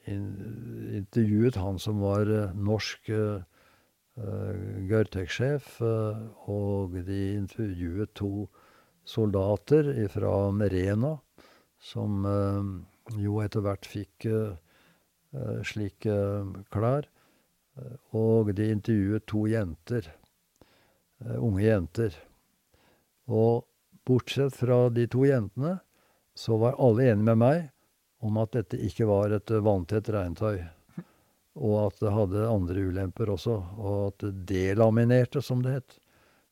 [0.10, 3.42] intervjuet han som var eh, norsk eh,
[4.20, 4.82] eh,
[6.50, 8.48] og de intervjuet to
[9.06, 11.16] soldater fra Merena,
[11.80, 12.26] som
[13.18, 14.28] jo etter hvert fikk
[15.66, 16.18] slike
[16.70, 17.08] klær.
[18.14, 20.12] Og de intervjuet to jenter,
[21.40, 22.20] unge jenter.
[23.32, 23.66] Og
[24.06, 25.80] bortsett fra de to jentene,
[26.38, 27.72] så var alle enige med meg
[28.26, 30.60] om at dette ikke var et eh, vanntett regntøy.
[31.60, 33.56] Og at det hadde andre ulemper også.
[33.80, 35.98] Og at det delaminerte, som det het.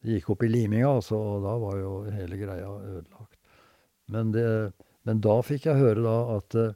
[0.04, 3.38] Det gikk opp i liminga, altså, og da var jo hele greia ødelagt.
[4.14, 4.46] Men, det,
[5.08, 6.76] men da fikk jeg høre da at eh,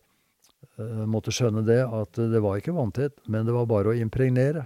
[0.81, 4.63] Jeg måtte skjønne det, at det var ikke vanntett, men det var bare å impregnere.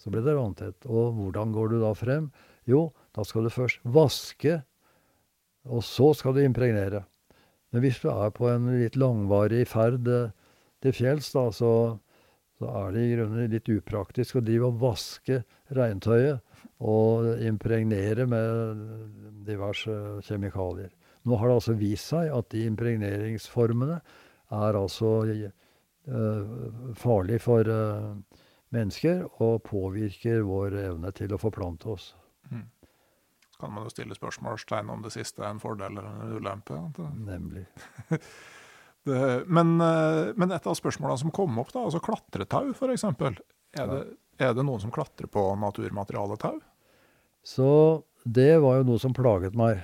[0.00, 0.86] Så ble det vanntett.
[0.88, 2.30] Og hvordan går du da frem?
[2.68, 4.60] Jo, da skal du først vaske,
[5.68, 7.02] og så skal du impregnere.
[7.70, 10.30] Men hvis du er på en litt langvarig ferd eh,
[10.82, 11.72] til fjells, da, så,
[12.58, 15.42] så er det i grunnen litt upraktisk å drive og vaske
[15.76, 16.40] regntøyet
[16.80, 18.84] og impregnere med
[19.46, 19.92] diverse
[20.26, 20.90] kjemikalier.
[21.28, 23.98] Nå har det altså vist seg at de impregneringsformene
[24.56, 26.54] er altså uh,
[26.96, 28.16] farlig for uh,
[28.72, 32.14] mennesker og påvirker vår evne til å forplante oss.
[33.60, 36.80] Kan man jo stille spørsmålstegn om det siste er en fordel eller en ulempe.
[37.26, 37.66] Nemlig.
[39.00, 43.06] Det, men, eh, men et av spørsmålene som kom opp, da, altså klatretau f.eks.
[43.08, 43.38] Er,
[43.88, 44.00] det,
[44.36, 46.58] er det noen som klatrer på naturmaterialetau?
[47.40, 47.70] Så
[48.28, 49.80] det var jo noe som plaget meg.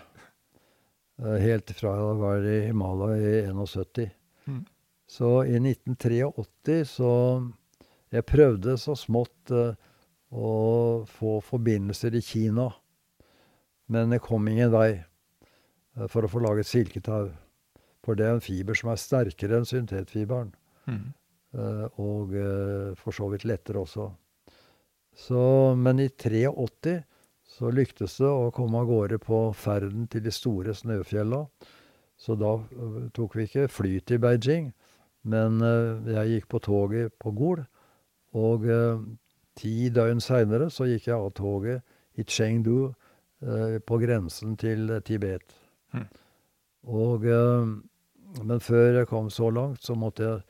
[1.23, 4.13] eh, Helt fra jeg var i Himalaya i 71.
[4.53, 4.61] Mm.
[5.09, 7.13] Så i 1983 så
[8.13, 9.73] Jeg prøvde så smått eh,
[10.29, 10.53] å
[11.09, 12.69] få forbindelser i Kina.
[13.87, 17.31] Men det kom ingen vei eh, for å få laget silketau.
[18.07, 20.53] For det er en fiber som er sterkere enn syntetfiberen.
[20.87, 21.05] Mm.
[21.57, 24.09] Eh, og eh, for så vidt lettere også.
[25.17, 25.43] Så,
[25.79, 26.99] men i 83
[27.57, 31.47] så lyktes det å komme av gårde på ferden til de store snøfjella.
[32.17, 32.57] Så da
[33.17, 34.71] tok vi ikke fly til Beijing,
[35.29, 35.61] men
[36.09, 37.63] jeg gikk på toget på Gol.
[38.37, 38.65] Og
[39.57, 42.93] ti døgn seinere så gikk jeg av toget i Chengdu
[43.87, 45.55] på grensen til Tibet.
[45.95, 46.07] Mm.
[46.87, 47.67] Og, eh,
[48.47, 50.43] men før jeg kom så langt, så måtte jeg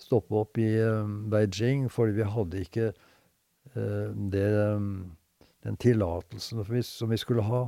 [0.00, 4.86] stoppe opp i eh, Beijing, fordi vi hadde ikke eh, det, eh,
[5.66, 7.66] den tillatelsen som vi, skulle ha.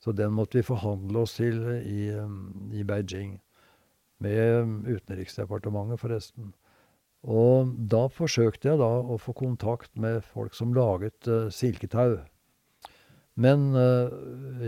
[0.00, 2.34] Så den måtte vi forhandle oss til i, eh,
[2.74, 3.38] i Beijing.
[4.20, 6.54] Med eh, Utenriksdepartementet, forresten.
[7.20, 12.18] Og da forsøkte jeg da å få kontakt med folk som laget eh, silketau.
[13.38, 14.12] Men eh,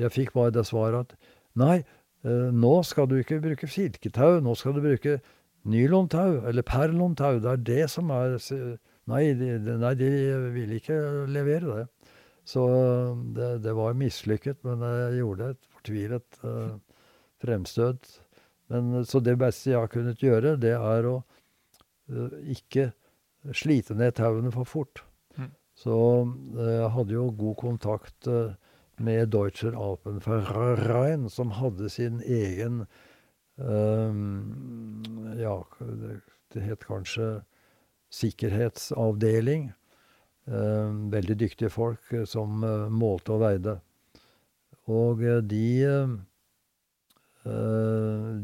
[0.05, 1.83] jeg fikk bare det svaret at nei,
[2.25, 5.19] eh, nå skal du ikke bruke silketau, nå skal du bruke
[5.69, 7.41] nylontau eller perlontau.
[7.43, 8.39] Det er det som er
[9.11, 10.09] Nei, de, nei, de
[10.55, 10.95] ville ikke
[11.27, 12.13] levere det.
[12.47, 16.75] Så eh, det, det var mislykket, men jeg gjorde et fortvilet uh,
[17.43, 18.11] fremstøt.
[18.71, 22.93] Men, så det beste jeg har kunnet gjøre, det er å uh, ikke
[23.59, 25.03] slite ned tauene for fort.
[25.83, 25.99] Så
[26.59, 28.55] eh, jeg hadde jo god kontakt eh,
[29.03, 32.85] med Deutscher Alpenverein, som hadde sin egen
[33.59, 34.21] eh,
[35.43, 36.21] Ja, det,
[36.63, 37.43] het kanskje
[38.13, 39.71] sikkerhetsavdeling.
[40.45, 43.77] Veldig dyktige folk som målte og veide.
[44.91, 46.19] Og de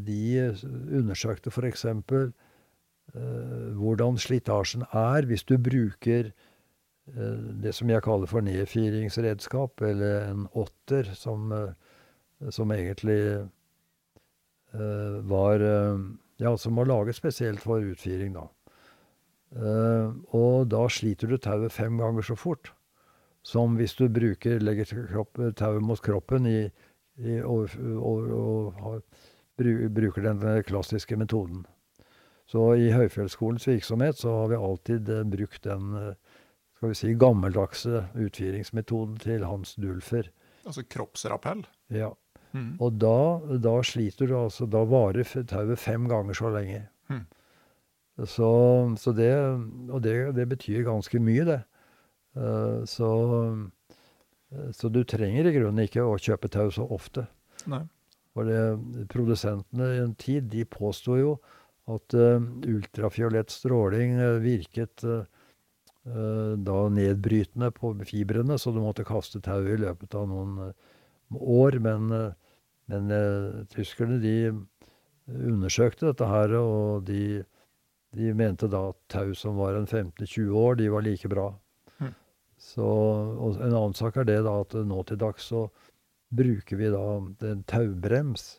[0.09, 0.23] De
[1.01, 1.85] undersøkte f.eks.
[3.83, 6.33] Hvordan slitasjen er hvis du bruker
[7.63, 13.21] det som jeg kaller for nedfyringsredskap, eller en åtter, som, eh, som egentlig
[14.75, 15.99] eh, var eh,
[16.39, 18.45] Ja, som var laget spesielt for utfiring, da.
[19.59, 22.71] Eh, og da sliter du tauet fem ganger så fort
[23.49, 24.91] som hvis du bruker, legger
[25.57, 26.61] tauet mot kroppen i,
[27.19, 29.03] i, og, og, og
[29.59, 31.65] bruker den klassiske metoden.
[32.49, 36.28] Så i Høyfjellsskolens virksomhet så har vi alltid eh, brukt den eh,
[36.79, 40.29] skal vi si, gammeldagse utfiringsmetoden til Hans Dulfer.
[40.63, 41.65] Altså kroppsrappell?
[41.91, 42.13] Ja.
[42.55, 42.77] Mm.
[42.81, 43.17] Og da,
[43.61, 46.85] da, sliter du altså Da varer tauet fem ganger så lenge.
[47.11, 47.27] Mm.
[48.25, 48.49] Så,
[48.97, 49.33] så, det
[49.91, 51.59] Og det, det, betyr ganske mye, det.
[52.39, 53.11] Uh, så,
[54.73, 57.27] så du trenger i grunnen ikke å kjøpe tau så ofte.
[57.67, 57.83] Nei.
[58.39, 61.35] For det, produsentene i en tid, de påsto jo
[61.91, 62.39] at uh,
[62.71, 65.25] ultrafiolett stråling uh, virket uh,
[66.05, 70.71] da nedbrytende på fibrene, så du måtte kaste tauet i løpet av noen
[71.37, 71.79] år.
[71.85, 72.07] Men,
[72.89, 73.13] men
[73.75, 74.37] tyskerne de
[75.29, 77.43] undersøkte dette her, og de,
[78.17, 81.51] de mente da at tau som var en 15-20 år, de var like bra.
[81.99, 82.15] Mm.
[82.57, 85.67] Så, og en annen sak er det da at nå til dags så
[86.35, 87.05] bruker vi da
[87.51, 88.59] en taubrems.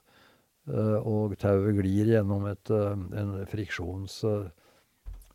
[0.69, 4.53] Eh, og tauet glir gjennom et, eh, en friksjonskluns.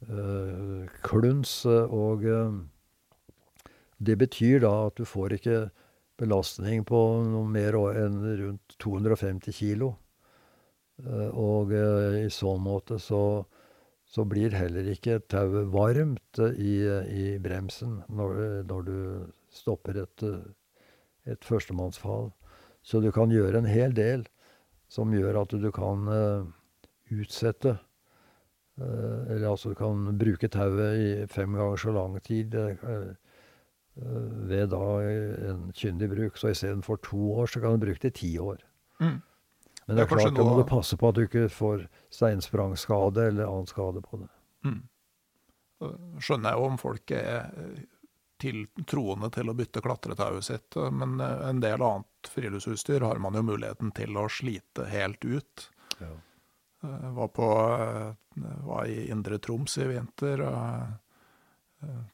[0.04, 2.24] Eh, og
[4.04, 5.58] det betyr da at du får ikke
[6.20, 9.94] belastning på noe mer enn rundt 250 kilo.
[11.34, 13.42] Og i så måte så,
[14.06, 16.76] så blir heller ikke tauet varmt i,
[17.10, 18.98] i bremsen når, når, du
[19.50, 20.26] stopper et,
[21.26, 22.30] et førstemannsfall.
[22.84, 24.22] Så du kan gjøre en hel del
[24.86, 26.06] som gjør at du kan
[27.10, 27.78] utsette
[28.74, 33.12] Eller altså du kan bruke tauet i fem ganger så lang tid uh,
[33.94, 34.86] ved da
[35.52, 36.40] en kyndig bruk.
[36.40, 38.64] Så istedenfor to år, så kan du bruke det i ti år.
[38.98, 39.20] Mm.
[39.86, 43.46] Men det er, klart, da må du passe på at du ikke får steinsprangskade eller
[43.46, 44.30] annen skade på det.
[44.64, 44.82] Mm.
[46.22, 47.50] Skjønner jeg jo om folk er
[48.40, 50.78] til, troende til å bytte klatretauet sitt.
[50.92, 55.68] Men eh, en del annet friluftsutstyr har man jo muligheten til å slite helt ut.
[56.00, 56.14] Ja.
[56.84, 57.48] Eh, var, på,
[57.80, 61.00] eh, var i Indre Troms i vinter og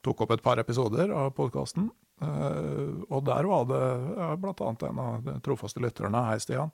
[0.03, 1.85] tok opp et par episoder av podkasten.
[2.21, 3.85] Og der var det
[4.41, 4.65] bl.a.
[4.89, 6.73] en av de trofaste lytterne, hei Stian,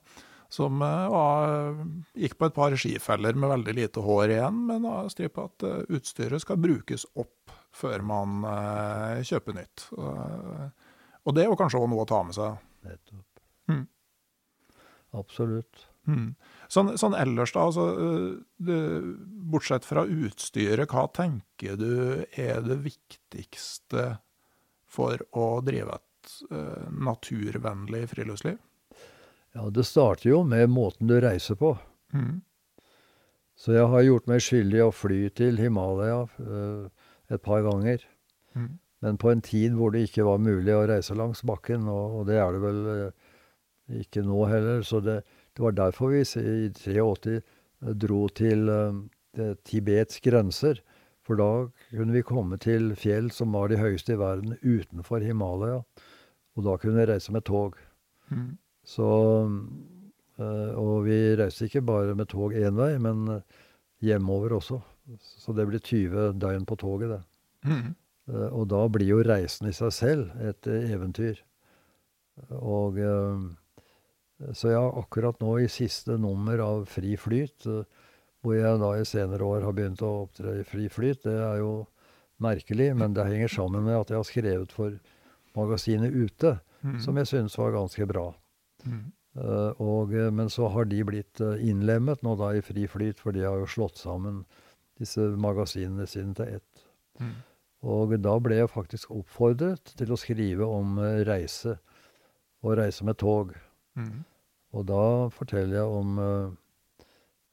[0.50, 1.78] som var,
[2.18, 6.42] gikk på et par skifeller med veldig lite hår igjen, men har styr at utstyret
[6.42, 8.42] skal brukes opp før man
[9.30, 9.86] kjøper nytt.
[9.94, 12.58] Og det er jo kanskje også noe å ta med seg.
[12.88, 13.44] Nettopp.
[13.70, 13.86] Mm.
[15.22, 15.86] Absolutt.
[16.08, 16.34] Mm.
[16.68, 18.78] Sånn, sånn, ellers, da, altså, eh, det,
[19.48, 24.18] bortsett fra utstyret, hva tenker du er det viktigste
[24.88, 28.58] for å drive et uh, naturvennlig friluftsliv?
[29.56, 31.74] Ja, det starter jo med måten du reiser på.
[32.12, 32.42] Mm.
[33.58, 36.26] Så jeg har gjort meg skyldig i å fly til Himalaya.
[36.36, 36.88] Uh,
[37.32, 38.04] et par ganger.
[38.56, 38.76] Mm.
[39.04, 42.28] Men på en tid hvor det ikke var mulig å reise langs bakken, og, og
[42.28, 43.34] det er det vel uh,
[44.04, 44.84] ikke nå heller.
[44.86, 45.20] Så det,
[45.58, 50.78] det var derfor vi i 83 eh, dro til uh, Tibets grenser.
[51.26, 51.48] For da
[51.90, 55.80] kunne vi komme til fjell som var de høyeste i verden utenfor Himalaya.
[56.54, 57.74] Og da kunne vi reise med tog.
[58.30, 58.54] Mm.
[58.86, 59.08] Så
[60.38, 63.42] Og vi reiste ikke bare med tog én vei, men
[64.00, 64.78] hjemover også.
[65.18, 67.22] Så det blir 20 døgn på toget, det.
[67.66, 67.94] Mm.
[68.54, 71.42] Og da blir jo reisen i seg selv et eventyr.
[72.54, 73.02] Og
[74.54, 77.66] Så jeg har akkurat nå i siste nummer av Fri Flyt,
[78.44, 81.58] hvor jeg da i senere år har begynt å opptre i Fri Flyt, det er
[81.58, 81.72] jo
[82.42, 84.94] merkelig, men det henger sammen med at jeg har skrevet for
[85.58, 86.54] magasinet Ute,
[86.86, 87.00] mm.
[87.02, 88.28] som jeg syns var ganske bra.
[88.86, 89.08] Mm.
[89.82, 93.58] Og, men så har de blitt innlemmet nå da i Fri Flyt, for de har
[93.58, 94.44] jo slått sammen
[94.98, 96.86] disse magasinene sine til ett.
[97.18, 97.34] Mm.
[97.90, 101.76] Og da ble jeg faktisk oppfordret til å skrive om reise,
[102.62, 103.52] og reise med tog.
[103.98, 104.24] Mm.
[104.78, 105.04] Og da
[105.34, 106.56] forteller jeg om uh,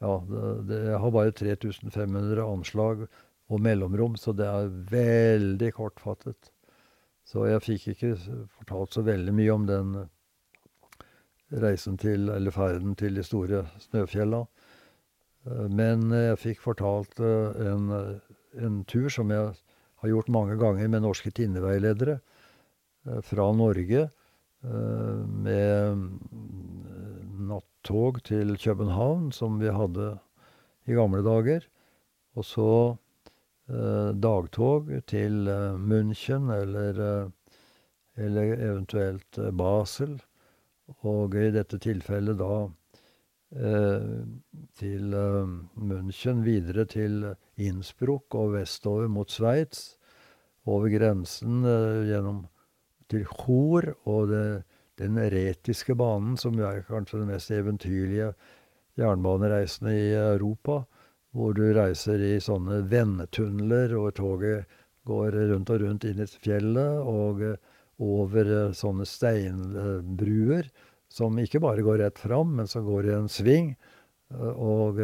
[0.03, 3.05] Ja, det, det, jeg har bare 3500 anslag
[3.49, 6.51] og mellomrom, så det er veldig kortfattet.
[7.25, 8.11] Så jeg fikk ikke
[8.57, 9.93] fortalt så veldig mye om den
[11.61, 14.43] reisen til, eller ferden til de store snøfjella.
[15.45, 17.89] Eh, men jeg fikk fortalt eh, en,
[18.59, 19.53] en, tur som jeg
[20.01, 24.07] har gjort mange ganger med norske tinneveiledere eh, fra Norge.
[24.65, 25.97] Med
[27.49, 30.17] nattog til København, som vi hadde
[30.87, 31.67] i gamle dager.
[32.35, 32.69] Og så
[34.21, 35.49] dagtog til
[35.81, 37.29] München eller,
[38.17, 40.17] eller eventuelt Basel.
[41.01, 42.67] Og i dette tilfellet da
[44.77, 45.15] til
[45.77, 49.97] München, videre til Innsbruck og vestover mot Sveits.
[50.65, 52.45] Over grensen gjennom
[53.11, 54.45] til Chor og det,
[54.99, 58.31] den retiske banen, som er kanskje den mest eventyrlige
[58.99, 60.83] jernbanereisende i Europa.
[61.35, 64.71] Hvor du reiser i sånne vendetunneler, og toget
[65.05, 67.01] går rundt og rundt inn i fjellet.
[67.03, 67.43] Og
[67.99, 70.69] over sånne steinbruer
[71.11, 73.73] som ikke bare går rett fram, men som går i en sving.
[74.35, 74.99] Og,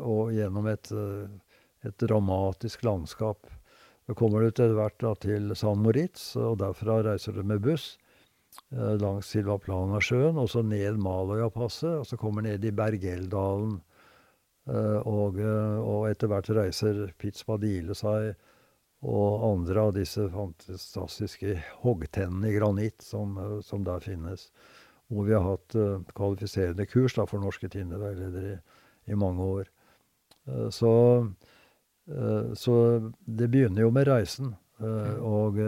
[0.00, 0.90] og gjennom et,
[1.84, 3.52] et dramatisk landskap.
[4.12, 7.94] Så kommer du etter hvert da, til San Moritz, og derfra reiser du med buss
[8.68, 13.78] eh, langs Silva Plana-sjøen, og så ned Maløyapasset, og så kommer ned i Bergeldalen.
[14.68, 18.34] Eh, og, og etter hvert reiser Pizzpadile seg
[19.00, 24.50] og andre av disse fantastiske hoggtennene i granitt som, som, der finnes.
[25.08, 25.78] Hvor vi har hatt
[26.12, 28.60] kvalifiserende kurs da, for norske tinneveiledere i,
[29.08, 29.72] i, mange år.
[30.68, 30.92] Så,
[32.58, 32.74] så,
[33.24, 34.54] det begynner jo med reisen.
[35.22, 35.60] og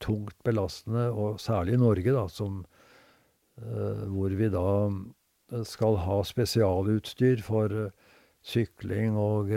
[0.00, 2.62] tungt belastende, og særlig i Norge, da, som,
[3.58, 7.90] hvor vi da eh, skal ha spesialutstyr for
[8.48, 9.52] sykling og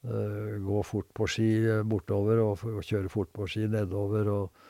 [0.00, 1.48] gå fort på ski
[1.84, 4.62] bortover og, og, kjøre fort på ski nedover og,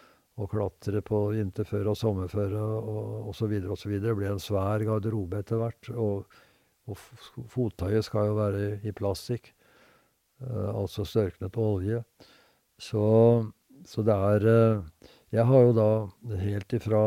[0.43, 3.55] og klatre på vinterføre og sommerføre og osv.
[3.71, 3.95] osv.
[4.03, 5.93] Det blir en svær garderobe etter hvert.
[5.95, 6.27] Og,
[6.91, 6.99] og
[7.53, 9.53] fottøyet skal jo være i plastikk,
[10.75, 12.03] altså størknet olje.
[12.81, 13.05] Så,
[13.85, 15.91] så det er uh, Jeg har jo da
[16.41, 17.05] helt ifra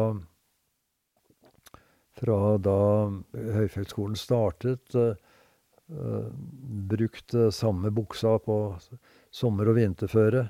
[2.14, 2.80] fra da
[3.34, 5.18] Høyfjellsskolen startet, uh,
[6.90, 8.58] brukt uh, samme buksa på
[9.32, 10.48] sommer- og vinterføre.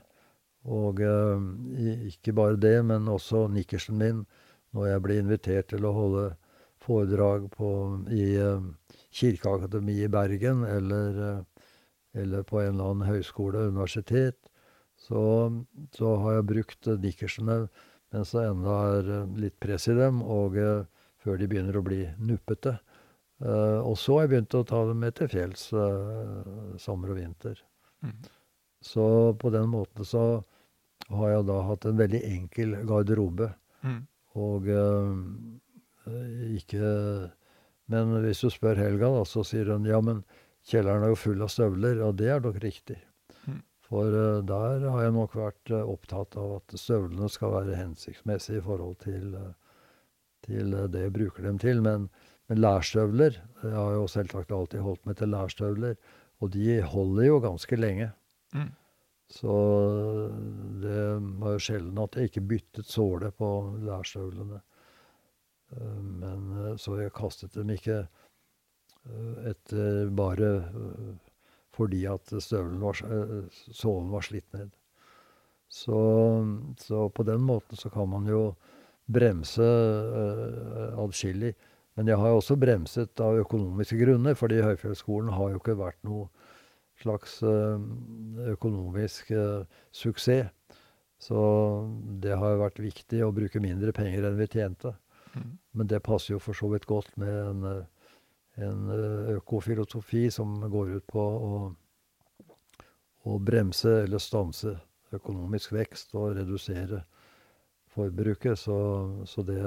[0.63, 1.41] Og uh,
[2.07, 4.23] ikke bare det, men også nikkersen min
[4.73, 6.23] når jeg blir invitert til å holde
[6.81, 7.67] foredrag på,
[8.09, 8.33] i
[9.13, 11.19] Kirkeakademiet i Bergen eller,
[12.17, 14.39] eller på en eller annen høyskole, universitet.
[14.97, 15.21] Så,
[15.93, 17.67] så har jeg brukt nikkersene
[18.13, 20.57] mens det ennå er eh, litt press i dem, og
[21.23, 22.77] før de begynner å bli nuppete.
[23.41, 27.17] Uh, og så har jeg begynt å ta dem med til fjells uh, sommer og
[27.17, 27.57] vinter.
[28.05, 28.19] Mm.
[28.83, 29.05] Så
[29.41, 30.43] på den måten så
[31.11, 33.49] har jeg da hatt en veldig enkel garderobe.
[33.83, 34.03] Mm.
[34.39, 34.67] Og
[36.57, 36.87] ikke
[37.91, 40.23] Men hvis du spør Helga, da, så sier hun ja, men
[40.67, 41.99] kjelleren er jo full av støvler.
[42.07, 42.97] Og det er nok riktig.
[43.83, 48.65] For uh, der har jeg nok vært opptatt av at støvlene skal være hensiktsmessige i
[48.65, 49.35] forhold til,
[50.47, 51.83] til det jeg bruker dem til.
[51.83, 52.07] Men,
[52.49, 55.95] men lærstøvler Jeg har jo selvsagt alltid holdt meg til lærstøvler.
[56.43, 58.09] Og de holder jo ganske lenge.
[58.53, 58.71] Mm.
[59.31, 59.53] Så
[60.83, 61.03] det
[61.39, 63.49] var jo sjelden at jeg ikke byttet såle på
[63.85, 64.59] lærstøvlene.
[66.19, 68.03] Men så jeg kastet dem ikke
[69.47, 70.51] etter bare
[71.73, 72.31] fordi at
[72.79, 74.69] var, eh, sålen var slitt ned.
[75.67, 75.97] Så,
[76.77, 78.53] så, på den måten så kan man jo
[79.09, 81.55] bremse uh, adskillig.
[81.97, 86.27] Men jeg har også bremset av økonomiske grunner, fordi Høyfjellsskolen har jo ikke vært noe
[87.01, 87.77] slags uh,
[88.53, 90.49] økonomisk uh, suksess.
[91.23, 91.39] Så
[92.19, 94.91] det har vært viktig å bruke mindre penger enn vi tjente.
[95.37, 95.53] Mm.
[95.77, 97.85] Men det passer jo for så vidt godt med en
[98.55, 101.61] en eh, økofilosofi som går ut på å,
[103.25, 104.75] å bremse eller stanse
[105.13, 107.03] økonomisk vekst og redusere
[107.93, 108.59] forbruket.
[108.59, 108.77] Så,
[109.29, 109.61] så det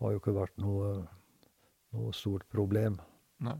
[0.00, 0.94] har jo ikke vært noe,
[1.96, 2.98] noe stort problem.
[3.44, 3.58] Nei.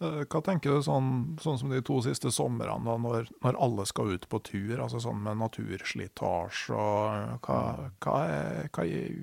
[0.00, 3.84] Eh, hva tenker du sånn, sånn, som de to siste somrene, da, når, når, alle
[3.88, 7.60] skal ut på tur, altså sånn med naturslitasje og hva,
[8.00, 9.18] hva, er, hva er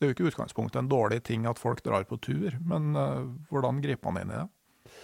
[0.00, 3.26] det er jo ikke utgangspunktet en dårlig ting at folk drar på tur, men uh,
[3.50, 4.94] hvordan griper man inn i det?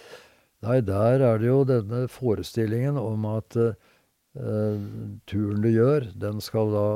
[0.65, 4.87] Nei, der er det jo denne forestillingen om at uh,
[5.29, 6.87] turen du gjør, den skal da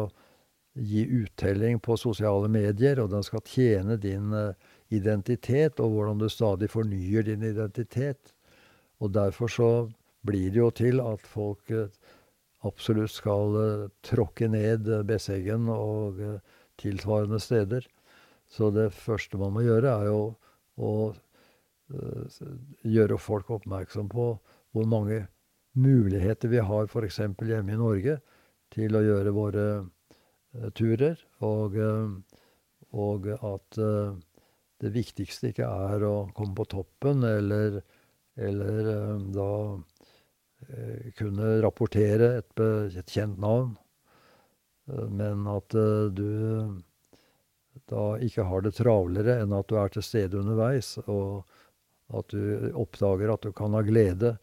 [0.73, 4.53] gi uttelling på sosiale medier, og den skal tjene din uh,
[4.89, 8.33] identitet, og hvordan du stadig fornyer din identitet.
[9.03, 9.71] Og derfor så
[10.27, 11.89] blir det jo til at folk eh,
[12.67, 16.21] absolutt skal uh, tråkke ned Besseggen og
[16.79, 17.87] tilsvarende steder.
[18.47, 20.21] Så det første man må gjøre, er jo
[20.77, 20.93] å
[22.87, 24.27] gjøre folk oppmerksom på
[24.71, 25.25] hvor mange
[25.75, 27.19] muligheter vi har f.eks.
[27.19, 28.19] hjemme i Norge
[28.71, 29.65] til å gjøre våre
[30.77, 31.19] turer.
[31.47, 31.77] Og,
[32.91, 33.79] og at
[34.81, 37.79] det viktigste ikke er å komme på toppen eller,
[38.35, 38.91] eller
[39.31, 39.51] da
[40.69, 43.73] Eh, kunne rapportere et, et kjent navn,
[44.91, 46.81] eh, men at eh, du
[47.89, 51.47] da ikke har det travlere enn at du er til stede underveis, og
[52.13, 54.35] at du oppdager at du kan ha glede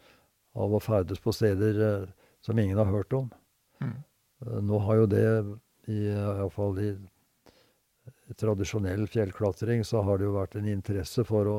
[0.58, 2.08] av å ferdes på steder
[2.42, 3.28] som ingen har hørt om.
[3.84, 3.98] Mm.
[4.64, 5.24] Nå har jo det,
[5.88, 6.90] i, iallfall i
[8.36, 11.58] tradisjonell fjellklatring, så har det jo vært en interesse for å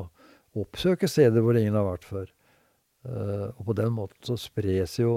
[0.60, 2.32] oppsøke steder hvor ingen har vært før.
[3.08, 5.14] Uh, og på den måten så spres jo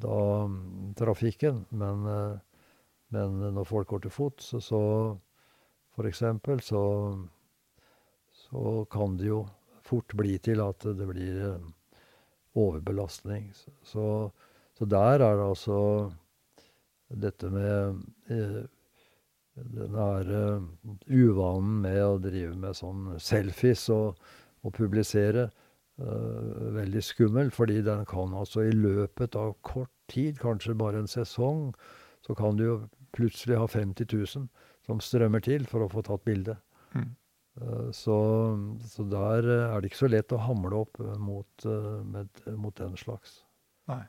[0.00, 1.64] da um, trafikken.
[1.74, 2.68] Men, uh,
[3.14, 4.82] men, når folk går til fots, så, så
[5.94, 6.82] for eksempel, så,
[8.46, 9.44] så kan det jo
[9.84, 11.58] fort bli til at det blir
[12.54, 13.50] overbelastning.
[13.82, 14.30] Så,
[14.78, 15.78] så, der er det altså
[17.08, 18.00] dette med
[19.54, 20.30] den der
[21.06, 24.18] uvanen med å drive med sånn selfies og,
[24.64, 25.48] og publisere
[26.00, 31.10] uh, veldig skummel, fordi den kan altså i løpet av kort tid, kanskje bare en
[31.10, 31.68] sesong,
[32.24, 32.78] så kan du jo
[33.14, 34.48] plutselig ha 50 000
[34.84, 36.56] som strømmer til for å få tatt bilde.
[36.94, 37.12] Mm.
[37.60, 38.18] Uh, så,
[38.90, 42.98] så, der er det ikke så lett å hamle opp mot, uh, med, mot den
[42.98, 43.42] slags.
[43.90, 44.02] Nei.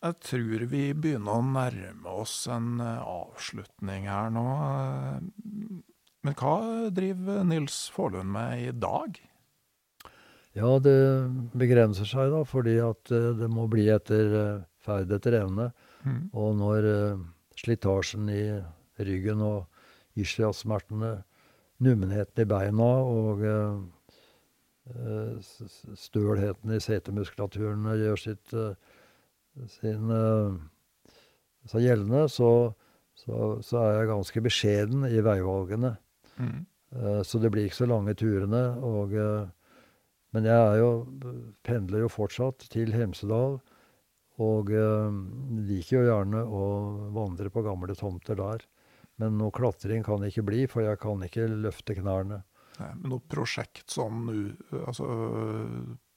[0.00, 4.44] Jeg tror vi begynner å nærme oss en avslutning her nå.
[6.24, 6.54] Men hva
[6.92, 9.20] driver Nils Forlund med i dag?
[10.56, 10.96] Ja, det
[11.54, 15.70] begrenser seg da, fordi at eh, det må bli etter eh, ferd etter evne.
[16.02, 16.22] Mm.
[16.34, 16.88] Og når
[17.60, 18.42] slitasjen i
[19.04, 21.20] ryggen og ischiasmertene,
[21.80, 23.44] nummenheten i beina og
[25.96, 28.52] stølheten i setemuskulaturen gjør sitt,
[29.68, 30.12] sin
[31.68, 32.50] seg gjeldende, så,
[33.18, 35.94] så, så, er jeg ganske beskjeden i veivalgene.
[36.40, 36.60] Mm.
[36.96, 38.62] Uh, så det blir ikke så lange turene.
[38.86, 39.84] Og, uh,
[40.34, 40.90] men jeg er jo,
[41.66, 43.60] pendler jo fortsatt til Hemsedal.
[44.40, 46.60] Og liker jo gjerne å
[47.12, 48.62] vandre på gamle tomter der.
[49.20, 52.38] Men noe klatring kan det ikke bli, for jeg kan ikke løfte knærne.
[52.78, 54.30] Nei, men noe prosjekt sånn
[54.78, 55.10] altså,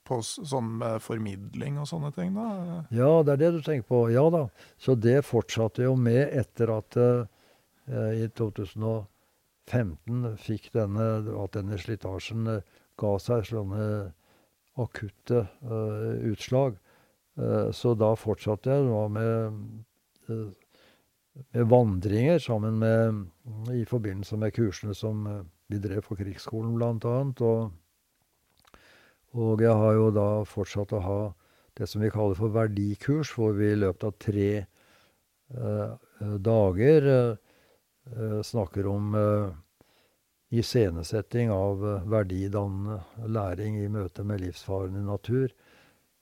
[0.04, 2.84] på sånn formidling og sånne ting, da?
[2.94, 4.10] Ja, det er det du tenker på.
[4.12, 4.48] Ja da.
[4.80, 7.24] Så det fortsatte jo med etter at eh,
[8.24, 11.06] i 2015 fikk denne,
[11.44, 12.62] at denne slitasjen eh,
[13.00, 13.84] ga seg sånne
[14.80, 16.72] akutte eh, utslag.
[17.38, 19.52] Eh, så da fortsatte jeg da med,
[20.30, 20.50] uh,
[21.54, 23.24] med vandringer sammen med,
[23.74, 25.24] i forbindelse med kursene som
[25.72, 27.40] vi drev for Krigsskolen, blant annet.
[27.42, 27.72] Og,
[29.34, 31.20] og jeg har jo da fortsatt å ha
[31.74, 34.50] det som vi kaller for verdikurs, hvor vi i løpet av tre
[36.44, 37.08] dager
[38.04, 39.52] Eh, snakker om eh,
[40.58, 42.98] iscenesetting av uh, verdidannende
[43.32, 45.48] læring i møte med livsfarende natur.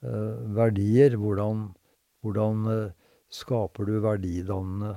[0.07, 1.67] Eh, verdier, hvordan,
[2.23, 2.71] hvordan
[3.29, 4.95] skaper du verdidannende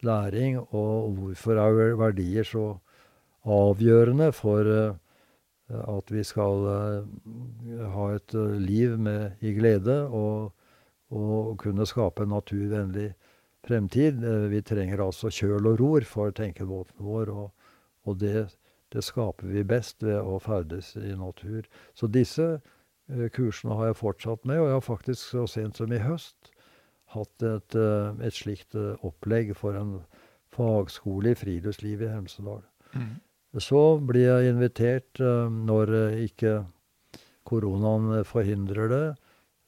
[0.00, 2.64] læring, og hvorfor er verdier så
[3.44, 4.72] avgjørende for
[5.72, 6.66] at vi skal
[7.94, 10.52] ha et liv med, i glede og,
[11.12, 13.12] og kunne skape en naturvennlig
[13.66, 14.24] fremtid.
[14.24, 17.50] Eh, vi trenger altså kjøl og ror for tenkebåten vår, og,
[18.08, 18.46] og det,
[18.92, 21.68] det, skaper vi best ved å ferdes i natur.
[21.94, 25.92] Så disse eh, kursene har jeg fortsatt med, og jeg har faktisk så sent som
[25.92, 26.52] i høst
[27.12, 30.00] hatt et, eh, et slikt opplegg for en
[30.52, 32.64] fagskole i friluftsliv i Hemsedal.
[32.92, 33.14] Mm.
[33.60, 35.90] Så blir jeg invitert, når
[36.24, 36.62] ikke
[37.44, 39.06] koronaen forhindrer det,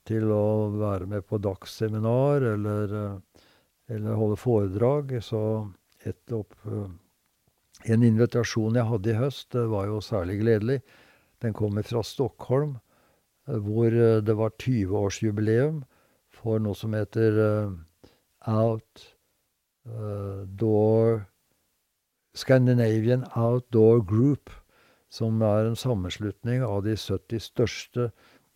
[0.09, 2.95] til å være med på dagsseminar eller
[3.87, 5.23] eller holde foredrag.
[5.23, 5.71] Så
[6.05, 6.91] et opp eh,
[7.85, 10.79] En invitasjon jeg hadde i høst, det var jo særlig gledelig.
[11.45, 12.79] Den kommer fra Stockholm,
[13.49, 15.83] eh, hvor eh, det var 20-årsjubileum
[16.33, 17.33] for noe som heter
[18.49, 19.11] Outdoor
[22.35, 24.51] Scandinavian Outdoor Group,
[25.09, 28.09] som er en sammenslutning av de 70 største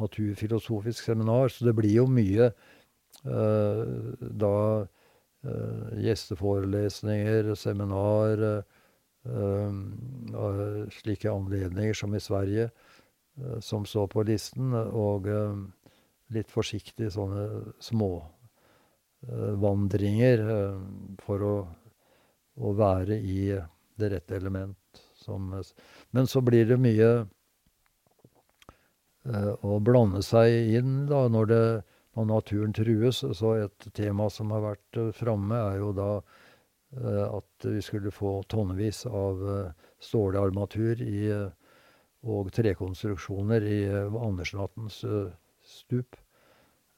[0.00, 1.50] naturfilosofisk seminar.
[1.54, 2.50] Så det blir jo mye
[3.22, 4.54] da
[5.40, 9.70] Uh, gjesteforelesninger, seminar, uh,
[10.36, 12.66] uh, slike anledninger som i Sverige,
[13.64, 15.26] som står på listen, og
[16.34, 20.38] litt forsiktig sånne småvandringer
[21.24, 21.68] for å,
[22.60, 23.60] å, være i
[24.00, 24.76] det rette element.
[25.20, 25.62] Som,
[26.10, 27.26] men så blir det mye
[29.60, 30.48] å blande seg
[30.80, 31.82] inn da, når det
[32.16, 33.22] når naturen trues.
[33.38, 36.10] Så et tema som har vært framme, er jo da
[37.30, 39.44] at vi skulle få tonnevis av
[40.02, 41.20] stålarmatur i,
[42.26, 43.78] og trekonstruksjoner i
[44.08, 45.04] Andersenhattens
[45.64, 46.18] stup.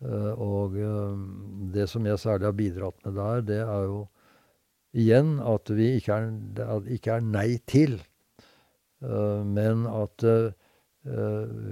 [0.03, 0.75] og
[1.75, 4.01] det som jeg særlig har bidratt med der, det er jo
[4.93, 8.01] igjen at vi ikke er, ikke er nei til,
[9.01, 10.27] men at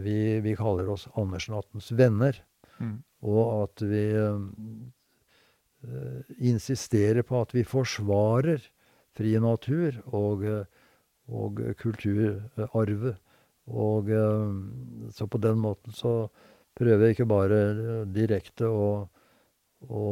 [0.05, 2.39] vi, vi kaller oss Andersenhattens venner.
[2.79, 3.03] Mm.
[3.27, 4.05] Og at vi
[6.39, 8.63] insisterer på at vi forsvarer
[9.17, 10.47] fri natur og,
[11.29, 13.19] og kulturarvet.
[13.69, 16.31] Og uh, så på den måten så
[16.77, 17.61] prøver jeg ikke bare
[18.09, 18.91] direkte å,
[19.89, 20.05] å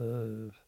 [0.00, 0.62] uh,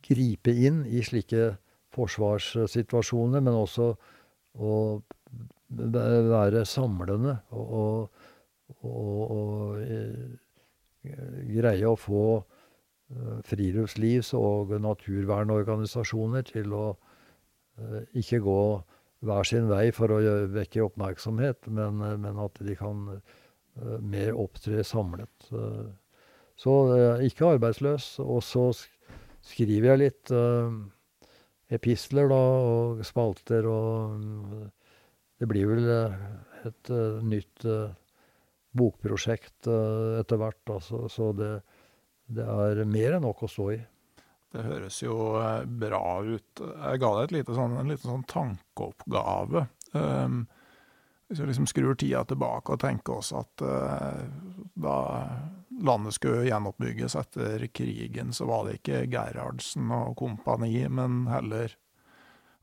[0.00, 1.54] gripe inn i slike
[1.94, 3.92] forsvarssituasjoner, men også
[4.60, 4.74] å
[5.70, 8.28] være samlende og, og
[8.78, 10.38] og, og eh,
[11.50, 18.62] greie å få eh, friluftslivs- og naturvernorganisasjoner til å eh, ikke gå
[19.26, 20.20] hver sin vei for å
[20.52, 23.04] vekke oppmerksomhet, men, men at de kan
[24.00, 25.50] mer opptre samlet.
[26.60, 26.74] Så
[27.24, 28.14] ikke arbeidsløs.
[28.24, 28.64] Og så
[29.46, 30.32] skriver jeg litt
[31.70, 32.40] epistler, da,
[32.72, 34.26] og spalter, og
[35.40, 35.88] det blir vel
[36.68, 36.92] et
[37.24, 37.68] nytt
[38.76, 40.62] bokprosjekt etter hvert.
[40.74, 41.54] Altså, så det,
[42.30, 43.80] det, er mer enn nok å stå i.
[44.50, 46.62] Det høres jo eh, bra ut.
[46.62, 49.66] Jeg ga deg sånn, en liten sånn tankeoppgave.
[49.92, 50.42] Um,
[51.30, 54.24] hvis vi liksom skrur tida tilbake og tenker oss at uh,
[54.74, 54.96] da
[55.80, 61.76] landet skulle gjenoppbygges etter krigen, så var det ikke Gerhardsen og kompani, men heller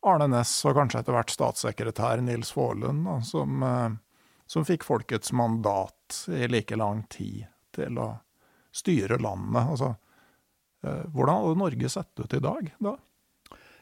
[0.08, 3.96] Arne Næss og kanskje etter hvert statssekretær Nils Faarlund, som, uh,
[4.52, 8.10] som fikk folkets mandat i like lang tid til å
[8.76, 9.64] styre landet.
[9.64, 9.96] Altså,
[10.84, 12.96] hvordan hadde Norge sett ut i dag da?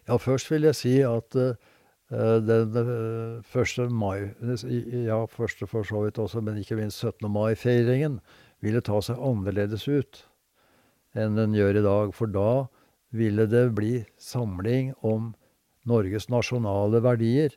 [0.06, 1.58] Ja, først vil jeg si at uh,
[2.46, 4.32] den uh, første mai
[5.06, 7.26] Ja, første for så vidt også, men ikke minst 17.
[7.32, 8.20] mai-feiringen
[8.64, 10.24] ville ta seg annerledes ut
[11.16, 12.14] enn den gjør i dag.
[12.14, 12.68] For da
[13.16, 15.34] ville det bli samling om
[15.88, 17.54] Norges nasjonale verdier,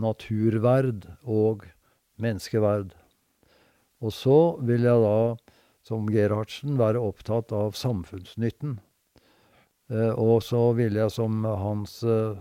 [0.00, 1.66] naturverd og
[2.22, 2.92] menneskeverd.
[4.02, 5.16] Og så vil jeg da,
[5.86, 8.78] som Gerhardsen, være opptatt av samfunnsnytten.
[9.92, 12.38] Eh, og så vil jeg som hans eh,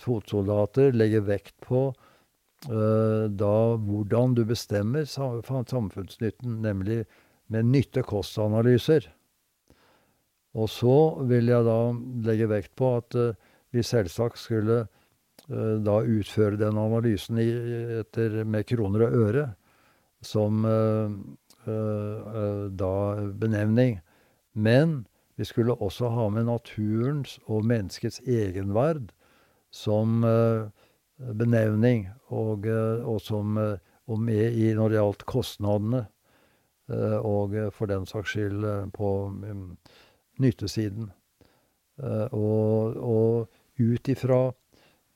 [0.00, 7.02] fotsoldater legge vekt på eh, da hvordan du bestemmer samfunnsnytten, nemlig
[7.52, 9.10] med nytte-kost-analyser.
[10.54, 10.96] Og så
[11.28, 11.78] vil jeg da
[12.24, 13.16] legge vekt på at
[13.74, 14.84] vi selvsagt skulle
[15.44, 19.42] da utføre den analysen etter, med kroner og øre
[20.24, 20.62] som
[21.64, 22.94] da
[23.40, 23.98] benevning.
[24.52, 29.10] Men vi skulle også ha med naturens og menneskets egenverd
[29.74, 30.68] som eh,
[31.34, 32.66] benevning, og,
[33.02, 33.58] og som
[34.06, 36.04] og med i når det gjaldt kostnadene,
[37.24, 39.78] og for den saks skyld på um,
[40.42, 41.06] nyttesiden.
[41.96, 43.48] Og, og
[43.80, 44.40] ut ifra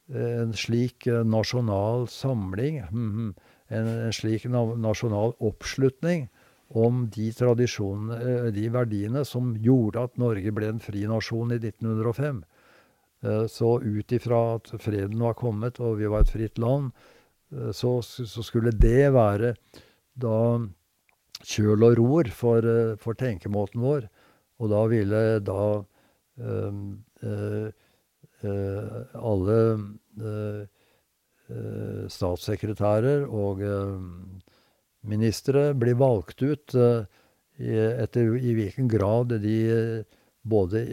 [0.08, 3.34] en slik nasjonal samling mm,
[3.76, 6.28] en, en slik nasjonal oppslutning
[6.76, 11.60] om de tradisjonene, eh, de verdiene, som gjorde at Norge ble en fri nasjon i
[11.62, 12.44] 1905.
[13.50, 16.92] Så ut ifra at freden var kommet og vi var et fritt land,
[17.74, 19.56] så, så skulle det være
[20.14, 20.36] da
[21.42, 22.68] kjøl og ror for,
[23.02, 24.06] for tenkemåten vår.
[24.58, 25.64] Og da ville da
[26.38, 26.72] øh,
[27.22, 27.68] øh,
[29.14, 29.58] alle
[30.20, 30.66] øh,
[32.08, 33.62] statssekretærer og
[35.06, 36.74] ministre blir valgt ut
[37.58, 39.58] etter i hvilken grad de
[40.42, 40.84] både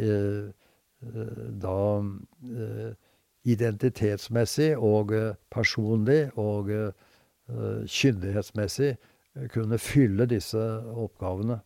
[1.62, 1.80] da
[3.46, 5.14] identitetsmessig og
[5.54, 6.72] personlig og
[7.46, 8.96] kyndighetsmessig
[9.54, 10.62] kunne fylle disse
[10.96, 11.60] oppgavene.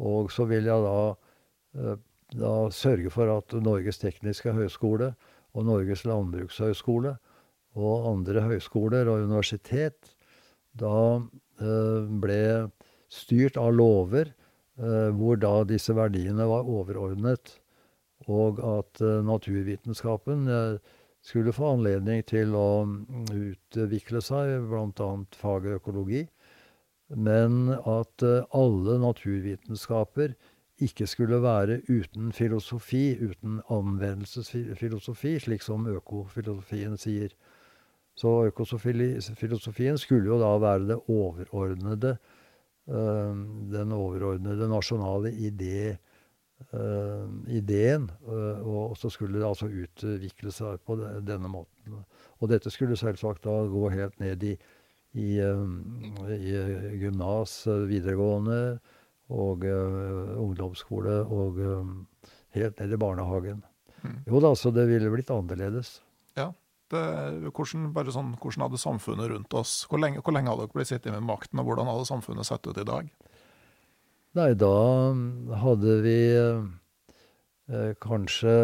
[0.00, 1.96] Og så vil jeg da,
[2.34, 5.14] da sørge for at Norges tekniske høgskole
[5.54, 7.16] og Norges landbrukshøgskole
[7.78, 10.16] og andre høyskoler og universitet
[10.78, 11.20] da
[11.60, 12.42] ble
[13.12, 14.32] styrt av lover
[14.76, 17.58] hvor da disse verdiene var overordnet,
[18.32, 20.46] og at naturvitenskapen
[21.20, 22.86] skulle få anledning til å
[23.34, 26.22] utvikle seg, annet faget økologi,
[27.12, 28.24] men at
[28.56, 30.32] alle naturvitenskaper
[30.80, 37.34] ikke skulle være uten filosofi, uten anvendelsesfilosofi, slik som økofilosofien sier.
[38.18, 42.18] Så økosofilosofien skulle jo da være det overordnede
[42.90, 45.96] den overordnede nasjonale idé,
[47.48, 48.10] ideen.
[48.66, 52.00] Og så skulle det altså utvikle seg på denne måten.
[52.40, 54.56] Og dette skulle selvsagt da gå helt ned i,
[55.14, 56.54] i, i
[57.00, 58.78] gymnas, videregående
[59.30, 61.60] og ungdomsskole og
[62.56, 63.62] helt ned i barnehagen.
[64.26, 66.00] Jo da, så det ville blitt annerledes.
[66.38, 66.50] Ja.
[66.90, 67.00] Det,
[67.54, 70.90] hvordan, bare sånn, hvordan hadde samfunnet rundt oss Hvor lenge, hvor lenge hadde dere blitt
[70.90, 73.10] sittet med makten, og hvordan hadde samfunnet sett ut i dag?
[74.38, 74.74] Nei, da
[75.62, 78.54] hadde vi eh, kanskje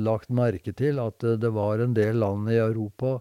[0.00, 3.18] lagt merke til at det var en del land i Europa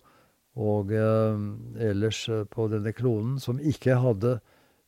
[0.56, 1.45] og eh,
[1.90, 4.38] ellers på denne kloden som ikke hadde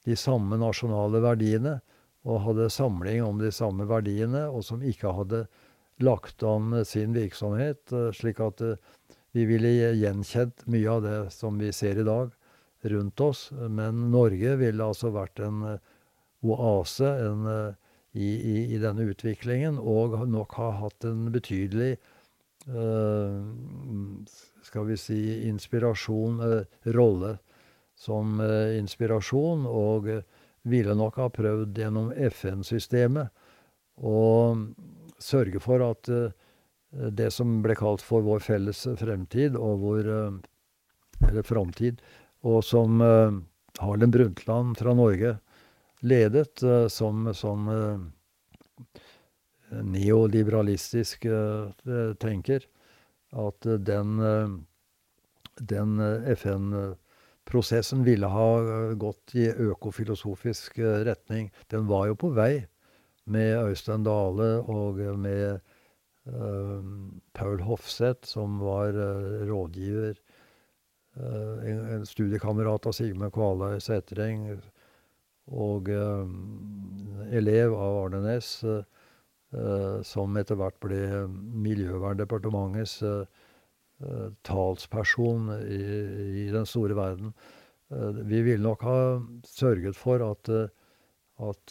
[0.07, 1.79] de samme nasjonale verdiene,
[2.27, 5.45] og hadde samling om de samme verdiene, og som ikke hadde
[6.03, 8.61] lagt an sin virksomhet slik at
[9.35, 12.31] vi ville gjenkjent mye av det som vi ser i dag
[12.87, 15.63] rundt oss, men Norge ville altså vært en
[16.45, 17.47] oase en,
[18.13, 21.97] i, i, i, denne utviklingen, og nok ha hatt en betydelig
[22.69, 23.41] uh,
[24.63, 26.41] skal vi si inspirasjon,
[26.95, 27.37] rolle
[27.97, 28.37] som
[28.77, 30.11] inspirasjon, og
[30.67, 33.31] ville nok ha prøvd gjennom FN-systemet
[34.05, 34.19] å
[35.17, 36.11] sørge for at
[36.91, 40.11] det som ble kalt for vår felles fremtid, og vår
[41.27, 42.01] Eller framtid,
[42.45, 43.01] og som
[43.81, 45.39] Harlem Brundtland fra Norge
[46.05, 46.61] ledet
[46.93, 47.69] som sånn
[49.71, 51.25] neoliberalistisk
[52.21, 52.67] tenker.
[53.33, 54.21] At den,
[55.57, 56.05] den
[56.37, 58.47] FN-prosessen ville ha
[58.93, 60.77] gått i økofilosofisk
[61.09, 61.49] retning.
[61.73, 62.67] Den var jo på vei
[63.25, 65.59] med Øystein Dale og med
[67.33, 68.93] Paul Hofseth, som var
[69.47, 70.17] rådgiver.
[71.17, 74.43] En, en studiekamerat av Sigmund Kvaløy Sætreng
[75.47, 75.89] Og
[77.31, 78.51] elev av Arne Næss,
[80.09, 80.99] som etter hvert ble
[81.65, 82.99] Miljøverndepartementets
[84.45, 85.79] talsperson i,
[86.43, 87.31] i den store verden.
[88.27, 88.99] Vi ville nok ha
[89.47, 90.51] sørget for at
[91.37, 91.69] at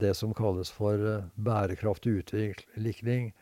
[0.00, 1.00] det som kalles for
[1.40, 3.32] bærekraftig utvikling,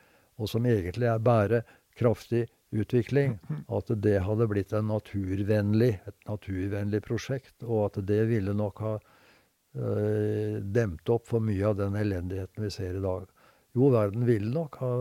[0.43, 3.37] og som egentlig er bærekraftig utvikling,
[3.69, 8.95] at det hadde blitt en naturvennlig, et naturvennlig prosjekt, og at det ville nok ha
[8.97, 13.29] øh, demt opp for mye av den elendigheten vi ser i dag.
[13.77, 14.93] Jo, verden ville nok ha,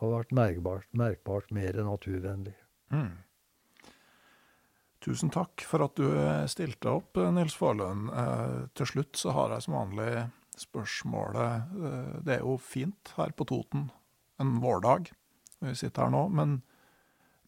[0.00, 2.56] ha vært merkbart, merkbart, mer naturvennlig.
[2.92, 3.12] Mm.
[5.00, 6.08] Tusen takk for at du
[6.52, 8.10] stilte opp, Nils Forlund.
[8.12, 10.12] Eh, til slutt så har jeg som vanlig
[10.60, 13.88] spørsmålet eh, Det er jo fint her på Toten
[14.40, 15.10] en vårdag
[15.60, 16.56] vi sitter her nå, men,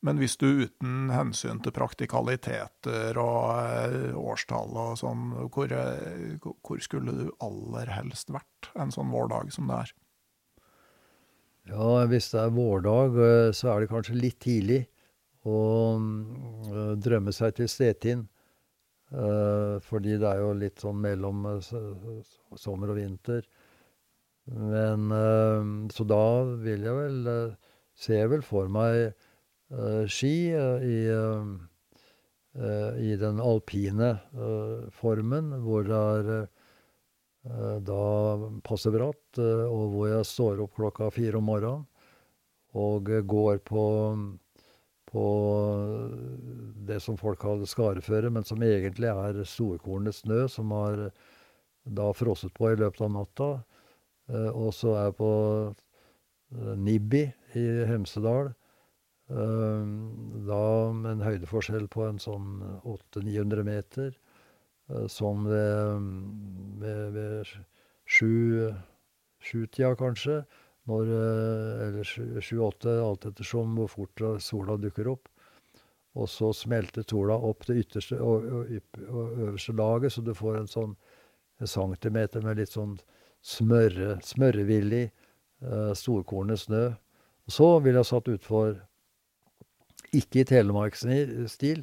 [0.05, 6.83] men hvis du uten hensyn til praktikaliteter og eh, årstall og sånn, hvor, eh, hvor,
[6.85, 9.95] skulle du aller helst vært en sånn vårdag som det er?
[11.73, 14.83] Ja, hvis det er vårdag, eh, så er det kanskje litt tidlig
[15.47, 15.99] uh,
[17.03, 18.29] drømme seg til Stetin.
[19.13, 23.43] Fordi det er jo litt sånn mellom sommer og vinter.
[24.47, 26.23] Men Så da
[26.65, 27.29] vil jeg vel
[27.95, 29.13] Ser jeg vel for meg
[30.13, 30.97] ski i,
[32.53, 34.11] i den alpine
[34.93, 38.03] formen, hvor det er da
[38.67, 41.87] passe bratt, og hvor jeg står opp klokka fire om morgenen
[42.77, 43.87] og går på,
[45.09, 45.27] på
[46.89, 51.09] det som folk kaller skareføre, men som egentlig er storkornet snø som har
[51.85, 53.51] da frosset på i løpet av natta.
[54.33, 55.31] Eh, og så er jeg på
[55.69, 57.23] eh, Nibbi
[57.59, 58.53] i Hemsedal.
[59.33, 59.91] Eh,
[60.49, 60.63] da
[60.97, 64.15] med en høydeforskjell på en sånn 800-900 meter.
[65.09, 66.09] Sånn ved,
[66.83, 67.51] ved, ved
[68.05, 68.73] sju,
[69.41, 70.43] sjutida, kanskje.
[70.91, 71.13] Når,
[71.87, 75.31] eller sju-åtte, alt ettersom hvor fort sola dukker opp.
[76.19, 80.59] Og så smelter sola opp det ytterste og, og, og øverste laget, så du får
[80.59, 80.97] en sånn
[81.63, 82.97] en centimeter med litt sånn
[83.43, 85.07] smørre, smørrevillig,
[85.67, 86.89] uh, storkornet snø.
[87.47, 88.77] Og så ville jeg satt utfor,
[90.13, 91.83] ikke i telemarksstil,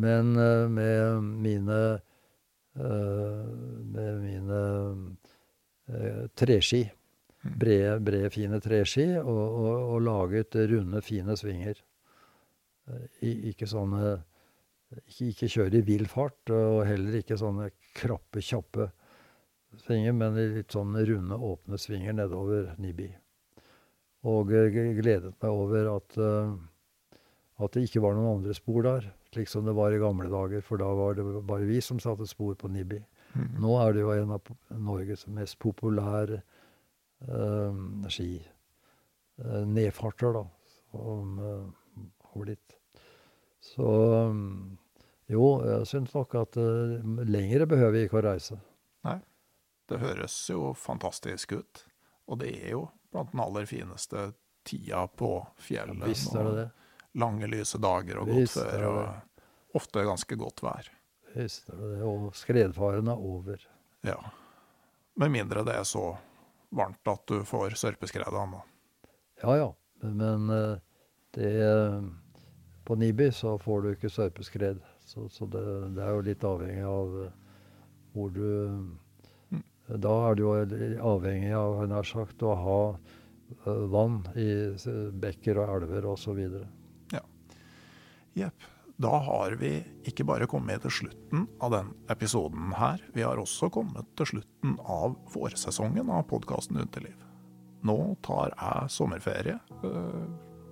[0.00, 1.80] men uh, med mine
[2.74, 3.46] uh,
[3.94, 4.60] med mine
[6.36, 6.84] treski.
[7.44, 7.56] Mm.
[7.60, 11.76] Brede, brede, fine treski, og, og, og laget runde, fine svinger.
[13.20, 14.14] I, ikke sånne
[15.08, 18.88] ikke, ikke kjøre i vill fart, og heller ikke sånne krappe, kjappe
[19.82, 23.08] svinger, men litt sånn runde, åpne svinger nedover Nibi.
[24.24, 26.54] Og gledet meg over at, uh,
[27.60, 30.64] at det ikke var noen andre spor der, slik som det var i gamle dager.
[30.64, 33.02] For da var det bare vi som satte spor på Nibi.
[33.34, 33.50] Mm.
[33.64, 36.40] Nå er det jo en av Norges mest populære
[38.12, 40.46] ski uh, nedfarter, da,
[40.92, 42.74] som har blitt.
[43.64, 43.88] Så
[45.30, 48.58] jo, jeg syns nok at uh, lengre behøver vi ikke å reise.
[49.06, 49.16] Nei.
[49.90, 51.84] Det høres jo fantastisk ut.
[52.30, 54.32] Og det er jo blant den aller fineste
[54.64, 56.08] tida på fjellet.
[56.08, 56.68] Ja, det det.
[57.20, 60.88] Lange, lyse dager og godt før, og ofte ganske godt vær.
[61.34, 62.02] Visst er det det.
[62.06, 63.60] Og skredfaren er over.
[64.06, 64.18] Ja.
[65.18, 66.16] Med mindre det er så
[66.74, 68.62] varmt at du får sørpeskred ennå.
[69.42, 69.70] Ja ja.
[70.04, 70.76] Men uh,
[71.34, 71.54] det
[72.84, 74.82] På Nibi så får du ikke sørpeskred.
[75.04, 75.62] Så, så det,
[75.96, 77.30] det, er jo litt avhengig av uh,
[78.14, 78.44] hvor du.
[79.88, 80.54] Da er du jo
[81.04, 82.78] avhengig av nær sagt, å ha
[83.92, 84.48] vann i
[85.20, 86.40] bekker og elver osv.
[87.12, 87.20] Ja.
[88.38, 88.70] Jepp.
[88.96, 89.72] Da har vi
[90.06, 94.76] ikke bare kommet til slutten av den episoden her, vi har også kommet til slutten
[94.86, 97.16] av vårsesongen av podkasten Underliv.
[97.84, 99.58] Nå tar jeg sommerferie,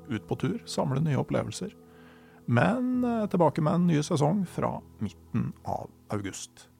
[0.09, 1.75] ut på tur, samle nye opplevelser.
[2.47, 6.71] Men tilbake med en ny sesong fra midten av august.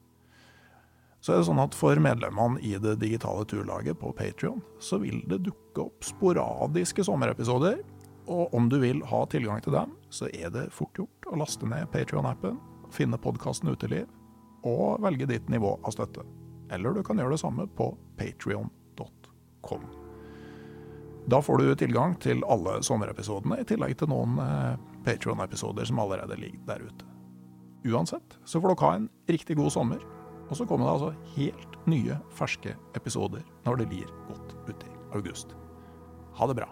[1.23, 5.21] Så er det sånn at For medlemmene i det digitale turlaget på Patrion, så vil
[5.31, 7.79] det dukke opp sporadiske sommerepisoder.
[8.27, 11.67] Og om du vil ha tilgang til dem, så er det fort gjort å laste
[11.67, 12.59] ned Patrion-appen,
[12.91, 14.07] finne podkasten Uteliv,
[14.67, 16.23] og velge ditt nivå av støtte.
[16.71, 17.89] Eller du kan gjøre det samme på
[18.19, 19.83] patrion.com.
[21.27, 24.75] Da får du tilgang til alle sommerepisodene, i tillegg til noen eh,
[25.07, 27.07] Patron-episoder som allerede ligger der ute.
[27.87, 30.03] Uansett så får dere ha en riktig god sommer,
[30.49, 35.55] og så kommer det altså helt nye, ferske episoder når det lir godt uti august.
[36.39, 36.71] Ha det bra.